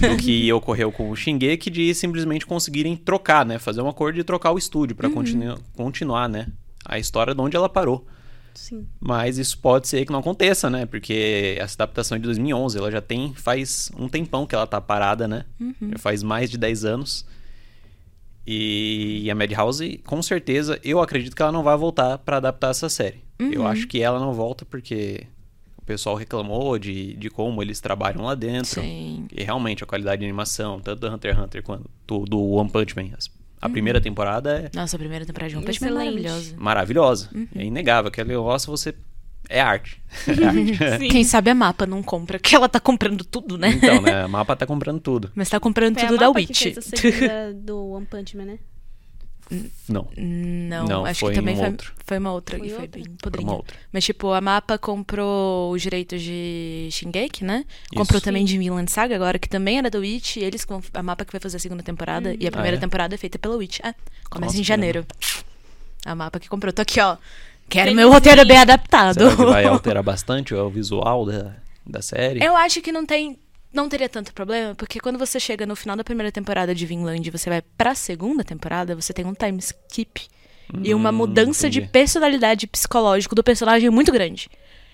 [0.00, 3.58] do que ocorreu com o Shingeki de simplesmente conseguirem trocar, né?
[3.58, 6.48] Fazer um acordo de trocar o estúdio pra continu- continuar, né?
[6.84, 8.06] A história de onde ela parou.
[8.54, 8.86] Sim.
[9.00, 10.86] Mas isso pode ser que não aconteça, né?
[10.86, 14.80] Porque essa adaptação é de 2011, ela já tem faz um tempão que ela tá
[14.80, 15.44] parada, né?
[15.92, 17.26] Já faz mais de 10 anos.
[18.46, 22.88] E a Madhouse, com certeza, eu acredito que ela não vai voltar pra adaptar essa
[22.88, 23.22] série.
[23.38, 25.26] Eu acho que ela não volta porque
[25.78, 28.82] o pessoal reclamou de, de como eles trabalham lá dentro.
[28.82, 29.26] Sim.
[29.32, 32.70] E realmente a qualidade de animação, tanto do Hunter x Hunter quanto do, do One
[32.70, 33.10] Punch Man.
[33.16, 33.30] as-
[33.64, 36.54] A primeira temporada é Nossa, a primeira temporada de One Punch Man é maravilhosa.
[36.58, 37.30] maravilhosa.
[37.56, 38.08] É inegável.
[38.08, 38.94] Aquele negócio você.
[39.48, 40.02] É arte.
[40.28, 40.44] É
[40.92, 41.08] arte.
[41.08, 43.70] Quem sabe a mapa não compra, que ela tá comprando tudo, né?
[43.70, 44.24] Então, né?
[44.24, 45.30] A mapa tá comprando tudo.
[45.34, 46.62] Mas tá comprando Foi a tudo da Mapa que Witch.
[46.62, 48.58] fez a do One Punch Man, né?
[49.88, 50.08] Não.
[50.16, 51.92] Não, Não, acho foi que também um foi, outro.
[52.04, 53.00] foi uma outra Foi e foi outra?
[53.00, 53.46] bem podrinha.
[53.48, 53.76] uma outra.
[53.92, 57.64] Mas, tipo, a Mapa comprou os direitos de Shingeki, né?
[57.94, 58.24] Comprou Isso.
[58.24, 60.36] também de Vinland Saga agora, que também era da Witch.
[60.36, 62.34] E eles, que vão- a Mapa que vai fazer a segunda temporada.
[62.40, 62.80] E a primeira é?
[62.80, 63.80] temporada é feita pela Witch.
[63.80, 63.94] É,
[64.30, 65.06] começa Nossa, em janeiro.
[66.04, 66.72] A Mapa que comprou.
[66.72, 67.16] Tô aqui, ó.
[67.68, 69.14] Quero Bem meu roteiro bem adaptado.
[69.20, 71.54] Será que vai alterar bastante o visual da,
[71.86, 72.42] da série?
[72.44, 73.38] Eu acho que não tem.
[73.74, 77.26] Não teria tanto problema, porque quando você chega no final da primeira temporada de Vinland
[77.26, 80.28] e você vai pra segunda temporada, você tem um time skip
[80.82, 81.92] e uma Hum, mudança de entendi.
[81.92, 84.48] personalidade psicológico do personagem muito grande.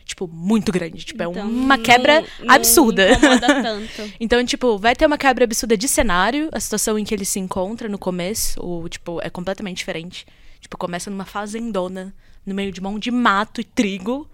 [0.04, 1.04] Tipo, muito grande.
[1.04, 3.06] Tipo, é Então, uma não- quebra não absurda.
[3.62, 4.12] tanto.
[4.18, 7.38] Então, tipo, vai ter uma quebra absurda de cenário, a situação em que ele se
[7.38, 10.26] encontra no começo, ou, tipo, é completamente diferente.
[10.58, 12.12] Tipo, começa numa fazendona,
[12.44, 14.28] no meio de um monte de mato e trigo,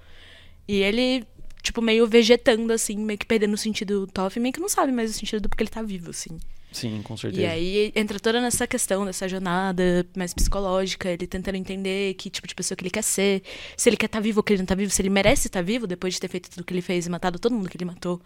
[0.66, 1.26] e ele,
[1.67, 4.93] tipo, meio vegetando, assim, meio que perdendo o sentido do Toff, meio que não sabe
[4.93, 6.39] mais o sentido do porque ele tá vivo, assim.
[6.73, 7.43] Sim, com certeza.
[7.43, 12.47] E aí entra toda nessa questão dessa jornada mais psicológica, ele tentando entender que tipo
[12.47, 13.43] de pessoa que ele quer ser,
[13.77, 15.49] se ele quer estar tá vivo ou que ele não tá vivo, se ele merece
[15.49, 17.69] estar tá vivo depois de ter feito tudo que ele fez e matado todo mundo
[17.69, 18.21] que ele matou.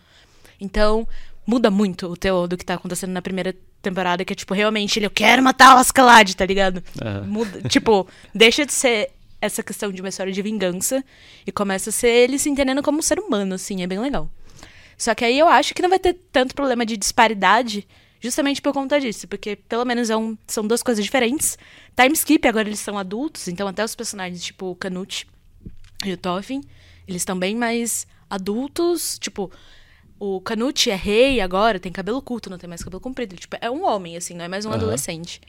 [0.60, 1.06] Então,
[1.46, 4.98] muda muito o teu do que tá acontecendo na primeira temporada, que é tipo, realmente
[4.98, 6.82] ele, eu quero matar o Ascalade, tá ligado?
[7.00, 7.26] Aham.
[7.26, 9.10] Muda, tipo, deixa de ser
[9.40, 11.04] essa questão de uma história de vingança
[11.46, 14.30] e começa a ser ele se entendendo como um ser humano, assim, é bem legal.
[14.96, 17.86] Só que aí eu acho que não vai ter tanto problema de disparidade
[18.20, 21.56] justamente por conta disso, porque pelo menos é um, são duas coisas diferentes.
[21.96, 25.26] Time skip, agora eles são adultos, então até os personagens, tipo o Canute
[26.04, 26.60] e o Toffin,
[27.08, 29.50] eles estão bem mais adultos, tipo,
[30.18, 33.56] o Canute é rei agora, tem cabelo curto, não tem mais cabelo comprido, ele, tipo,
[33.58, 34.76] é um homem, assim, não é mais um Aham.
[34.76, 35.40] adolescente.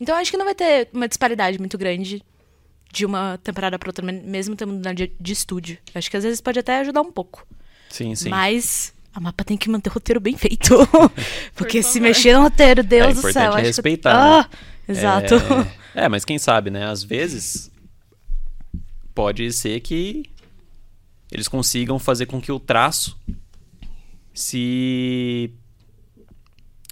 [0.00, 2.22] Então eu acho que não vai ter uma disparidade muito grande
[2.96, 5.76] de uma temporada pra outra, mesmo tendo mudado de, de estúdio.
[5.94, 7.46] Acho que às vezes pode até ajudar um pouco.
[7.90, 8.30] Sim, sim.
[8.30, 10.74] Mas a mapa tem que manter o roteiro bem feito.
[11.54, 12.02] Porque se favor.
[12.08, 13.42] mexer no roteiro, Deus É do céu.
[13.42, 14.50] é acho que- respeitar, Ah,
[14.88, 15.34] exato.
[15.94, 16.86] É, é, mas quem sabe, né?
[16.86, 17.70] Às vezes
[19.14, 20.24] pode ser que
[21.30, 23.18] eles consigam fazer com que o traço
[24.32, 25.50] se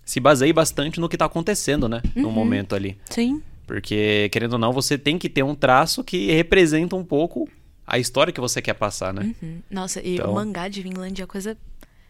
[0.05, 2.03] se baseie bastante no que tá acontecendo, né?
[2.15, 2.99] No momento ali.
[3.09, 3.43] Sim.
[3.67, 7.49] Porque, querendo ou não, você tem que ter um traço que representa um pouco
[7.87, 9.35] a história que você quer passar, né?
[9.43, 9.61] Uhum.
[9.71, 11.57] Nossa, e Então- o mangá de Vinland é coisa.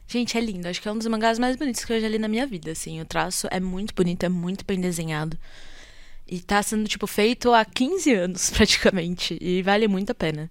[0.06, 0.68] Gente, é lindo.
[0.68, 2.70] Acho que é um dos mangás mais bonitos que eu já li na minha vida,
[2.72, 3.00] assim.
[3.00, 5.38] O traço é muito bonito, é muito bem desenhado.
[6.26, 9.38] E tá sendo, tipo, feito há 15 anos, praticamente.
[9.40, 10.50] E vale muito a pena.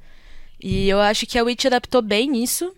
[0.59, 2.73] E eu acho que a Witch adaptou bem isso.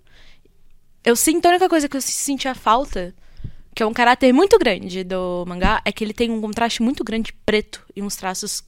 [1.04, 3.14] Eu sinto, a única coisa que eu senti a falta,
[3.76, 7.04] que é um caráter muito grande do mangá, é que ele tem um contraste muito
[7.04, 8.64] grande de preto e uns traços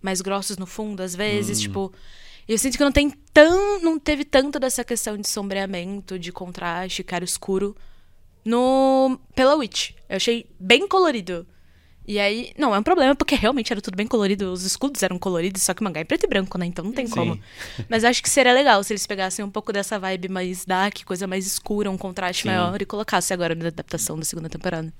[0.00, 1.92] mais grossos no fundo, às vezes, tipo.
[2.48, 3.80] Eu sinto que não tem tão.
[3.80, 7.76] não teve tanto dessa questão de sombreamento, de contraste, cara escuro
[8.44, 9.18] no.
[9.34, 9.90] pela Witch.
[10.08, 11.44] Eu achei bem colorido.
[12.06, 15.18] E aí, não, é um problema, porque realmente era tudo bem colorido, os escudos eram
[15.18, 16.66] coloridos, só que o mangá é preto e branco, né?
[16.66, 17.14] Então não tem Sim.
[17.14, 17.38] como.
[17.88, 21.26] Mas acho que seria legal se eles pegassem um pouco dessa vibe mais dark, coisa
[21.26, 22.48] mais escura, um contraste Sim.
[22.48, 24.92] maior, e colocassem agora na adaptação da segunda temporada.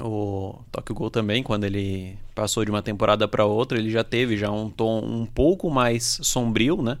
[0.00, 4.36] O Tokyo Ghoul também, quando ele passou de uma temporada para outra, ele já teve
[4.36, 6.98] já um tom um pouco mais sombrio, né?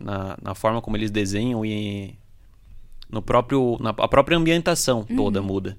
[0.00, 2.14] Na, na forma como eles desenham e
[3.10, 5.76] no próprio na a própria ambientação toda muda.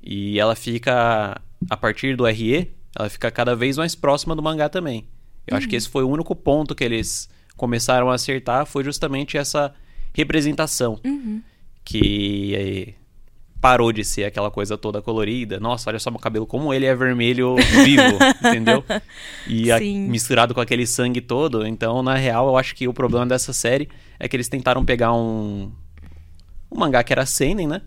[0.00, 4.68] E ela fica a partir do RE, ela fica cada vez mais próxima do mangá
[4.68, 5.06] também.
[5.46, 9.36] Eu acho que esse foi o único ponto que eles começaram a acertar, foi justamente
[9.38, 9.74] essa
[10.12, 11.00] representação.
[11.84, 12.94] Que eh,
[13.60, 15.58] parou de ser aquela coisa toda colorida.
[15.58, 18.84] Nossa, olha só meu cabelo, como ele é vermelho vivo, entendeu?
[19.46, 21.66] E a- misturado com aquele sangue todo.
[21.66, 23.88] Então, na real, eu acho que o problema dessa série
[24.20, 25.72] é que eles tentaram pegar um,
[26.70, 27.80] um mangá que era seinen, né?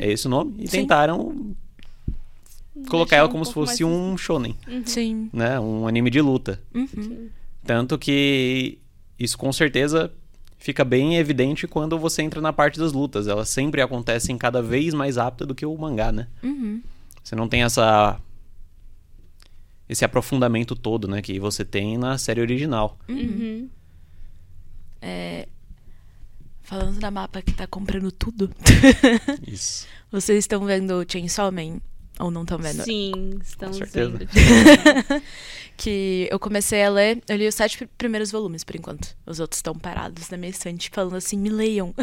[0.00, 0.52] É esse o nome.
[0.56, 0.66] E Uhum.
[0.68, 0.80] Sim.
[0.82, 1.56] tentaram
[2.88, 5.30] colocar ela um como se pouco fosse mais- um shonen, Sim.
[5.32, 5.58] né?
[5.58, 6.60] Um anime de luta.
[6.74, 7.28] Uhum.
[7.64, 8.78] Tanto que
[9.18, 10.12] isso com certeza
[10.58, 13.26] fica bem evidente quando você entra na parte das lutas.
[13.28, 16.28] Elas sempre acontecem cada vez mais rápido do que o mangá, né?
[16.42, 16.82] Uhum.
[17.22, 18.20] Você não tem essa
[19.88, 22.98] esse aprofundamento todo, né, que você tem na série original.
[23.08, 23.70] Uhum.
[26.62, 28.50] Falando da mapa que tá comprando tudo,
[29.46, 29.86] Isso.
[30.12, 31.80] vocês estão vendo Chainsaw Man?
[32.18, 32.82] Ou não estão vendo?
[32.82, 34.10] Sim, estamos certeza.
[34.10, 34.28] vendo.
[35.76, 39.16] que eu comecei a ler, eu li os sete pr- primeiros volumes por enquanto.
[39.24, 41.94] Os outros estão parados na minha estante, falando assim, me leiam.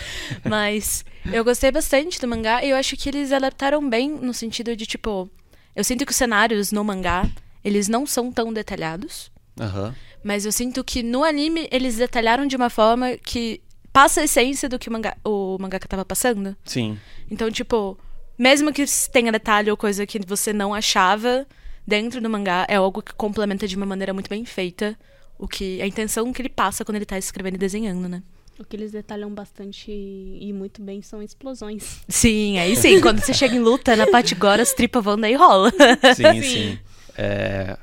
[0.44, 4.76] Mas eu gostei bastante do mangá e eu acho que eles adaptaram bem no sentido
[4.76, 5.30] de, tipo,
[5.74, 7.28] eu sinto que os cenários no mangá,
[7.64, 9.94] eles não são tão detalhados, Aham.
[10.22, 13.60] mas eu sinto que no anime eles detalharam de uma forma que
[13.92, 16.54] passa a essência do que o mangá, o mangaka tava passando.
[16.64, 16.98] Sim.
[17.30, 17.98] Então, tipo,
[18.38, 21.46] mesmo que tenha detalhe ou coisa que você não achava
[21.86, 24.96] dentro do mangá, é algo que complementa de uma maneira muito bem feita
[25.38, 28.22] o que a intenção que ele passa quando ele tá escrevendo e desenhando, né?
[28.58, 32.02] O que eles detalham bastante e muito bem são explosões.
[32.08, 35.34] Sim, aí sim, quando você chega em luta, na parte agora, as tripas vão daí
[35.34, 35.72] rola.
[36.14, 36.42] Sim, Sim.
[36.42, 36.78] sim.
[37.16, 37.76] É,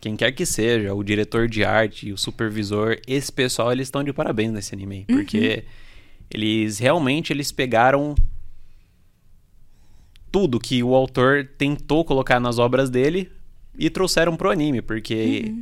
[0.00, 4.10] Quem quer que seja, o diretor de arte, o supervisor, esse pessoal, eles estão de
[4.12, 5.04] parabéns nesse anime.
[5.06, 5.64] Porque
[6.30, 8.14] eles realmente eles pegaram
[10.30, 13.30] tudo que o autor tentou colocar nas obras dele
[13.78, 14.82] e trouxeram pro anime.
[14.82, 15.54] Porque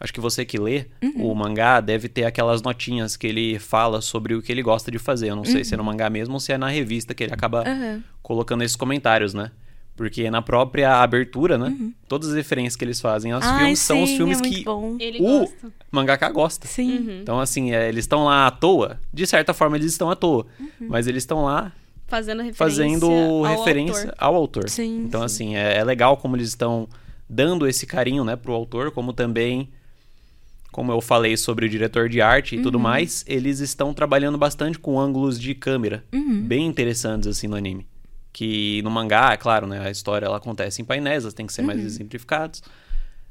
[0.00, 0.86] acho que você que lê
[1.16, 4.98] o mangá deve ter aquelas notinhas que ele fala sobre o que ele gosta de
[4.98, 5.30] fazer.
[5.30, 7.32] Eu não sei se é no mangá mesmo ou se é na revista que ele
[7.34, 8.02] acaba Aham.
[8.22, 9.50] colocando esses comentários, né?
[9.96, 11.74] Porque na própria abertura, né?
[12.06, 14.62] Todas as referências que eles fazem aos Ai, filmes são os sim, filmes é que
[14.64, 14.94] bom.
[15.18, 15.72] O gosta.
[15.90, 16.66] mangaka gosta.
[16.68, 16.98] Sim.
[16.98, 17.20] Uhum.
[17.22, 19.00] Então, assim, é, eles estão lá à toa.
[19.10, 20.46] De certa forma, eles estão à toa.
[20.60, 20.68] Uhum.
[20.80, 21.72] Mas eles estão lá
[22.06, 24.14] Fazendo referência fazendo ao referência autor.
[24.18, 24.68] ao autor.
[24.68, 25.02] Sim.
[25.04, 26.88] Então, assim, é, é legal como eles estão
[27.28, 29.68] dando esse carinho, né, pro autor, como também,
[30.70, 32.62] como eu falei sobre o diretor de arte e Uhum.
[32.64, 36.42] tudo mais, eles estão trabalhando bastante com ângulos de câmera Uhum.
[36.46, 37.86] bem interessantes, assim, no anime.
[38.32, 41.52] Que no mangá, é claro, né, a história ela acontece em painéis, elas têm que
[41.52, 41.86] ser mais Uhum.
[41.86, 42.62] exemplificados.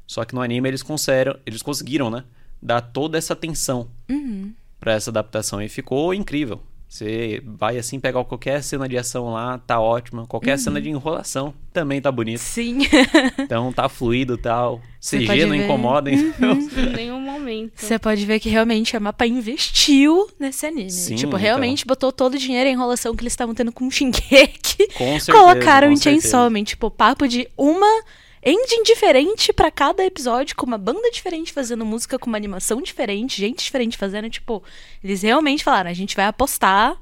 [0.06, 2.24] Só que no anime eles conseguiram, eles conseguiram, né,
[2.60, 4.52] dar toda essa atenção Uhum.
[4.78, 6.60] pra essa adaptação e ficou incrível.
[6.88, 10.24] Você vai assim pegar qualquer cena de ação lá, tá ótima.
[10.26, 10.58] Qualquer Uhum.
[10.58, 12.38] cena de enrolação também tá bonito.
[12.38, 12.78] Sim.
[13.38, 14.80] Então tá fluido e tal.
[15.00, 15.64] Você CG não ver.
[15.64, 16.52] incomoda, então.
[16.76, 17.72] Em nenhum momento.
[17.76, 20.90] Você pode ver que realmente a Mapa investiu nesse anime.
[20.90, 21.38] Sim, tipo, então.
[21.40, 24.88] realmente botou todo o dinheiro e a enrolação que eles estavam tendo com o Shingeki.
[24.94, 25.32] Com certeza.
[25.32, 25.96] colocaram com em.
[25.96, 26.64] Chainsaw Man.
[26.64, 28.02] Tipo, papo de uma
[28.46, 33.40] engine diferente pra cada episódio, com uma banda diferente fazendo música, com uma animação diferente,
[33.40, 34.30] gente diferente fazendo.
[34.30, 34.62] Tipo,
[35.02, 36.96] eles realmente falaram, a gente vai apostar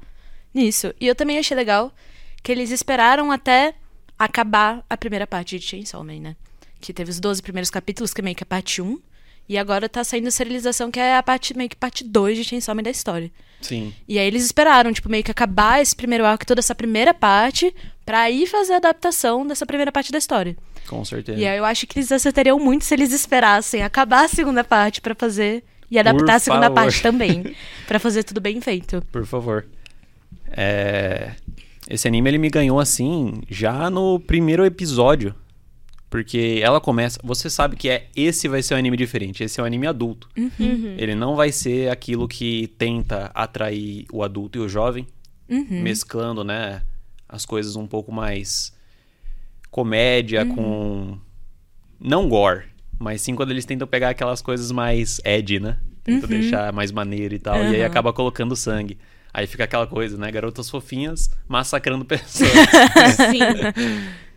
[0.51, 0.93] nisso.
[0.99, 1.93] E eu também achei legal
[2.41, 3.75] que eles esperaram até
[4.17, 6.35] acabar a primeira parte de Chainsaw Man, né?
[6.81, 8.99] Que teve os 12 primeiros capítulos, que é meio que a parte 1.
[9.47, 12.43] E agora tá saindo a serialização, que é a parte, meio que parte 2 de
[12.43, 13.31] Chainsaw Man da história.
[13.61, 13.93] Sim.
[14.07, 17.75] E aí eles esperaram, tipo, meio que acabar esse primeiro arco, toda essa primeira parte,
[18.03, 20.57] pra aí fazer a adaptação dessa primeira parte da história.
[20.87, 21.39] Com certeza.
[21.39, 25.01] E aí eu acho que eles acertariam muito se eles esperassem acabar a segunda parte
[25.01, 26.75] pra fazer e adaptar Por a segunda favor.
[26.75, 27.55] parte também,
[27.87, 29.01] Pra fazer tudo bem feito.
[29.11, 29.65] Por favor.
[30.51, 31.31] É...
[31.87, 35.35] Esse anime ele me ganhou assim já no primeiro episódio.
[36.09, 37.19] Porque ela começa.
[37.23, 39.43] Você sabe que é esse vai ser um anime diferente.
[39.43, 40.29] Esse é um anime adulto.
[40.37, 40.95] Uhum.
[40.97, 45.05] Ele não vai ser aquilo que tenta atrair o adulto e o jovem,
[45.49, 45.81] Uhum.
[45.81, 46.81] mesclando, né,
[47.29, 48.73] as coisas um pouco mais
[49.75, 50.55] comédia Uhum.
[50.55, 51.17] com
[51.99, 52.63] não gore,
[52.97, 55.77] mas sim quando eles tentam pegar aquelas coisas mais edgy, né?
[56.01, 57.85] Tentam deixar mais maneiro e tal, e aí Uhum.
[57.85, 58.97] Acaba colocando sangue.
[59.33, 62.49] Aí fica aquela coisa, né, garotas fofinhas massacrando pessoas.
[63.31, 63.41] Sim.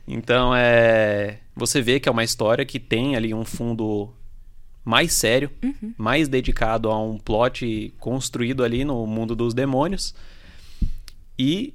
[0.08, 1.38] Então é.
[1.54, 4.12] Você vê que é uma história que tem ali um fundo
[4.84, 5.92] mais sério, Uhum.
[5.96, 10.14] mais dedicado a um plot construído ali no mundo dos demônios.
[11.38, 11.74] E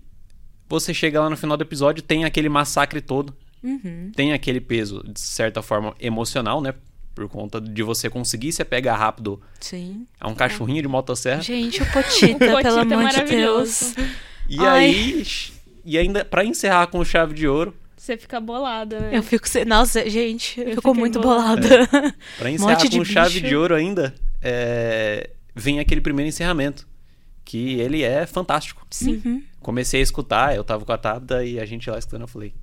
[0.68, 3.34] você chega lá no final do episódio, tem aquele massacre todo,
[3.64, 4.12] Uhum.
[4.16, 6.74] tem aquele peso, de certa forma, emocional, né?
[7.16, 10.08] Por conta de você conseguir se apegar rápido Sim.
[10.20, 11.42] a um cachorrinho de motosserra.
[11.42, 13.96] Gente, o Potita, O Potita pelo é amor de maravilhoso.
[13.96, 14.08] Deus.
[14.50, 14.86] E Ai.
[14.86, 15.24] aí.
[15.86, 19.10] E ainda, pra encerrar com chave de ouro, Você fica bolada, né?
[19.18, 19.46] Eu fico.
[19.68, 21.62] Nossa, gente, Eu ficou fiquei muito bolada.
[21.68, 22.16] bolada.
[22.40, 23.48] Pra encerrar Monte de com chave bicho.
[23.48, 26.88] de ouro ainda, é, vem aquele primeiro encerramento.
[27.46, 28.88] Que ele é fantástico.
[28.90, 29.22] Sim.
[29.24, 29.44] Uhum.
[29.60, 32.54] Comecei a escutar, eu tava com a Tabda e a gente lá escutando, eu falei.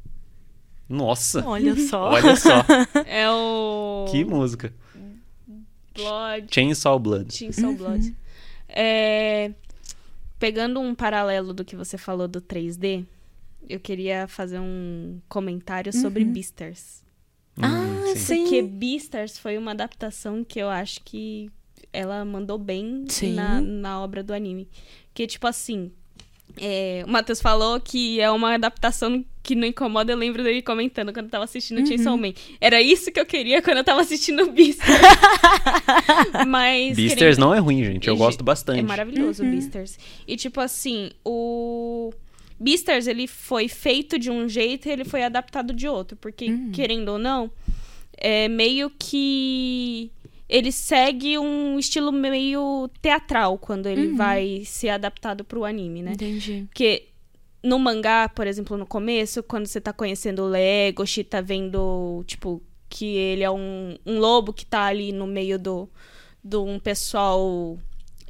[0.91, 1.43] Nossa!
[1.47, 2.11] Olha só.
[2.11, 2.65] Olha só,
[3.07, 4.07] É o.
[4.11, 4.75] que música.
[5.95, 6.47] Blood.
[6.53, 7.33] Chainsaw Blood.
[7.35, 8.15] Chainsaw Blood.
[8.69, 9.53] É,
[10.39, 13.05] Pegando um paralelo do que você falou do 3D,
[13.69, 17.03] eu queria fazer um comentário sobre Beastars.
[17.61, 18.43] Ah, Hum, sim.
[18.45, 21.51] Porque Beastars foi uma adaptação que eu acho que
[21.93, 24.67] ela mandou bem na, na obra do anime.
[25.13, 25.93] Que, tipo assim,
[26.59, 30.13] é, o Matheus falou que é uma adaptação que não incomoda.
[30.13, 32.33] Eu lembro dele comentando quando eu tava assistindo Chainsaw Man.
[32.61, 34.91] Era isso que eu queria quando eu tava assistindo Beastars.
[36.47, 36.97] Mas...
[36.97, 38.09] Beasters querendo- não é ruim, gente.
[38.09, 38.83] Eu E, gosto É bastante.
[38.83, 39.99] maravilhoso o Beastars.
[40.27, 42.13] E tipo assim, o
[42.59, 47.11] Beastars ele foi feito de um jeito e ele foi adaptado de outro, porque querendo
[47.11, 47.51] ou não,
[48.17, 50.11] é meio que
[50.51, 56.13] ele segue um estilo meio teatral quando ele vai ser adaptado pro anime, né?
[56.13, 56.67] Entendi.
[56.69, 57.07] Porque
[57.63, 62.61] no mangá, por exemplo, no começo, quando você tá conhecendo o Legoshi, tá vendo, tipo,
[62.89, 65.89] que ele é um, um lobo que tá ali no meio do,
[66.43, 67.79] do um pessoal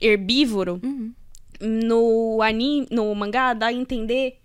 [0.00, 1.12] herbívoro, Uhum.
[1.60, 4.38] no anime, no mangá, dá a entender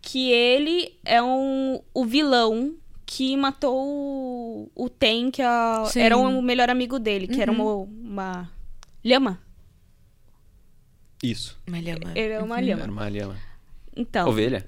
[0.00, 2.74] que ele é um, o vilão
[3.10, 7.64] que matou o, o Ten, que a- era o melhor amigo dele, que era uma,
[7.64, 8.50] uma
[9.02, 9.40] lhama.
[11.22, 11.56] Isso.
[11.66, 12.12] Uma lhama.
[12.14, 12.84] Ele é uma Era lhama.
[12.92, 13.36] uma lhama.
[13.96, 14.66] Então, Ovelha?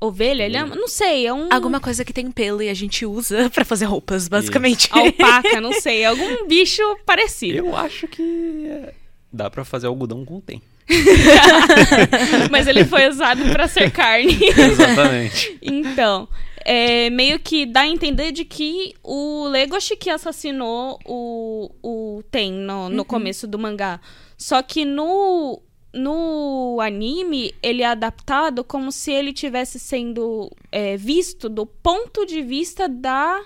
[0.00, 0.48] Ovelha?
[0.48, 0.74] Lhama?
[0.74, 1.48] Não sei, é um.
[1.52, 4.88] Alguma coisa que tem pelo e a gente usa pra fazer roupas, basicamente.
[4.90, 6.04] Alpaca, não sei.
[6.06, 7.58] Algum bicho parecido.
[7.58, 8.94] Eu acho que é,
[9.30, 10.62] dá pra fazer algodão com tem.
[12.50, 14.38] Mas ele foi usado pra ser carne.
[14.56, 15.58] Exatamente.
[15.62, 16.28] então,
[16.64, 22.52] é, meio que dá a entender de que o Legoshi que assassinou o, o Ten
[22.52, 24.00] no, no começo do mangá.
[24.38, 25.60] Só que no,
[25.92, 32.40] no anime, ele é adaptado como se ele tivesse sendo é, visto do ponto de
[32.40, 33.44] vista da.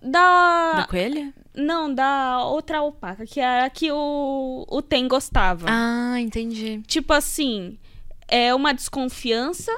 [0.00, 0.72] Da.
[0.76, 1.34] Da coelha?
[1.52, 5.66] Não, da outra alpaca, que era a que o, o Ten gostava.
[5.68, 6.80] Ah, entendi.
[6.86, 7.76] Tipo assim,
[8.28, 9.72] é uma desconfiança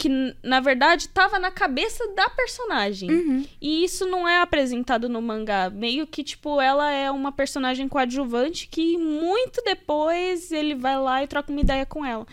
[0.00, 0.08] que,
[0.42, 3.10] na verdade, estava na cabeça da personagem.
[3.10, 3.46] Uhum.
[3.60, 5.68] E isso não é apresentado no mangá.
[5.68, 11.26] Meio que, tipo, ela é uma personagem coadjuvante que muito depois ele vai lá e
[11.26, 12.26] troca uma ideia com ela.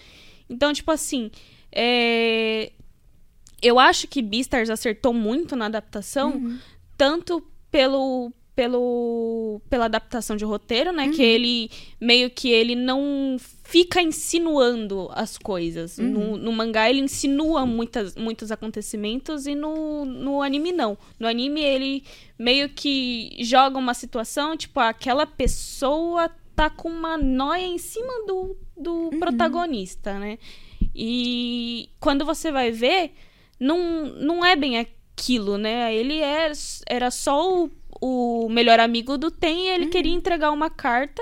[0.49, 1.29] Então, tipo assim,
[1.71, 2.71] é...
[3.61, 6.57] eu acho que Beastars acertou muito na adaptação, Uhum.
[6.97, 11.11] tanto pelo pelo pela adaptação de roteiro, né, Uhum.
[11.11, 11.69] que ele
[12.01, 13.35] meio que ele não
[13.67, 15.97] fica insinuando as coisas.
[15.97, 16.07] Uhum.
[16.07, 20.97] No, no mangá ele insinua muitas, muitos acontecimentos e no, no anime não.
[21.19, 22.03] No anime ele
[22.39, 28.55] meio que joga uma situação, tipo, aquela pessoa tá com uma noia em cima do,
[28.77, 30.39] do protagonista, né?
[30.95, 33.11] E quando você vai ver,
[33.59, 35.93] não, não é bem aquilo, né?
[35.93, 36.53] Ele é,
[36.87, 41.21] era só o, o melhor amigo do Ten e ele queria entregar uma carta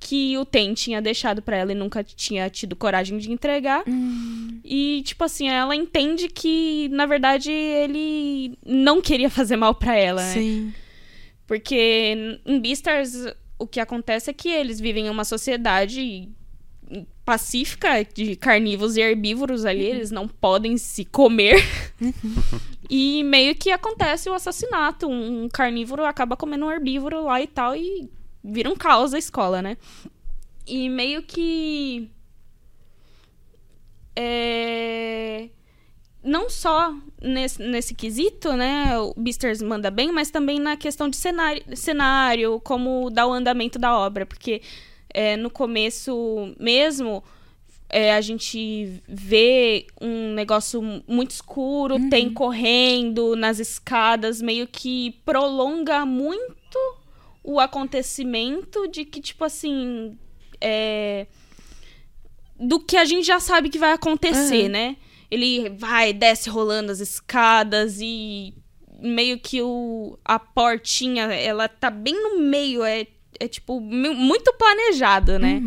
[0.00, 3.84] que o Ten tinha deixado pra ela e nunca tinha tido coragem de entregar.
[4.64, 10.22] E, tipo assim, ela entende que, na verdade, ele não queria fazer mal pra ela,
[10.22, 10.32] né?
[10.32, 10.74] Sim.
[11.46, 13.26] Porque em Beastars
[13.58, 16.28] o que acontece é que eles vivem em uma sociedade
[17.24, 21.62] pacífica de carnívoros e herbívoros ali, eles não podem se comer.
[22.88, 25.08] e meio que acontece o assassinato.
[25.08, 28.08] Um carnívoro acaba comendo um herbívoro lá e tal, e
[28.42, 29.76] vira um caos a escola, né?
[30.66, 32.10] E meio que.
[34.16, 35.48] É
[36.22, 41.16] não só nesse, nesse quesito, né, o Beasters manda bem, mas também na questão de
[41.16, 44.60] cenário, cenário como dá o andamento da obra, porque
[45.12, 47.24] é, no começo mesmo
[47.88, 56.04] é, a gente vê um negócio muito escuro, tem correndo nas escadas, meio que prolonga
[56.04, 56.59] muito
[57.42, 60.16] o acontecimento de que, tipo assim,
[60.60, 61.26] é,
[62.58, 64.68] do que a gente já sabe que vai acontecer, Aham.
[64.68, 64.96] né?
[65.30, 68.52] Ele vai, desce rolando as escadas e
[69.00, 73.06] meio que o, a portinha, ela tá bem no meio, é,
[73.38, 75.62] é tipo, mu- muito planejado, né?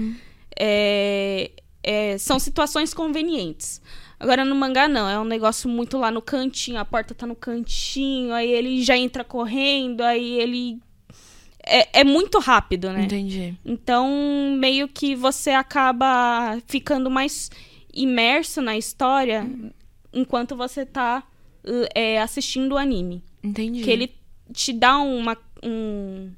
[0.59, 1.51] É,
[1.81, 3.81] é, são situações convenientes.
[4.19, 7.35] Agora no mangá não, é um negócio muito lá no cantinho, a porta tá no
[7.35, 10.79] cantinho, aí ele já entra correndo, aí ele.
[11.65, 13.03] É, é muito rápido, né?
[13.05, 13.55] Entendi.
[13.65, 17.49] Então, meio que você acaba ficando mais
[17.93, 19.49] imerso na história
[20.11, 21.23] enquanto você tá
[21.65, 23.23] uh, é, assistindo o anime.
[23.41, 23.81] Entendi.
[23.81, 24.11] Que ele
[24.51, 26.31] te dá uma, um-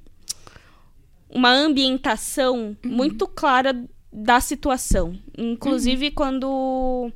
[1.29, 3.75] uma ambientação muito clara
[4.13, 5.17] da situação.
[5.37, 7.11] Inclusive, quando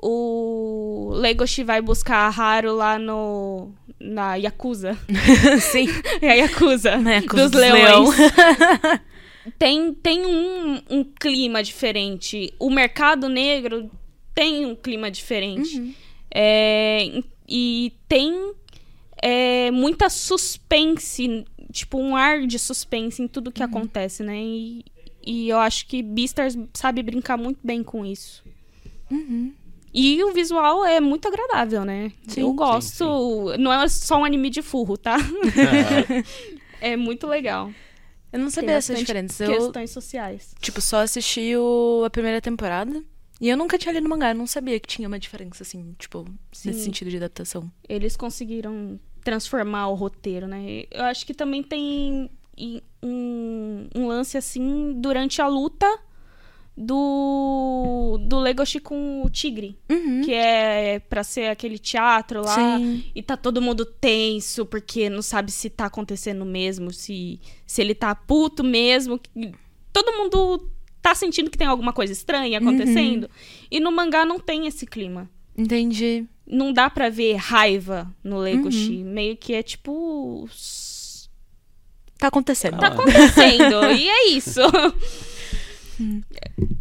[0.00, 3.70] o Legoshi vai buscar a Haru lá no
[4.00, 4.96] na Yakuza.
[5.60, 5.86] Sim.
[6.20, 8.16] É a Yakuza, Na Yakuza dos dos leões.
[9.58, 12.52] tem tem um, um clima diferente.
[12.58, 13.90] O mercado negro
[14.34, 15.96] tem um clima diferente.
[16.32, 18.52] É, e tem
[19.22, 24.40] é, muita suspense, tipo um ar de suspense em tudo que acontece, né?
[24.40, 24.84] E,
[25.26, 28.44] e eu acho que Beastars sabe brincar muito bem com isso.
[29.92, 32.12] E o visual é muito agradável, né?
[32.26, 32.42] Sim.
[32.42, 33.04] eu gosto.
[33.58, 35.16] Não é só um anime de furro, tá?
[36.80, 37.70] é muito legal.
[38.32, 39.40] Eu não sabia essas diferenças.
[39.40, 40.54] Eu, Questões sociais.
[40.60, 43.02] tipo, só assisti o- a primeira temporada.
[43.40, 46.24] E eu nunca tinha lido mangá, eu não sabia que tinha uma diferença, assim, tipo,
[46.64, 46.84] nesse Sim.
[46.86, 47.70] sentido de adaptação.
[47.88, 50.84] Eles conseguiram transformar o roteiro, né?
[50.90, 52.28] Eu acho que também tem
[53.02, 55.86] um, um lance assim durante a luta
[56.78, 60.22] do do Legoshi com o tigre, Uhum.
[60.24, 63.04] que é pra ser aquele teatro lá Sim.
[63.14, 67.94] e tá todo mundo tenso porque não sabe se tá acontecendo mesmo, se se ele
[67.94, 69.20] tá puto mesmo,
[69.92, 70.70] todo mundo
[71.02, 73.28] tá sentindo que tem alguma coisa estranha acontecendo.
[73.70, 76.26] E no mangá não tem esse clima Entendi.
[76.46, 79.02] não dá pra ver raiva no Legoshi.
[79.04, 80.48] Meio que é tipo.
[82.18, 82.78] Tá acontecendo.
[82.78, 83.84] Tá acontecendo.
[83.96, 84.60] e é isso.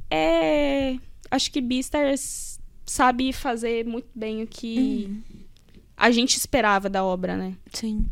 [0.09, 0.97] é.
[1.29, 5.21] Acho que Beastars sabe fazer muito bem o que
[5.95, 7.53] a gente esperava da obra, né?
[7.73, 8.05] Sim.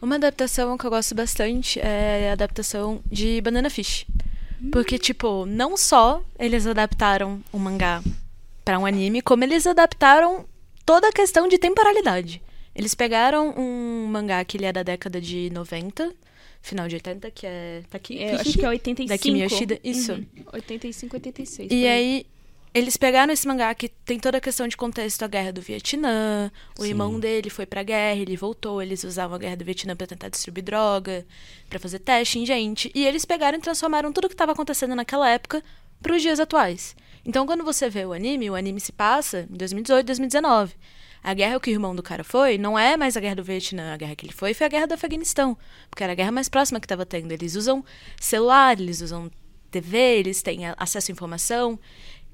[0.00, 4.04] Uma adaptação que eu gosto bastante é a adaptação de Banana Fish.
[4.70, 8.02] Porque, tipo, não só eles adaptaram o mangá
[8.64, 10.44] pra um anime, como eles adaptaram
[10.84, 12.42] toda a questão de temporalidade.
[12.74, 16.12] Eles pegaram um mangá que ele é da década de 90,
[16.62, 17.82] final de 80, que é.
[17.90, 18.22] Tá aqui?
[18.22, 19.08] Eu acho que é 85.
[19.08, 19.78] Da Kimi Yoshida.
[19.84, 20.12] Isso.
[20.12, 20.26] Uhum.
[20.52, 21.68] 85, 86.
[21.70, 22.26] E aí,
[22.72, 26.50] eles pegaram esse mangá que tem toda a questão de contexto, a guerra do Vietnã,
[26.78, 26.88] o Sim.
[26.88, 30.30] irmão dele foi pra guerra, ele voltou, eles usavam a guerra do Vietnã pra tentar
[30.30, 31.26] distribuir droga,
[31.68, 32.90] pra fazer teste em gente.
[32.94, 35.62] E eles pegaram e transformaram tudo que tava acontecendo naquela época
[36.00, 36.96] pros dias atuais.
[37.24, 40.74] Então, quando você vê o anime, o anime se passa em 2018, 2019.
[41.22, 43.94] A guerra que o irmão do cara foi não é mais a guerra do Vietnã.
[43.94, 45.56] A guerra que ele foi foi a guerra do Afeganistão.
[45.88, 47.30] Porque era a guerra mais próxima que estava tendo.
[47.30, 47.84] Eles usam
[48.20, 49.30] celular, eles usam
[49.70, 51.78] TV, eles têm acesso à informação.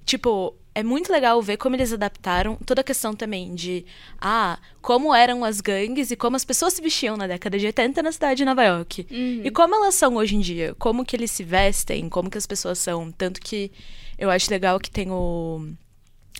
[0.04, 3.84] Tipo, é muito legal ver como eles adaptaram toda a questão também de
[4.18, 8.02] ah, como eram as gangues e como as pessoas se vestiam na década de 80
[8.02, 9.06] na cidade de Nova York.
[9.10, 9.42] Uhum.
[9.44, 12.46] E como elas são hoje em dia, como que eles se vestem, como que as
[12.46, 13.12] pessoas são.
[13.12, 13.70] Tanto que
[14.18, 15.68] eu acho legal que tem o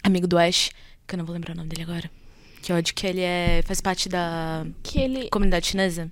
[0.03, 0.70] amigo do Ash,
[1.07, 2.18] que eu não vou lembrar o nome dele agora.
[2.69, 5.31] Que acho que ele é, faz parte da Que ele.
[5.31, 6.11] comunidade chinesa.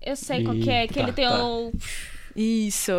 [0.00, 1.44] Eu sei qual que é, que Tá, ele tem tá.
[1.44, 1.70] o.
[2.34, 2.92] Isso.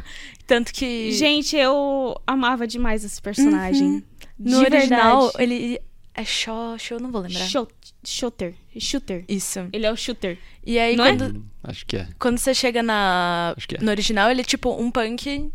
[0.46, 1.12] Tanto que.
[1.12, 4.04] Gente, eu amava demais esse personagem.
[4.38, 5.42] no De original, verdade.
[5.42, 5.80] ele
[6.14, 7.46] é Shaw, Shaw, não vou lembrar.
[7.46, 7.72] Shot-
[8.04, 8.54] Shooter.
[8.78, 9.24] Shooter.
[9.26, 9.60] Isso.
[9.72, 10.36] Ele é o shooter.
[10.66, 11.16] E aí, Não é?
[11.16, 12.08] quando, Hum, Acho que é.
[12.18, 13.80] quando você chega na, Acho que é.
[13.80, 15.50] no original, ele é tipo um punk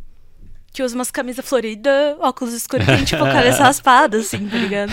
[0.75, 4.91] que usa umas camisas floridas, óculos escuros, tem tipo cabeça raspada, assim, tá ligado?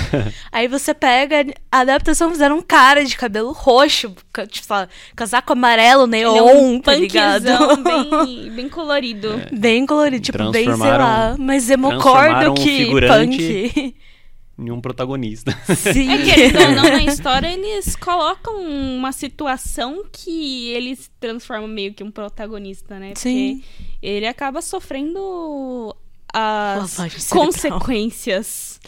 [0.53, 4.15] Aí você pega, a adaptação fizeram um cara de cabelo roxo,
[4.49, 7.45] tipo, lá, casaco amarelo, neon, é um tá ligado?
[7.83, 9.41] bem, bem colorido.
[9.53, 13.95] Bem colorido, tipo, bem, sei lá, mais emo transformaram do um que figurante- punk.
[14.57, 15.51] Nenhum protagonista.
[15.75, 16.11] Sim.
[16.11, 21.95] É que eles não, não, na história eles colocam uma situação que eles transformam meio
[21.95, 23.09] que um protagonista, né?
[23.15, 23.63] Porque Sim.
[24.03, 25.97] ele acaba sofrendo
[26.35, 26.97] as
[27.31, 28.81] consequências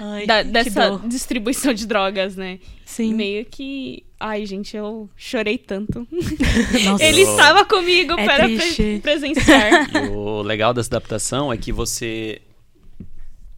[0.00, 2.58] Ai, da- dessa distribuição de drogas, né?
[2.84, 3.14] Sim.
[3.14, 4.04] Meio que.
[4.20, 6.06] Ai, gente, eu chorei tanto.
[6.84, 7.02] Nossa.
[7.04, 9.88] Ele estava comigo É para pre- presenciar.
[9.94, 12.40] E o legal dessa adaptação é que você,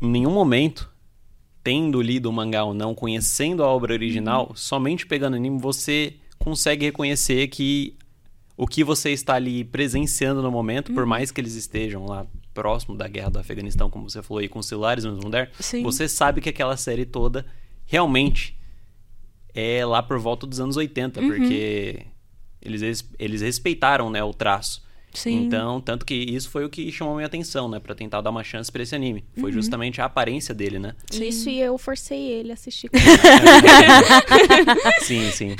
[0.01, 0.89] em nenhum momento,
[1.65, 6.85] tendo lido o mangá ou não, conhecendo a obra original, somente pegando anime, você consegue
[6.85, 7.97] reconhecer que
[8.55, 12.95] o que você está ali presenciando no momento, por mais que eles estejam lá próximo
[12.95, 15.83] da guerra do Afeganistão, como você falou aí, com os celulares no mesmo Sim.
[15.83, 17.47] você sabe que aquela série toda
[17.87, 18.57] realmente
[19.55, 22.07] é lá por volta dos anos 80, porque
[22.61, 24.85] eles, eles respeitaram né, o traço.
[25.15, 25.45] Sim.
[25.47, 27.79] Então, tanto que isso foi o que chamou minha atenção, né?
[27.81, 29.25] Pra tentar dar uma chance pra esse anime.
[29.37, 29.53] Foi Uhum.
[29.53, 30.95] justamente a aparência dele, né?
[31.13, 32.91] Isso e eu forcei ele a assistir.
[35.03, 35.57] Sim, sim.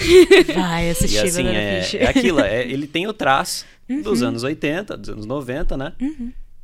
[0.55, 2.41] Vai E assistir, assim, é, é aquilo.
[2.41, 3.65] é- ele tem o traço
[4.03, 4.29] dos Uhum.
[4.29, 5.93] anos 80, dos anos 90, né?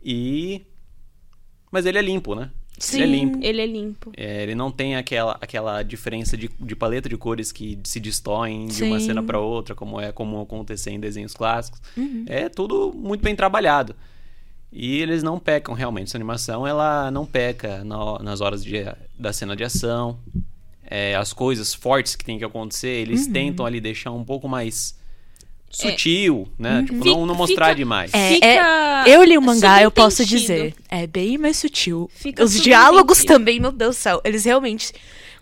[0.05, 0.62] E...
[1.70, 2.51] Mas ele é limpo, né?
[2.92, 3.12] Ele é Sim.
[3.12, 3.38] limpo.
[3.42, 4.12] ele é limpo.
[4.16, 8.66] É, ele não tem aquela, aquela diferença de, de paleta de cores que se destoem
[8.66, 9.06] de uma Sim.
[9.08, 11.80] cena pra outra, como é comum acontecer em desenhos clássicos.
[11.96, 12.24] Uhum.
[12.26, 13.94] É tudo muito bem trabalhado.
[14.72, 16.08] E eles não pecam realmente.
[16.08, 17.82] Essa animação ela não peca
[18.22, 18.84] nas horas de,
[19.18, 20.18] da cena de ação.
[20.92, 23.32] É, as coisas fortes que tem que acontecer, eles Uhum.
[23.32, 24.98] tentam ali deixar um pouco mais
[25.70, 26.82] sutil, né?
[26.86, 28.10] Tipo, Fi- não, não mostrar fica- demais.
[28.12, 30.74] É, Fica Eu li o mangá, eu posso dizer.
[30.88, 32.10] É bem mais sutil.
[32.12, 34.20] Fica Os diálogos também, meu Deus do céu.
[34.24, 34.92] Eles realmente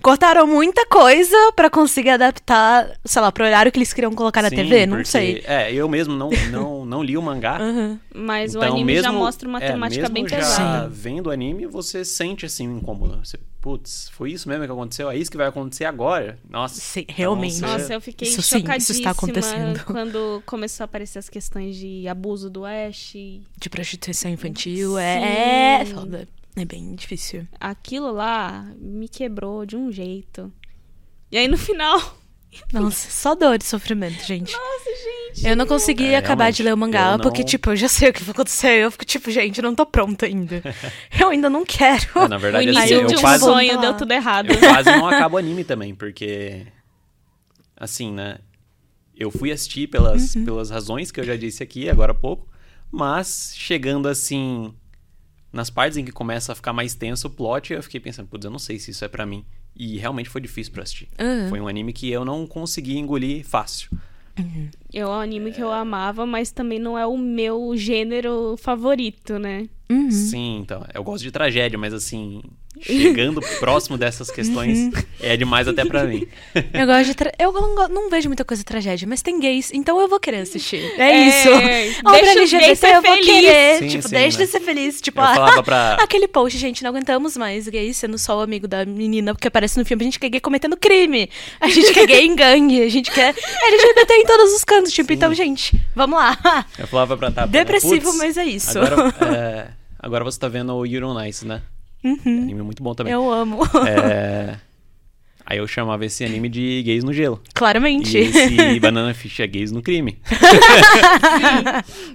[0.02, 4.48] cortaram muita coisa pra conseguir adaptar, sei lá, pro horário que eles queriam colocar na
[4.50, 5.42] Sim, TV, não porque- sei.
[5.46, 7.56] É, eu mesmo não, não, não li o mangá.
[7.60, 7.98] Aham.
[8.14, 10.88] Mas o Então, anime já mesmo- mostra uma é, temática mesmo bem já pesada.
[10.88, 13.18] vendo o anime, você sente assim um incômodo.
[13.24, 15.10] Você, putz, foi isso mesmo que aconteceu?
[15.10, 16.38] É isso que vai acontecer agora?
[16.48, 16.80] Nossa.
[16.80, 17.56] Sim, realmente.
[17.58, 19.84] Então, Nossa, eu fiquei Isso sim, isso chocadíssima está acontecendo.
[19.84, 23.12] quando começou a aparecer as questões de abuso do Ash.
[23.56, 25.94] De prostituição infantil, é, é Sim.
[25.94, 26.28] foda.
[26.56, 27.46] É bem difícil.
[27.60, 30.52] Aquilo lá me quebrou de um jeito.
[31.30, 32.18] E aí no final.
[32.72, 34.52] Nossa, só dor e sofrimento, gente.
[34.52, 34.90] Nossa,
[35.34, 35.46] gente.
[35.46, 38.08] Eu não consegui É, acabar de ler o mangá, não- porque, tipo, eu já sei
[38.08, 38.70] o que vai acontecer.
[38.82, 40.62] Eu fico, tipo, gente, eu não tô pronta ainda.
[41.20, 42.06] eu ainda não quero.
[42.16, 44.50] É, na O verdade, início assim, eu de um quase, sonho deu tudo errado.
[44.50, 46.66] eu quase não acabo o anime também, porque.
[47.76, 48.38] Assim, né?
[49.14, 50.44] Eu fui assistir pelas, Uhum.
[50.44, 52.48] pelas razões que eu já disse aqui agora há pouco,
[52.90, 54.72] mas chegando assim.
[55.52, 58.44] Nas partes em que começa a ficar mais tenso o plot, eu fiquei pensando, putz,
[58.44, 59.44] eu não sei se isso é pra mim.
[59.74, 61.08] E realmente foi difícil pra assistir.
[61.18, 61.48] Uhum.
[61.48, 63.90] Foi um anime que eu não consegui engolir fácil.
[64.92, 69.68] É um anime que eu amava, mas também não é o meu gênero favorito, né?
[69.90, 70.10] Uhum.
[70.10, 70.84] Sim, então.
[70.94, 72.42] Eu gosto de tragédia, mas assim,
[72.82, 74.92] chegando próximo dessas questões Uhum.
[75.20, 76.26] é demais até pra mim.
[76.72, 77.14] Eu gosto de.
[77.14, 77.32] Tra...
[77.38, 80.82] Eu não, não vejo muita coisa tragédia, mas tem gays, então eu vou querer assistir.
[80.98, 81.48] É, É, isso.
[81.50, 83.26] deixa Obra LGBT ser eu vou feliz.
[83.26, 83.78] querer.
[83.78, 84.44] Sim, tipo, sim, deixa né?
[84.44, 85.00] de ser feliz.
[85.00, 88.40] Tipo, Eu ah, falava pra- aquele post, gente, não aguentamos mais gays sendo só o
[88.42, 91.28] amigo da menina, porque aparece no filme, a gente quer gay cometendo crime.
[91.60, 94.92] A gente quer gay em gangue, a gente quer LGBT em todos os cantos.
[94.92, 96.36] Tipo, então, gente, vamos lá.
[96.78, 97.46] Eu falava pra Tapa.
[97.46, 98.78] né, Depressivo, "Putz, mas é isso.
[98.78, 99.66] Agora, é,
[99.98, 101.62] agora você tá vendo o Euro Nice, né?
[102.04, 103.12] Anime muito bom também.
[103.12, 103.60] Eu amo.
[103.86, 104.56] É,
[105.50, 107.40] Aí eu chamava esse anime de Gays no Gelo.
[107.54, 108.18] Claramente.
[108.18, 110.18] E esse Banana Fish é Gays no Crime.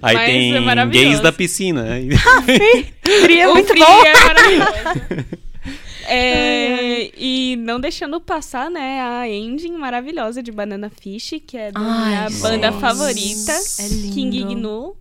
[0.00, 0.86] Aí Mas tem é.
[0.86, 1.84] Gays da Piscina.
[3.02, 4.04] Free é O muito Free bom.
[4.04, 5.26] é maravilhoso.
[6.06, 11.80] É, e não deixando passar, né, a ending maravilhosa de Banana Fish, que é da
[11.80, 13.88] Ai, minha banda favorita, É.
[14.12, 14.94] King Gnu.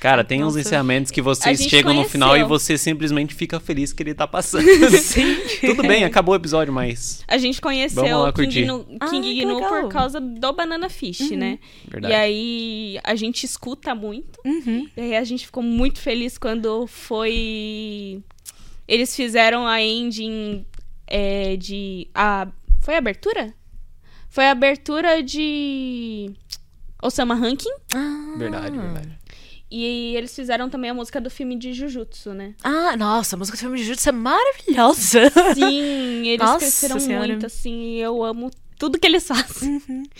[0.00, 0.60] Cara, tem uns Nossa.
[0.60, 2.48] encerramentos que vocês chegam no final e conheceu.
[2.48, 4.64] você simplesmente fica feliz que ele tá passando.
[4.98, 5.36] Sim.
[5.60, 7.24] Tudo bem, acabou o episódio, mas.
[7.26, 8.62] A gente conheceu Vamos lá o King.
[8.62, 11.58] Gnu, Ah, King Gnu por causa do Banana Fish, né?
[11.88, 12.14] Verdade.
[12.14, 14.40] E aí a gente escuta muito.
[14.44, 14.88] Uhum.
[14.96, 18.22] E aí a gente ficou muito feliz quando foi.
[18.86, 20.64] Eles fizeram a ending
[21.06, 22.08] é, de.
[22.14, 22.46] A...
[22.80, 23.52] Foi a abertura?
[24.28, 26.30] Foi a abertura de.
[27.02, 27.70] Osama Rankin.
[27.94, 28.34] Ah.
[28.36, 29.18] Verdade, verdade.
[29.70, 32.54] E eles fizeram também a música do filme de Jujutsu, né?
[32.64, 35.30] Ah, nossa, a música do filme de Jujutsu é maravilhosa.
[35.54, 37.26] Sim, eles Nossa cresceram Senhora.
[37.28, 37.96] muito, assim.
[37.96, 39.78] e Eu amo tudo que eles fazem.
[39.78, 40.10] Tanto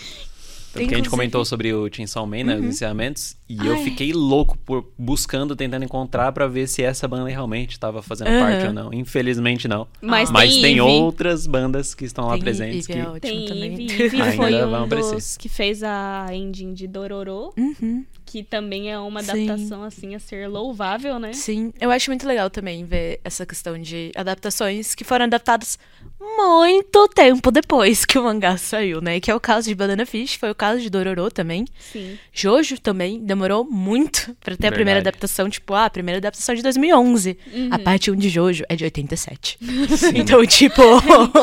[0.73, 3.85] que a gente Inclusive- comentou sobre o Chainsaw Man, né, os encerramentos, e eu Ai.
[3.85, 8.41] fiquei louco por buscando, tentando encontrar pra ver se essa banda realmente estava fazendo Aham.
[8.41, 8.93] parte ou não.
[8.93, 9.89] Infelizmente não.
[10.03, 13.21] Mas, Mas tem, tem outras bandas que estão lá Tem presentes Eve, é que ótimo
[13.21, 13.73] Tem também.
[13.87, 14.03] Eve.
[14.05, 15.15] Eve Ainda foi um aparecer.
[15.15, 18.05] dos que fez a ending de Dororo, Uhum.
[18.31, 19.31] Que também é uma Sim.
[19.49, 21.33] adaptação, assim, a ser louvável, né?
[21.33, 25.79] Sim, eu acho muito legal também ver essa questão de adaptações que foram adaptadas
[26.21, 29.19] muito tempo depois que o mangá saiu, né?
[29.19, 31.65] Que é o caso de Banana Fish, foi o caso de Dororo também.
[31.91, 32.19] Sim.
[32.31, 35.17] Jojo também demorou muito pra ter a primeira Verdade.
[35.17, 37.39] adaptação, tipo, ah, a primeira adaptação de 2011.
[37.51, 37.69] Uhum.
[37.71, 39.59] A parte 1 de Jojo é de 87.
[40.15, 40.83] então, tipo,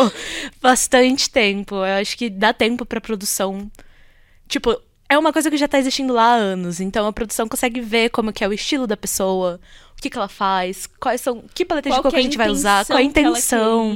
[0.61, 1.75] bastante tempo.
[1.75, 3.71] Eu acho que dá tempo pra produção.
[4.47, 7.79] Tipo, é uma coisa que já tá existindo lá há anos, então a produção consegue
[7.81, 9.59] ver como que é o estilo da pessoa,
[9.97, 12.23] o que que ela faz, quais são, que paleta de Qual cor que é a
[12.23, 13.95] gente vai usar, qual a intenção.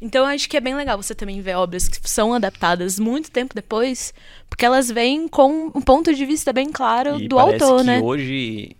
[0.00, 3.30] Então eu acho que é bem legal você também ver obras que são adaptadas muito
[3.30, 4.12] tempo depois,
[4.48, 7.86] porque elas vêm com um ponto de vista bem claro E do parece autor, que
[7.86, 8.00] né?
[8.00, 8.76] hoje.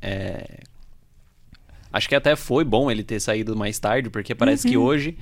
[0.00, 0.60] é,
[1.92, 5.16] Acho que até foi bom ele ter saído mais tarde, porque parece que hoje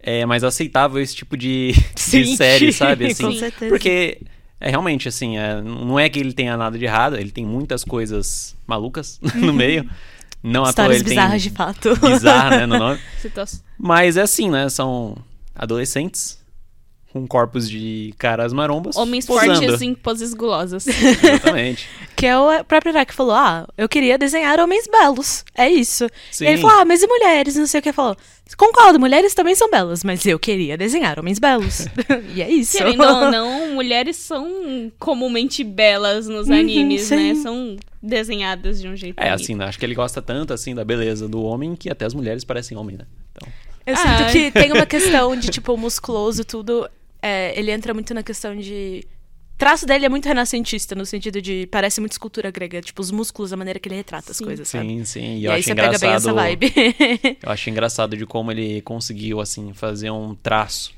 [0.00, 1.72] é mais aceitável esse tipo de,
[2.10, 2.36] de Uhum.
[2.36, 3.06] Série, sabe?
[3.06, 3.70] Assim, Com certeza.
[3.70, 4.20] Porque
[4.60, 7.84] é realmente assim, é, não é que ele tenha nada de errado, ele tem muitas
[7.84, 9.88] coisas malucas no meio.
[10.42, 11.96] Não à toa Histórias ele bizarras tem de fato.
[11.96, 13.00] bizarra, né, no nome.
[13.78, 14.68] Mas é assim, né?
[14.68, 15.16] São
[15.54, 16.38] adolescentes
[17.12, 18.96] com corpos de caras marombas.
[18.96, 19.54] Homens posando.
[19.60, 20.86] fortes em poses gulosas.
[20.88, 21.88] Exatamente.
[22.14, 25.44] Que é o próprio Iraq falou: Ah, eu queria desenhar homens belos.
[25.56, 26.06] É isso.
[26.30, 26.44] Sim.
[26.44, 27.56] E ele falou: Ah, mas e mulheres?
[27.56, 27.92] Não sei o que.
[27.92, 28.16] Falou:
[28.56, 31.86] Concordo, mulheres também são belas, mas eu queria desenhar homens belos.
[32.34, 32.76] e é isso.
[32.78, 37.16] Querendo ou não, mulheres são comumente belas nos animes, né?
[37.30, 37.42] Uhum, sim.
[37.42, 39.42] São desenhadas de um jeito É bonito.
[39.42, 39.64] assim, né?
[39.66, 42.76] Acho que ele gosta tanto assim da beleza do homem que até as mulheres parecem
[42.76, 43.04] homem, né?
[43.32, 43.48] Então,
[43.86, 44.28] Eu Ah.
[44.28, 46.88] sinto que tem uma questão de, tipo, musculoso, tudo.
[47.22, 49.04] É, ele entra muito na questão de.
[49.54, 51.66] O traço dele é muito renascentista, no sentido de.
[51.70, 52.80] Parece muito escultura grega.
[52.80, 54.44] Tipo, os músculos, a maneira que ele retrata as Sim.
[54.44, 54.86] coisas, sabe?
[54.86, 55.20] sim, sim.
[55.20, 56.34] E E, eu aí acho você pega bem essa engraçado.
[56.34, 56.72] vibe.
[57.42, 60.92] Eu acho engraçado de como ele conseguiu, assim, fazer um traço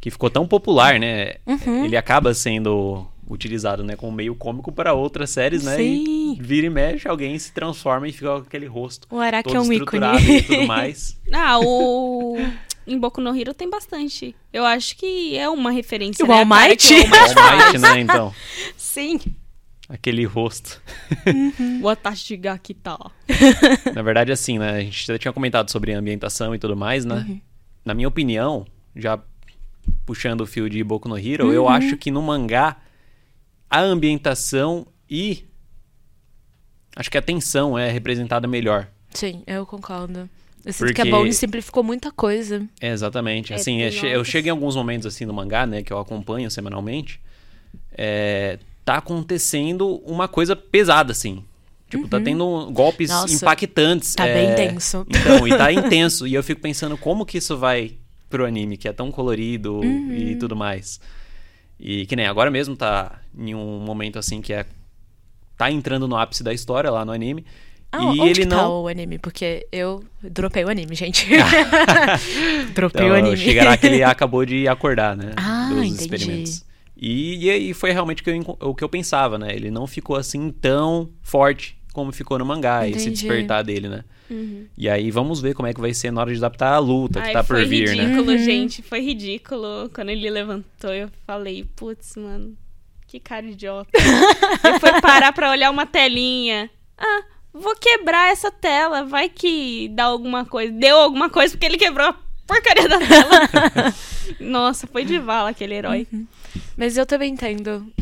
[0.00, 1.34] que ficou tão popular, né?
[1.46, 1.84] Uhum.
[1.84, 5.76] Ele acaba sendo utilizado, né, como meio cômico para outras séries, né?
[5.76, 6.34] Sim.
[6.36, 9.56] E vira e mexe, alguém se transforma e fica com aquele rosto o Araki todo
[9.56, 9.76] é um ícone.
[9.76, 11.16] estruturado e tudo mais.
[11.32, 12.36] Ah, o.
[12.86, 14.34] Em Boku no Hero tem bastante.
[14.52, 16.22] Eu acho que é uma referência.
[16.22, 16.34] E o né?
[16.38, 16.86] All Might?
[16.86, 18.34] que o All Might né, então?
[18.76, 19.20] Sim.
[19.88, 20.80] Aquele rosto.
[21.82, 22.96] Watashi ga kita.
[23.94, 24.70] Na verdade, assim, né?
[24.70, 27.26] A gente já tinha comentado sobre a ambientação e tudo mais, né?
[27.28, 27.40] Uhum.
[27.84, 29.18] Na minha opinião, já
[30.06, 31.52] puxando o fio de Boku no Hero, Uhum.
[31.52, 32.76] eu acho que no mangá
[33.68, 35.44] a ambientação e
[36.94, 38.88] acho que a tensão é representada melhor.
[39.12, 40.28] Sim, eu concordo.
[40.64, 42.66] Eu sinto que Porque- a Bone simplificou muita coisa.
[42.80, 43.52] É, exatamente.
[43.52, 44.28] É, assim, eu, che- eu novas.
[44.28, 47.18] chego em alguns momentos assim no mangá, né, que eu acompanho semanalmente,
[47.92, 51.44] é, tá acontecendo uma coisa pesada assim.
[51.88, 53.16] Tipo, tá tendo golpes Uhum.
[53.22, 54.14] Nossa, impactantes.
[54.14, 55.04] tá é, bem tenso.
[55.08, 56.24] Então, e tá intenso.
[56.26, 57.94] E eu fico pensando como que isso vai
[58.28, 60.14] pro anime, que é tão colorido Uhum.
[60.14, 61.00] e tudo mais.
[61.80, 64.66] E que nem agora mesmo tá em um momento assim que é.
[65.56, 67.44] Tá entrando no ápice da história lá no anime.
[67.92, 68.82] Ah, e onde ele que tá não.
[68.82, 69.18] o anime?
[69.18, 71.26] Porque eu dropei o anime, gente.
[72.74, 73.36] dropei Então, o anime.
[73.36, 75.32] chegará que ele acabou de acordar, né?
[75.36, 76.02] Ah, dos entendi.
[76.02, 76.64] experimentos.
[76.96, 79.48] E, e aí foi realmente o que, eu, o que eu pensava, né?
[79.54, 83.10] Ele não ficou assim tão forte como ficou no mangá, esse Entendi.
[83.26, 84.04] despertar dele, né?
[84.30, 84.66] Uhum.
[84.78, 87.20] E aí vamos ver como é que vai ser na hora de adaptar a luta
[87.20, 88.04] que Ai, tá foi por vir, né?
[88.04, 88.38] ridículo, Uhum.
[88.38, 88.82] gente.
[88.82, 89.90] Foi ridículo.
[89.92, 92.54] Quando ele levantou, eu falei, putz, mano,
[93.08, 93.90] que cara idiota.
[94.64, 96.70] ele foi parar pra olhar uma telinha.
[96.96, 97.22] Ah,
[97.52, 99.04] vou quebrar essa tela.
[99.04, 100.72] Vai que dá alguma coisa.
[100.72, 102.16] Deu alguma coisa porque ele quebrou a
[102.46, 103.94] porcaria da tela.
[104.40, 106.06] Nossa, foi de vala aquele herói.
[106.12, 106.26] Uhum.
[106.76, 107.92] Mas eu também entendo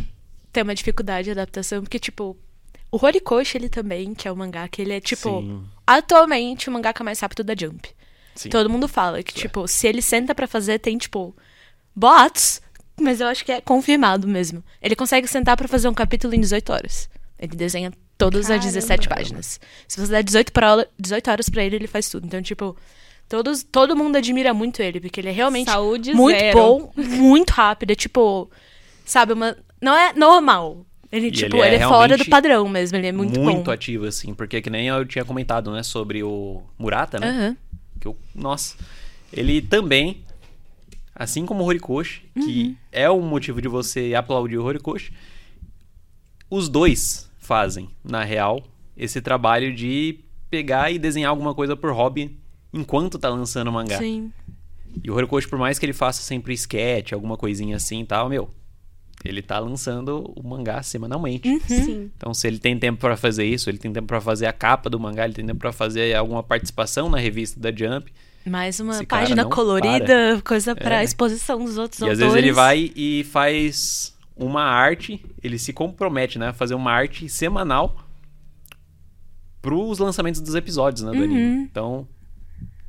[0.53, 2.37] ter uma dificuldade de adaptação, porque, tipo,
[2.91, 5.65] o Horikoshi, ele também, que é o mangá, que ele é, tipo, Sim.
[5.87, 7.89] atualmente o mangaka mais rápido da Jump.
[8.35, 8.49] Sim.
[8.49, 11.37] Todo mundo fala que, tipo, se ele senta pra fazer, tem, tipo,
[11.95, 12.62] boatos,
[13.01, 14.62] mas eu acho que é confirmado mesmo.
[14.81, 17.11] Ele consegue sentar pra fazer um capítulo em 18 horas.
[17.39, 18.65] Ele desenha todas as Caramba.
[18.66, 19.61] 17 páginas.
[19.86, 22.27] Se você der 18, pra aula, 18 horas pra ele, ele faz tudo.
[22.27, 22.77] Então, tipo,
[23.28, 26.59] todos, todo mundo admira muito ele, porque ele é realmente Saúde muito zero.
[26.59, 27.93] bom, muito rápido.
[27.93, 28.51] É tipo,
[29.05, 29.57] sabe, uma.
[29.81, 30.85] Não é normal.
[31.11, 32.99] Ele, E tipo, ele é ele é, fora do padrão mesmo.
[32.99, 33.70] Ele é muito, bom.
[33.70, 37.28] ativo, assim, porque que nem eu tinha comentado, né, sobre o Murata, né?
[37.31, 37.57] Aham.
[37.99, 38.77] Que eu, nossa,
[39.32, 40.23] ele também,
[41.15, 42.77] assim como o Horikoshi, que Uhum.
[42.93, 45.12] é um motivo de você aplaudir o Horikoshi,
[46.51, 48.62] os dois fazem, na real,
[48.97, 50.20] esse trabalho de
[50.51, 52.39] pegar e desenhar alguma coisa por hobby
[52.73, 53.99] enquanto tá lançando o mangá.
[53.99, 54.31] Sim.
[55.03, 58.29] E o Horikoshi, por mais que ele faça sempre sketch, alguma coisinha assim e tal,
[58.29, 58.51] meu,
[59.25, 61.49] ele tá lançando o mangá semanalmente.
[61.49, 61.61] Uhum.
[61.66, 62.11] Sim.
[62.16, 64.91] Então, se ele tem tempo pra fazer isso, ele tem tempo pra fazer a capa
[64.91, 68.12] do mangá, ele tem tempo pra fazer alguma participação na revista da Jump.
[68.47, 71.05] Mais uma Esse página colorida, coisa pra É.
[71.05, 72.20] exposição dos outros E autores.
[72.23, 76.93] às vezes ele vai e faz uma arte, ele se compromete, né, a fazer uma
[76.93, 77.97] arte semanal
[79.60, 81.24] pros lançamentos dos episódios, né, do Uhum.
[81.24, 81.62] anime.
[81.65, 82.09] Então,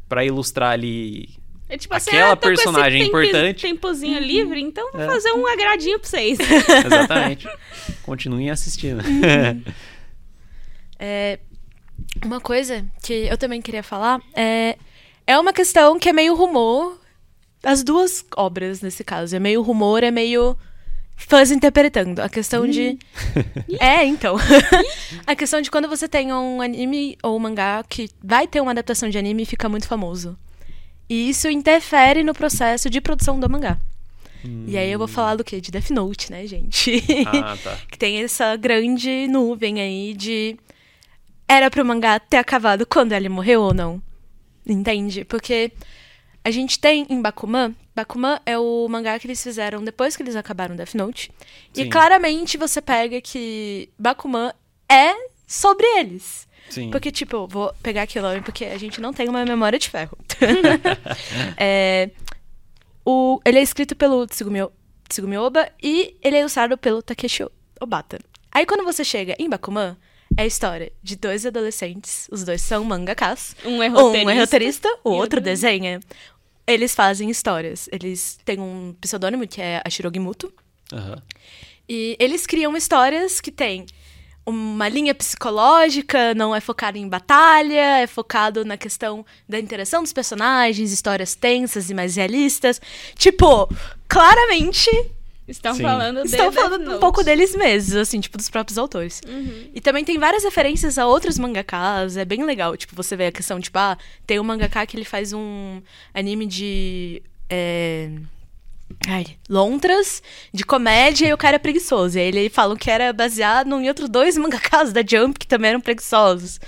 [0.07, 1.37] pra ilustrar ali
[1.71, 3.61] É tipo assim, Aquela ah, com esse personagem tempo- importante.
[3.61, 4.25] tempozinho Uhum.
[4.25, 5.05] livre, então vou É.
[5.05, 6.39] fazer um agradinho pra vocês.
[6.85, 7.47] Exatamente.
[8.01, 9.03] Continuem assistindo.
[10.97, 11.39] É,
[12.25, 14.77] uma coisa que eu também queria falar é,
[15.27, 16.99] é uma questão que é meio rumor.
[17.63, 19.35] As duas obras, nesse caso.
[19.35, 20.57] É meio rumor, é meio
[21.19, 22.19] fãs interpretando.
[22.21, 22.97] A questão de.
[23.79, 24.37] é, então.
[25.27, 28.71] a questão de quando você tem um anime ou um mangá que vai ter uma
[28.71, 30.37] adaptação de anime e fica muito famoso.
[31.09, 33.77] E isso interfere no processo de produção do mangá.
[34.67, 35.59] E aí eu vou falar do quê?
[35.59, 37.03] De Death Note, né, gente?
[37.27, 37.77] ah, tá.
[37.91, 40.57] que tem essa grande nuvem aí de
[41.45, 44.01] era pro mangá ter acabado quando ele morreu ou não.
[44.65, 45.25] Entende?
[45.25, 45.71] Porque
[46.49, 50.35] a gente tem em Bakuman, Bakuman é o mangá que eles fizeram depois que eles
[50.35, 51.31] acabaram Death Note.
[51.75, 51.89] E Sim.
[51.89, 54.51] claramente você pega que Bakuman
[54.91, 55.13] é
[55.47, 56.47] sobre eles.
[56.69, 56.91] Sim.
[56.91, 59.79] Porque, tipo, eu vou pegar aqui o nome porque a gente não tem uma memória
[59.79, 60.17] de ferro.
[61.57, 62.09] É,
[63.05, 64.59] o, ele é escrito pelo Tsugumi,
[65.07, 67.45] Tsugumi Oba e ele é ilustrado pelo Takeshi
[67.79, 68.19] Obata.
[68.51, 69.97] Aí quando você chega em Bakuman,
[70.37, 73.55] é a história de dois adolescentes, os dois são mangakas.
[73.65, 74.31] Um é Um roteirista.
[74.31, 75.99] é roteirista, o e outro- desenha.
[76.71, 77.89] Eles fazem histórias.
[77.91, 80.53] Eles têm um pseudônimo que é Ashirogimuto.
[80.93, 81.21] Aham.
[81.87, 83.85] E eles criam histórias que têm
[84.45, 90.13] uma linha psicológica, não é focado em batalha, é focado na questão da interação dos
[90.13, 92.81] personagens, histórias tensas e mais realistas.
[93.15, 93.67] Tipo,
[94.07, 94.89] claramente
[95.49, 95.81] Estão Sim.
[95.81, 96.99] falando de estão Death falando um Note.
[96.99, 99.21] pouco deles mesmos, assim, tipo, dos próprios autores.
[99.27, 99.71] Uhum.
[99.73, 102.77] E também tem várias referências a outros mangakas, é bem legal.
[102.77, 103.97] Tipo, você vê a questão, tipo, ah,
[104.27, 105.81] tem um mangaka que ele faz um
[106.13, 107.23] anime de.
[107.49, 108.11] É...
[109.07, 110.21] Ai, lontras,
[110.53, 112.17] de comédia, e o cara é preguiçoso.
[112.17, 115.69] E aí ele falam que era baseado em outros dois mangakas da Jump que também
[115.69, 116.59] eram preguiçosos.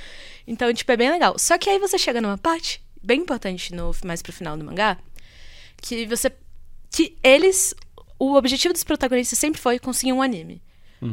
[0.47, 1.37] Então, tipo, é bem legal.
[1.37, 4.97] Só que aí você chega numa parte, bem importante no, mais pro final do mangá,
[5.81, 6.31] que você.
[6.91, 7.73] Que eles.
[8.21, 10.61] O objetivo dos protagonistas sempre foi conseguir um anime.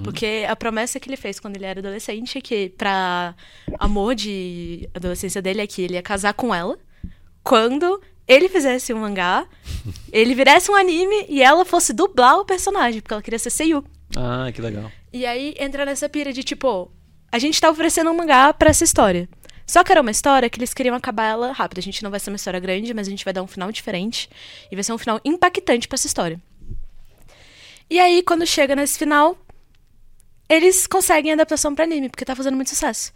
[0.05, 3.35] Porque a promessa que ele fez quando ele era adolescente é que, pra
[3.79, 6.79] amor de adolescência dele, é que ele ia casar com ela.
[7.43, 9.47] Quando ele fizesse um mangá,
[10.13, 13.83] ele virasse um anime e ela fosse dublar o personagem, porque ela queria ser Seiyu.
[14.15, 14.93] Ah, que legal.
[15.11, 16.93] E aí entra nessa pira de tipo,
[17.33, 19.27] a gente tá oferecendo um mangá pra essa história.
[19.67, 21.79] Só que era uma história que eles queriam acabar ela rápido.
[21.79, 23.73] A gente não vai ser uma história grande, mas a gente vai dar um final
[23.73, 24.29] diferente.
[24.71, 26.39] E vai ser um final impactante pra essa história.
[27.91, 29.37] E aí, quando chega nesse final,
[30.49, 33.13] eles conseguem adaptação pra anime, porque tá fazendo muito sucesso.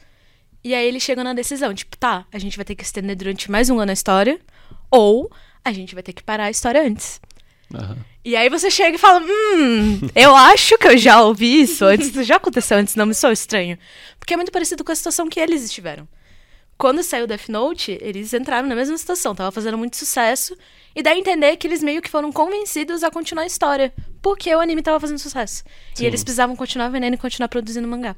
[0.65, 3.51] E aí eles chegam na decisão, tipo, tá, a gente vai ter que estender durante
[3.51, 4.41] mais um ano a história,
[4.91, 5.31] ou
[5.65, 7.21] a gente vai ter que parar a história antes.
[7.75, 7.97] Aham.
[8.25, 12.09] E aí você chega e fala, hum, eu acho que eu já ouvi isso antes,
[12.09, 13.77] isso já aconteceu antes, não me sou estranho.
[14.19, 16.07] Porque é muito parecido com a situação que eles estiveram.
[16.79, 20.57] Quando saiu Death Note, eles entraram na mesma situação, tava fazendo muito sucesso,
[20.95, 24.55] e dá a entender que eles meio que foram convencidos a continuar a história, porque
[24.55, 25.65] o anime tava fazendo sucesso.
[25.95, 26.05] Sim.
[26.05, 28.17] E eles precisavam continuar vendendo e continuar produzindo mangá.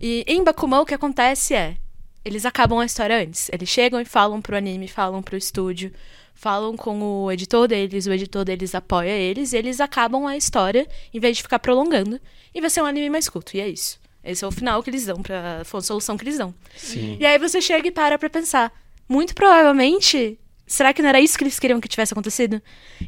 [0.00, 1.76] E em Bakuman o que acontece é,
[2.24, 3.50] eles acabam a história antes.
[3.52, 5.92] Eles chegam e falam pro anime, falam pro estúdio,
[6.34, 10.86] falam com o editor deles, o editor deles apoia eles, e eles acabam a história
[11.12, 12.20] em vez de ficar prolongando,
[12.54, 14.00] e vai ser um anime mais curto, e é isso.
[14.22, 16.54] Esse é o final que eles dão, pra, foi a solução que eles dão.
[16.74, 17.18] Sim.
[17.20, 18.72] E aí você chega e para pra pensar.
[19.06, 22.60] Muito provavelmente, será que não era isso que eles queriam que tivesse acontecido?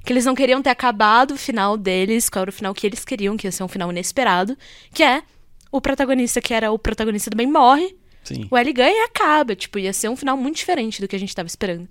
[0.05, 3.05] Que eles não queriam ter acabado o final deles, qual era o final que eles
[3.05, 4.57] queriam, que ia ser um final inesperado,
[4.93, 5.23] que é
[5.71, 7.97] o protagonista, que era o protagonista do bem, morre.
[8.25, 8.49] Sim.
[8.51, 9.55] O L ganha e acaba.
[9.55, 11.89] Tipo, ia ser um final muito diferente do que a gente tava esperando.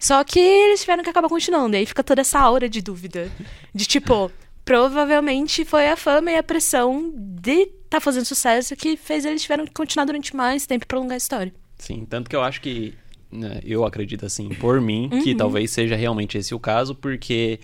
[0.00, 1.76] Só que eles tiveram que acabar continuando.
[1.76, 3.30] E aí fica toda essa aura de dúvida.
[3.72, 4.32] De tipo,
[4.64, 9.64] provavelmente foi a fama e a pressão de tá fazendo sucesso que fez eles tiveram
[9.64, 11.52] que continuar durante mais tempo e prolongar a história.
[11.78, 12.94] Sim, tanto que eu acho que.
[13.30, 17.60] Né, eu acredito assim, por mim, que talvez seja realmente esse o caso, porque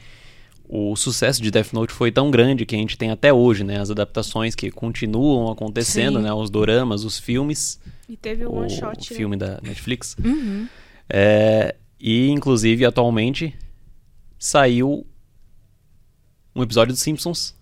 [0.68, 3.80] o sucesso de Death Note foi tão grande que a gente tem até hoje, né?
[3.80, 6.24] As adaptações que continuam acontecendo, Sim.
[6.24, 6.32] né?
[6.32, 7.80] Os doramas, os filmes.
[8.08, 9.10] E teve um o one shot.
[9.10, 9.16] né?
[9.16, 10.16] filme da Netflix.
[10.24, 10.68] Uhum.
[11.08, 13.54] É, e, inclusive, atualmente
[14.38, 15.06] saiu
[16.54, 17.55] um episódio dos Simpsons.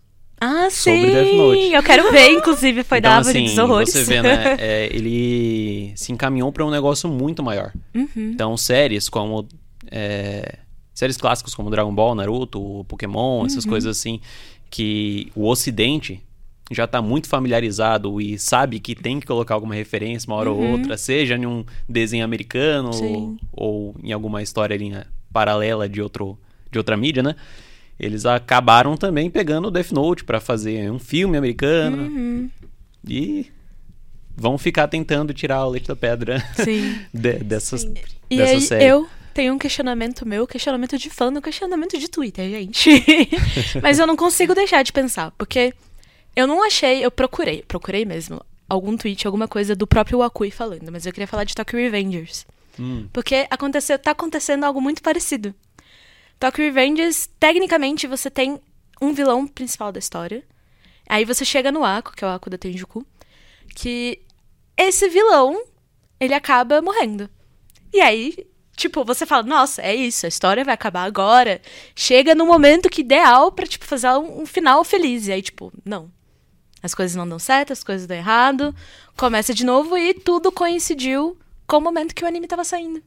[0.46, 1.12] Ah, Sobre sim!
[1.12, 1.72] Death Note.
[1.72, 3.90] Eu quero ver, inclusive, foi então, da Árvore assim, dos Horrores.
[3.90, 4.56] você vê, né?
[4.58, 7.72] é, ele se encaminhou para um negócio muito maior.
[7.94, 8.08] Uhum.
[8.16, 9.46] Então, séries como.
[9.90, 10.58] é,
[10.92, 13.46] séries clássicas como Dragon Ball, Naruto, Pokémon, Uhum.
[13.46, 14.20] essas coisas assim,
[14.70, 16.20] que o Ocidente
[16.70, 20.58] já tá muito familiarizado e sabe que tem que colocar alguma referência uma hora ou
[20.72, 26.38] outra, seja em um desenho americano ou, ou em alguma história linha paralela de, outro,
[26.70, 27.34] de outra mídia, né?
[27.98, 32.50] Eles acabaram também pegando o Death Note pra fazer um filme americano Uhum.
[33.06, 33.46] e
[34.36, 36.98] vão ficar tentando tirar o leite da pedra Sim.
[37.14, 37.84] de- dessas,
[38.28, 38.84] E dessa aí, série.
[38.84, 42.90] eu tenho um questionamento meu, questionamento de fã, um questionamento de Twitter, gente.
[43.82, 45.72] Mas eu não consigo deixar de pensar, porque
[46.34, 50.90] eu não achei, eu procurei, procurei mesmo, algum tweet, alguma coisa do próprio Wakui falando,
[50.90, 52.44] mas eu queria falar de Tokyo Revengers.
[52.80, 55.54] Hum, Porque aconteceu, tá acontecendo algo muito parecido.
[56.44, 58.60] Tokyo Revengers, tecnicamente, você tem
[59.00, 60.44] um vilão principal da história.
[61.08, 63.02] Aí você chega no Ako, que é o Ako da Tenjuku,
[63.74, 64.20] que
[64.76, 65.64] esse vilão,
[66.20, 67.30] ele acaba morrendo.
[67.90, 68.46] E aí,
[68.76, 71.62] tipo, você fala, nossa, é isso, a história vai acabar agora.
[71.96, 75.26] Chega no momento que ideal pra, tipo, fazer um, um final feliz.
[75.26, 76.12] E aí, tipo, não.
[76.82, 78.76] As coisas não dão certo, as coisas dão errado.
[79.16, 83.02] Começa de novo e tudo coincidiu com o momento que o anime tava saindo.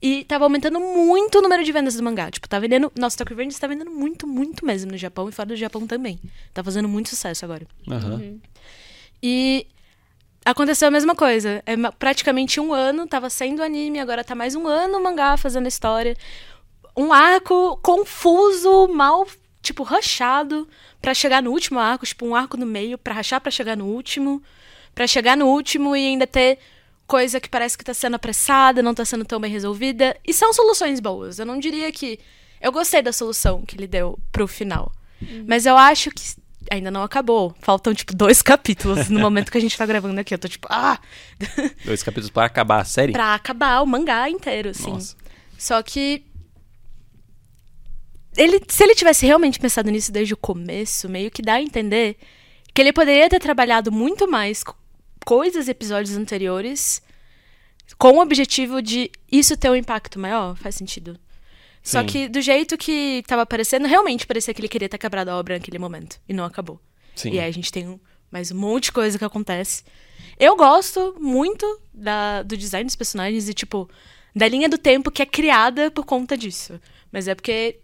[0.00, 2.30] E tava aumentando muito o número de vendas do mangá.
[2.30, 2.92] Tipo, tá vendendo.
[2.96, 6.20] Nossa, Tokyo Revengers tá vendendo muito, muito mesmo no Japão e fora do Japão também.
[6.54, 7.66] Tá fazendo muito sucesso agora.
[7.90, 8.38] aham.
[9.20, 9.66] E
[10.44, 11.62] aconteceu a mesma coisa.
[11.66, 15.66] É praticamente um ano, tava sendo anime, agora tá mais um ano o mangá fazendo
[15.66, 16.16] a história.
[16.96, 19.26] Um arco confuso, mal,
[19.60, 20.68] tipo, rachado,
[21.02, 23.86] pra chegar no último arco, tipo, um arco no meio, pra rachar pra chegar no
[23.86, 24.42] último.
[24.94, 26.58] Pra chegar no último e ainda ter
[27.08, 30.16] coisa que parece que tá sendo apressada, não tá sendo tão bem resolvida.
[30.24, 31.38] E são soluções boas.
[31.38, 32.20] Eu não diria que.
[32.60, 34.92] Eu gostei da solução que ele deu pro final.
[35.46, 36.22] Mas eu acho que
[36.70, 37.54] ainda não acabou.
[37.60, 40.34] Faltam, tipo, dois capítulos no momento que a gente tá gravando aqui.
[40.34, 41.00] Eu tô tipo, ah!
[41.84, 43.12] Dois capítulos para acabar a série?
[43.12, 44.90] pra acabar o mangá inteiro, assim.
[44.90, 45.16] Nossa.
[45.56, 46.22] Só que.
[48.36, 52.16] Ele, se ele tivesse realmente pensado nisso desde o começo, meio que dá a entender
[52.72, 54.62] que ele poderia ter trabalhado muito mais
[55.28, 57.02] coisas e episódios anteriores
[57.98, 60.56] com o objetivo de isso ter um impacto maior.
[60.56, 61.20] Faz sentido.
[61.82, 62.06] Só Sim.
[62.06, 65.58] que do jeito que tava aparecendo, realmente parecia que ele queria ter quebrado a obra
[65.58, 66.18] naquele momento.
[66.26, 66.80] E não acabou.
[67.14, 67.32] Sim.
[67.32, 68.00] E aí a gente tem
[68.30, 69.84] mais um monte de coisa que acontece.
[70.38, 73.86] Eu gosto muito da, do design dos personagens e, tipo,
[74.34, 76.80] da linha do tempo que é criada por conta disso.
[77.12, 77.80] Mas é porque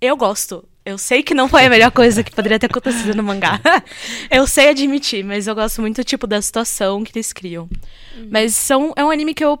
[0.00, 0.68] eu gosto.
[0.84, 3.60] Eu sei que não foi a melhor coisa que poderia ter acontecido no mangá.
[4.30, 7.68] eu sei admitir, mas eu gosto muito, tipo, da situação que eles criam.
[8.30, 9.58] Mas são, é um anime que eu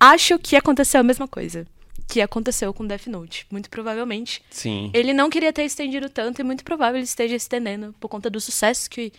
[0.00, 1.66] acho que aconteceu a mesma coisa.
[2.08, 3.46] Que aconteceu com Death Note.
[3.50, 4.42] Muito provavelmente.
[4.50, 4.90] Sim.
[4.94, 8.40] Ele não queria ter estendido tanto e muito provável ele esteja estendendo por conta do
[8.40, 9.12] sucesso que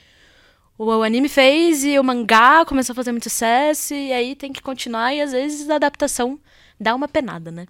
[0.77, 4.51] o, o anime fez e o mangá começou a fazer muito sucesso e aí tem
[4.51, 6.39] que continuar e às vezes a adaptação
[6.79, 7.67] dá uma penada, né?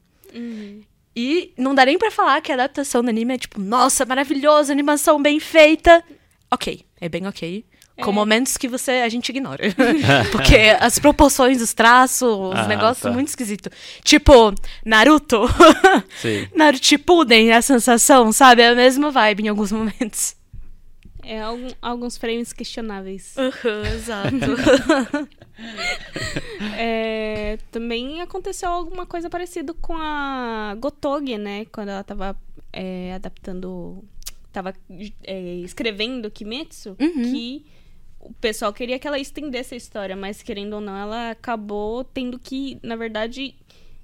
[1.21, 4.71] E não dá nem pra falar que a adaptação do anime é tipo, nossa, maravilhoso,
[4.71, 6.01] animação bem feita.
[6.49, 7.65] Ok, é bem ok.
[8.01, 9.61] Com momentos que você a gente ignora.
[10.31, 13.11] Porque as proporções dos traços, os Ah, negócios tá.
[13.11, 13.69] muito esquisitos.
[14.05, 14.53] Tipo,
[14.85, 15.41] Naruto.
[16.55, 18.61] Naruto Shippuden, a sensação, sabe?
[18.61, 20.33] É a mesma vibe em alguns momentos.
[21.21, 23.33] É algum- alguns frames questionáveis.
[23.37, 25.29] Uhum, exato.
[26.77, 31.65] É, também aconteceu alguma coisa parecida com a Gotoge, né?
[31.65, 32.37] Quando ela tava
[32.71, 34.03] é, adaptando.
[34.51, 34.73] Tava
[35.23, 37.23] é, escrevendo Kimetsu, Uhum.
[37.31, 37.65] que
[38.19, 42.37] o pessoal queria que ela estendesse a história, mas querendo ou não, ela acabou tendo
[42.39, 43.55] que, na verdade,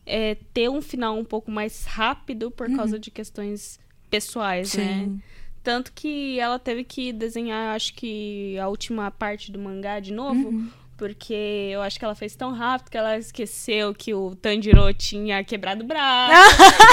[0.06, 3.80] é, ter um final um pouco mais rápido por causa de questões
[4.10, 5.03] pessoais, né?
[5.06, 5.22] Sim.
[5.64, 10.52] Tanto que ela teve que desenhar, acho que a última parte do mangá de novo,
[10.97, 11.34] Porque
[11.73, 15.84] eu acho que ela fez tão rápido que ela esqueceu que o Tanjiro tinha quebrado
[15.84, 16.34] o braço.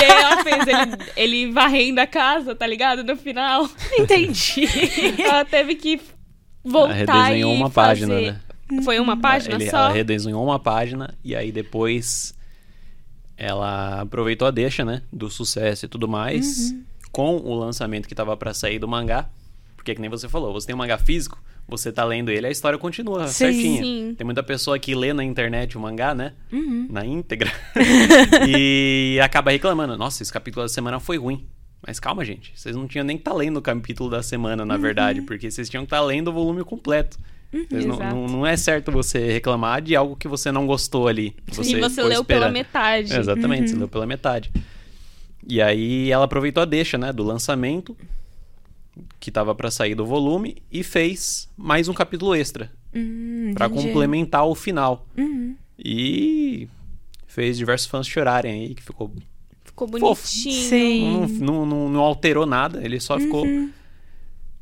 [0.00, 3.04] e aí ela fez ele, ele varrendo a casa, tá ligado?
[3.04, 3.68] No final.
[3.96, 4.64] Entendi.
[5.22, 6.00] ela teve que
[6.64, 8.06] voltar Ela redesenhou e uma fazer...
[8.06, 8.40] página, né?
[8.84, 9.76] Foi uma página Ele- só?
[9.76, 12.34] Ela redesenhou uma página e aí depois
[13.36, 15.02] ela aproveitou a deixa, né?
[15.12, 16.70] Do sucesso e tudo mais.
[16.70, 16.84] Uhum.
[17.12, 19.28] Com o lançamento que tava pra sair do mangá.
[19.76, 22.50] Porque que nem você falou, você tem um mangá físico, você tá lendo ele, a
[22.50, 23.32] história continua Sim.
[23.32, 23.82] certinha.
[23.82, 24.14] Sim.
[24.16, 26.32] Tem muita pessoa que lê na internet o mangá, né?
[26.52, 26.88] Uhum.
[26.90, 27.50] Na íntegra.
[28.48, 29.96] e acaba reclamando.
[29.96, 31.46] Nossa, esse capítulo da semana foi ruim.
[31.86, 32.52] Mas calma, gente.
[32.54, 35.22] Vocês não tinham nem que estar lendo o capítulo da semana, na verdade.
[35.22, 37.18] Porque vocês tinham que estar lendo o volume completo.
[37.52, 41.36] Vocês não, não, não é certo você reclamar de algo que você não gostou ali.
[41.62, 43.14] e você leu pela metade.
[43.14, 44.50] Exatamente, você leu pela metade.
[45.46, 47.96] E aí ela aproveitou a deixa, né, do lançamento,
[49.18, 52.70] que tava pra sair do volume, e fez mais um capítulo extra.
[52.94, 53.86] Hum, Pra entendi.
[53.86, 55.06] complementar o final.
[55.16, 55.56] Uhum.
[55.78, 56.68] E
[57.26, 59.10] fez diversos fãs chorarem aí, que ficou.
[59.64, 60.14] Ficou bonitinho.
[60.68, 61.38] Sim.
[61.40, 63.70] Não, não, não, não alterou nada, ele só ficou Uhum.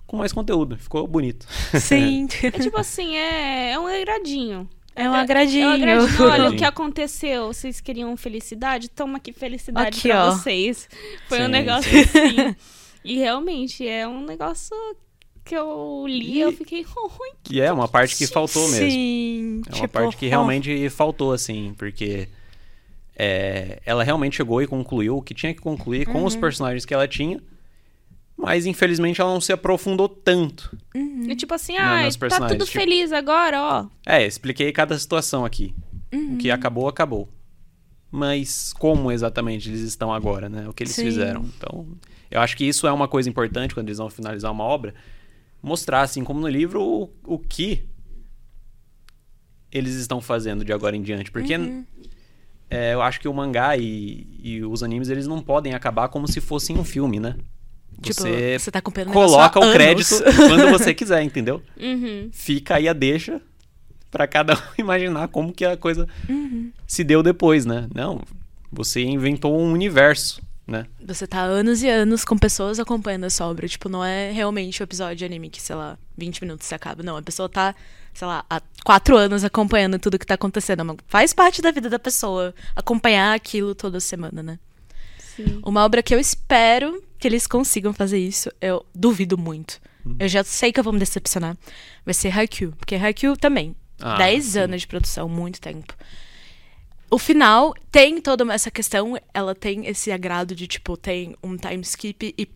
[0.07, 1.47] com mais conteúdo, ficou bonito.
[1.81, 2.28] Sim.
[2.44, 4.69] É tipo assim, é, é um agradinho.
[4.94, 5.65] É um agradinho.
[5.65, 6.28] É um agradinho.
[6.28, 7.47] Olha o que aconteceu.
[7.52, 8.89] Vocês queriam felicidade?
[8.89, 10.31] Toma aqui felicidade Aqui, pra ó.
[10.32, 10.89] vocês.
[11.28, 11.98] Foi um Sim, negócio sim.
[12.01, 12.57] assim.
[13.05, 14.77] E realmente é um negócio
[15.44, 17.32] que eu li e eu fiquei ruim.
[17.51, 18.90] E é uma parte que faltou mesmo.
[18.90, 19.62] Sim.
[19.66, 22.28] É uma tipo, parte que realmente faltou, assim, porque
[23.16, 26.24] é, ela realmente chegou e concluiu o que tinha que concluir com Uhum.
[26.24, 27.40] os personagens que ela tinha,
[28.36, 30.77] mas infelizmente ela não se aprofundou tanto.
[30.94, 31.27] Uhum.
[31.28, 33.86] E tipo assim, ah, tá tudo tipo- feliz agora, ó.
[34.06, 35.74] É, expliquei cada situação aqui.
[36.12, 36.39] O Uhum.
[36.39, 37.28] que acabou, acabou.
[38.10, 40.68] Mas como exatamente eles estão agora, né?
[40.68, 41.05] O que eles Sim.
[41.05, 41.43] fizeram.
[41.56, 41.86] Então,
[42.31, 44.94] eu acho que isso é uma coisa importante quando eles vão finalizar uma obra.
[45.62, 47.82] Mostrar, assim como no livro, o, o que
[49.73, 51.31] eles estão fazendo de agora em diante.
[51.31, 51.85] Porque Uhum.
[52.69, 56.27] é, eu acho que o mangá e, e os animes, eles não podem acabar como
[56.27, 57.36] se fossem um filme, né?
[58.02, 59.74] Tipo, Você você tá coloca o anos.
[59.74, 60.15] crédito
[60.48, 61.62] quando você quiser, entendeu?
[61.78, 62.31] Uhum.
[62.32, 63.40] fica aí a deixa
[64.11, 66.73] pra cada um imaginar como que a coisa Uhum.
[66.86, 67.89] se deu depois, né?
[67.94, 68.23] Não,
[68.73, 70.40] você inventou um universo,
[70.70, 70.86] né?
[71.05, 73.66] Você tá há anos e anos com pessoas acompanhando essa obra.
[73.66, 77.02] Tipo, não é realmente o episódio de anime que, sei lá, 20 minutos se acaba.
[77.02, 77.74] Não, a pessoa tá,
[78.14, 80.84] sei lá, há quatro anos acompanhando tudo que tá acontecendo.
[80.84, 84.59] Mas Faz parte da vida da pessoa acompanhar aquilo toda semana, né?
[85.18, 85.60] Sim.
[85.64, 89.80] Uma obra que eu espero que eles consigam fazer isso, eu duvido muito.
[90.18, 91.56] Eu já sei que eu vou me decepcionar.
[92.05, 92.72] Vai ser Haikyuu.
[92.72, 93.76] Porque Haikyuu também.
[94.01, 94.59] Ah, 10 sim.
[94.60, 95.94] anos de produção, muito tempo.
[97.11, 101.82] O final tem toda essa questão, ela tem esse agrado de, tipo, tem um time
[101.82, 102.49] skip e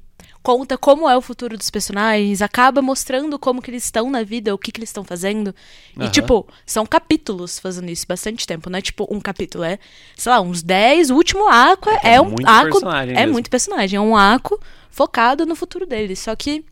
[0.43, 4.55] conta como é o futuro dos personagens, acaba mostrando como que eles estão na vida,
[4.55, 5.55] o que que eles estão fazendo.
[5.97, 6.11] E, Aham.
[6.11, 9.79] tipo, são capítulos fazendo isso, bastante tempo, não é tipo um capítulo, é,
[10.17, 13.33] sei lá, uns 10, o último arco é, É um muito arco, personagem é mesmo.
[13.33, 14.61] muito personagem, é um arco
[14.91, 16.65] focado no futuro deles, só que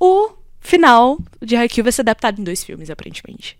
[0.00, 0.30] o
[0.60, 3.58] final de Haikyuu vai ser adaptado em dois filmes, aparentemente.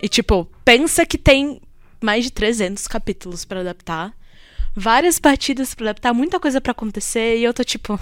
[0.00, 1.60] E, tipo, pensa que tem
[2.02, 4.14] mais de 300 capítulos pra adaptar.
[4.74, 7.36] Várias partidas pra adaptar, muita coisa pra acontecer.
[7.38, 7.98] E eu tô, tipo,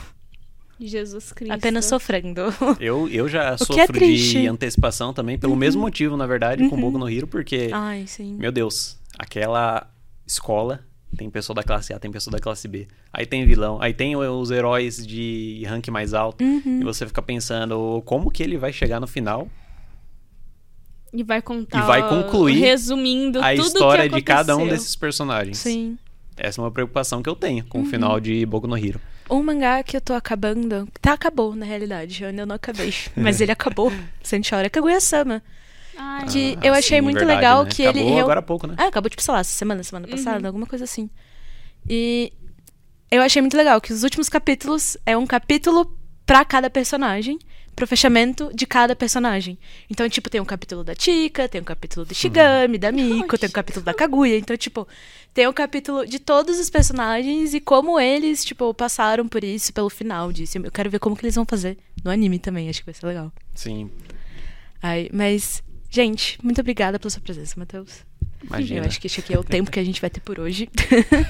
[0.81, 1.53] Jesus Cristo.
[1.53, 2.43] apenas sofrendo.
[2.81, 4.05] Eu, eu já O é sofro.
[4.05, 4.15] Uhum.
[4.15, 8.35] de antecipação também, pelo mesmo motivo, na verdade, com Boku no Hero, porque, Ai, sim.
[8.39, 9.91] meu Deus, aquela
[10.27, 10.81] escola
[11.17, 12.87] tem pessoa da classe A, tem pessoa da classe B.
[13.13, 16.43] Aí tem vilão, aí tem os heróis de rank mais alto.
[16.45, 16.81] Uhum.
[16.81, 19.49] E você fica pensando como que ele vai chegar no final
[21.13, 21.79] E vai contar.
[21.79, 25.59] E vai concluir resumindo a tudo história que de cada um desses personagens.
[25.59, 25.99] Sim.
[26.37, 27.87] Essa é uma preocupação que eu tenho com o Uhum.
[27.89, 29.01] final de Boku no Hero.
[29.29, 30.89] Um mangá que eu tô acabando.
[31.01, 32.23] Tá, acabou, na realidade.
[32.23, 32.93] Eu ainda não acabei.
[33.17, 33.93] Mas ele acabou.
[34.23, 34.67] Sente hora.
[34.67, 35.43] É Kaguya-sama.
[35.97, 37.71] Ai, Que Ah, eu achei sim, muito verdade, legal né?
[37.71, 38.21] que Acabou ele.
[38.21, 38.75] agora há pouco, né?
[38.79, 40.13] Ah, acabou, tipo, sei lá, semana, semana Uhum.
[40.13, 41.11] passada, alguma coisa assim.
[41.89, 42.33] E
[43.11, 47.39] eu achei muito legal que os últimos capítulos é um capítulo pra cada personagem,
[47.81, 49.59] pro fechamento de cada personagem.
[49.89, 53.49] Então, tipo, tem um capítulo da Chika, tem um capítulo do Shigami, da Miko, tem
[53.49, 54.37] um capítulo da Kaguya.
[54.37, 54.87] Então, tipo,
[55.33, 59.89] tem um capítulo de todos os personagens e como eles, tipo, passaram por isso, pelo
[59.89, 60.59] final disso.
[60.59, 63.07] Eu quero ver como que eles vão fazer no anime também, acho que vai ser
[63.07, 63.33] legal.
[63.55, 63.91] Sim,
[64.83, 68.05] Ai, mas, gente, muito obrigada pela sua presença, Matheus.
[68.45, 68.81] imagina.
[68.81, 70.69] Eu acho que esse aqui é o tempo que a gente vai ter por hoje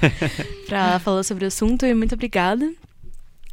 [0.67, 1.87] pra falar sobre o assunto.
[1.87, 2.73] E muito obrigada.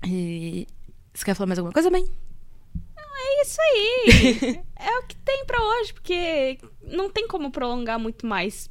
[0.04, 0.68] E
[1.14, 2.08] você quer falar mais alguma coisa, bem?
[3.38, 4.60] É isso aí.
[4.76, 8.70] é o que tem pra hoje, porque não tem como prolongar muito mais.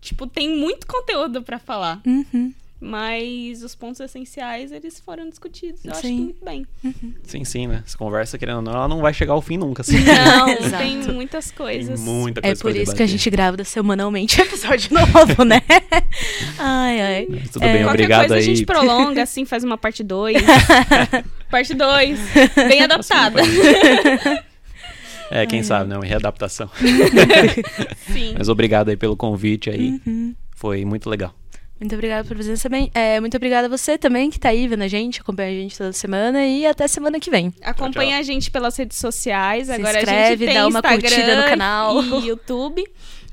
[0.00, 2.00] Tipo, tem muito conteúdo pra falar.
[2.06, 2.54] Uhum.
[2.78, 5.82] Mas os pontos essenciais, eles foram discutidos.
[5.82, 6.16] Eu acho que Sim.
[6.24, 6.66] muito bem.
[7.22, 7.82] Sim, sim, né?
[7.86, 9.80] Essa conversa, querendo ou não, ela não vai chegar ao fim nunca.
[9.80, 9.96] Assim.
[9.98, 10.46] Não,
[10.78, 11.98] tem muitas Tem coisas.
[12.00, 15.62] muita É coisa por pra isso que a gente grava semanalmente o episódio novo, né?
[16.58, 17.26] Ai, ai.
[17.50, 18.40] Tudo É, bem, Qualquer obrigado coisa aí.
[18.40, 20.36] a gente prolonga, assim, faz uma parte 2.
[21.50, 22.20] parte 2.
[22.68, 23.40] Bem adaptada.
[25.30, 25.96] É, quem sabe, né?
[25.96, 26.70] Uma readaptação.
[28.12, 28.34] Sim.
[28.36, 29.98] Mas obrigado aí pelo convite aí.
[30.06, 30.34] Uhum.
[30.54, 31.34] Foi muito legal.
[31.78, 32.90] Muito obrigada por presença também.
[32.94, 35.76] É, muito obrigada a você também que tá aí vendo a gente, acompanha a gente
[35.76, 37.52] toda semana e até semana que vem.
[37.62, 39.66] Acompanha a gente pelas redes sociais.
[39.66, 42.02] Se Agora a inscreve, gente tem dá uma Instagram curtida no canal.
[42.22, 42.84] e YouTube.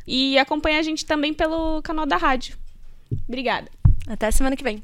[0.06, 2.58] E acompanha a gente também pelo canal da rádio.
[3.28, 3.70] Obrigada.
[4.08, 4.84] Até semana que vem.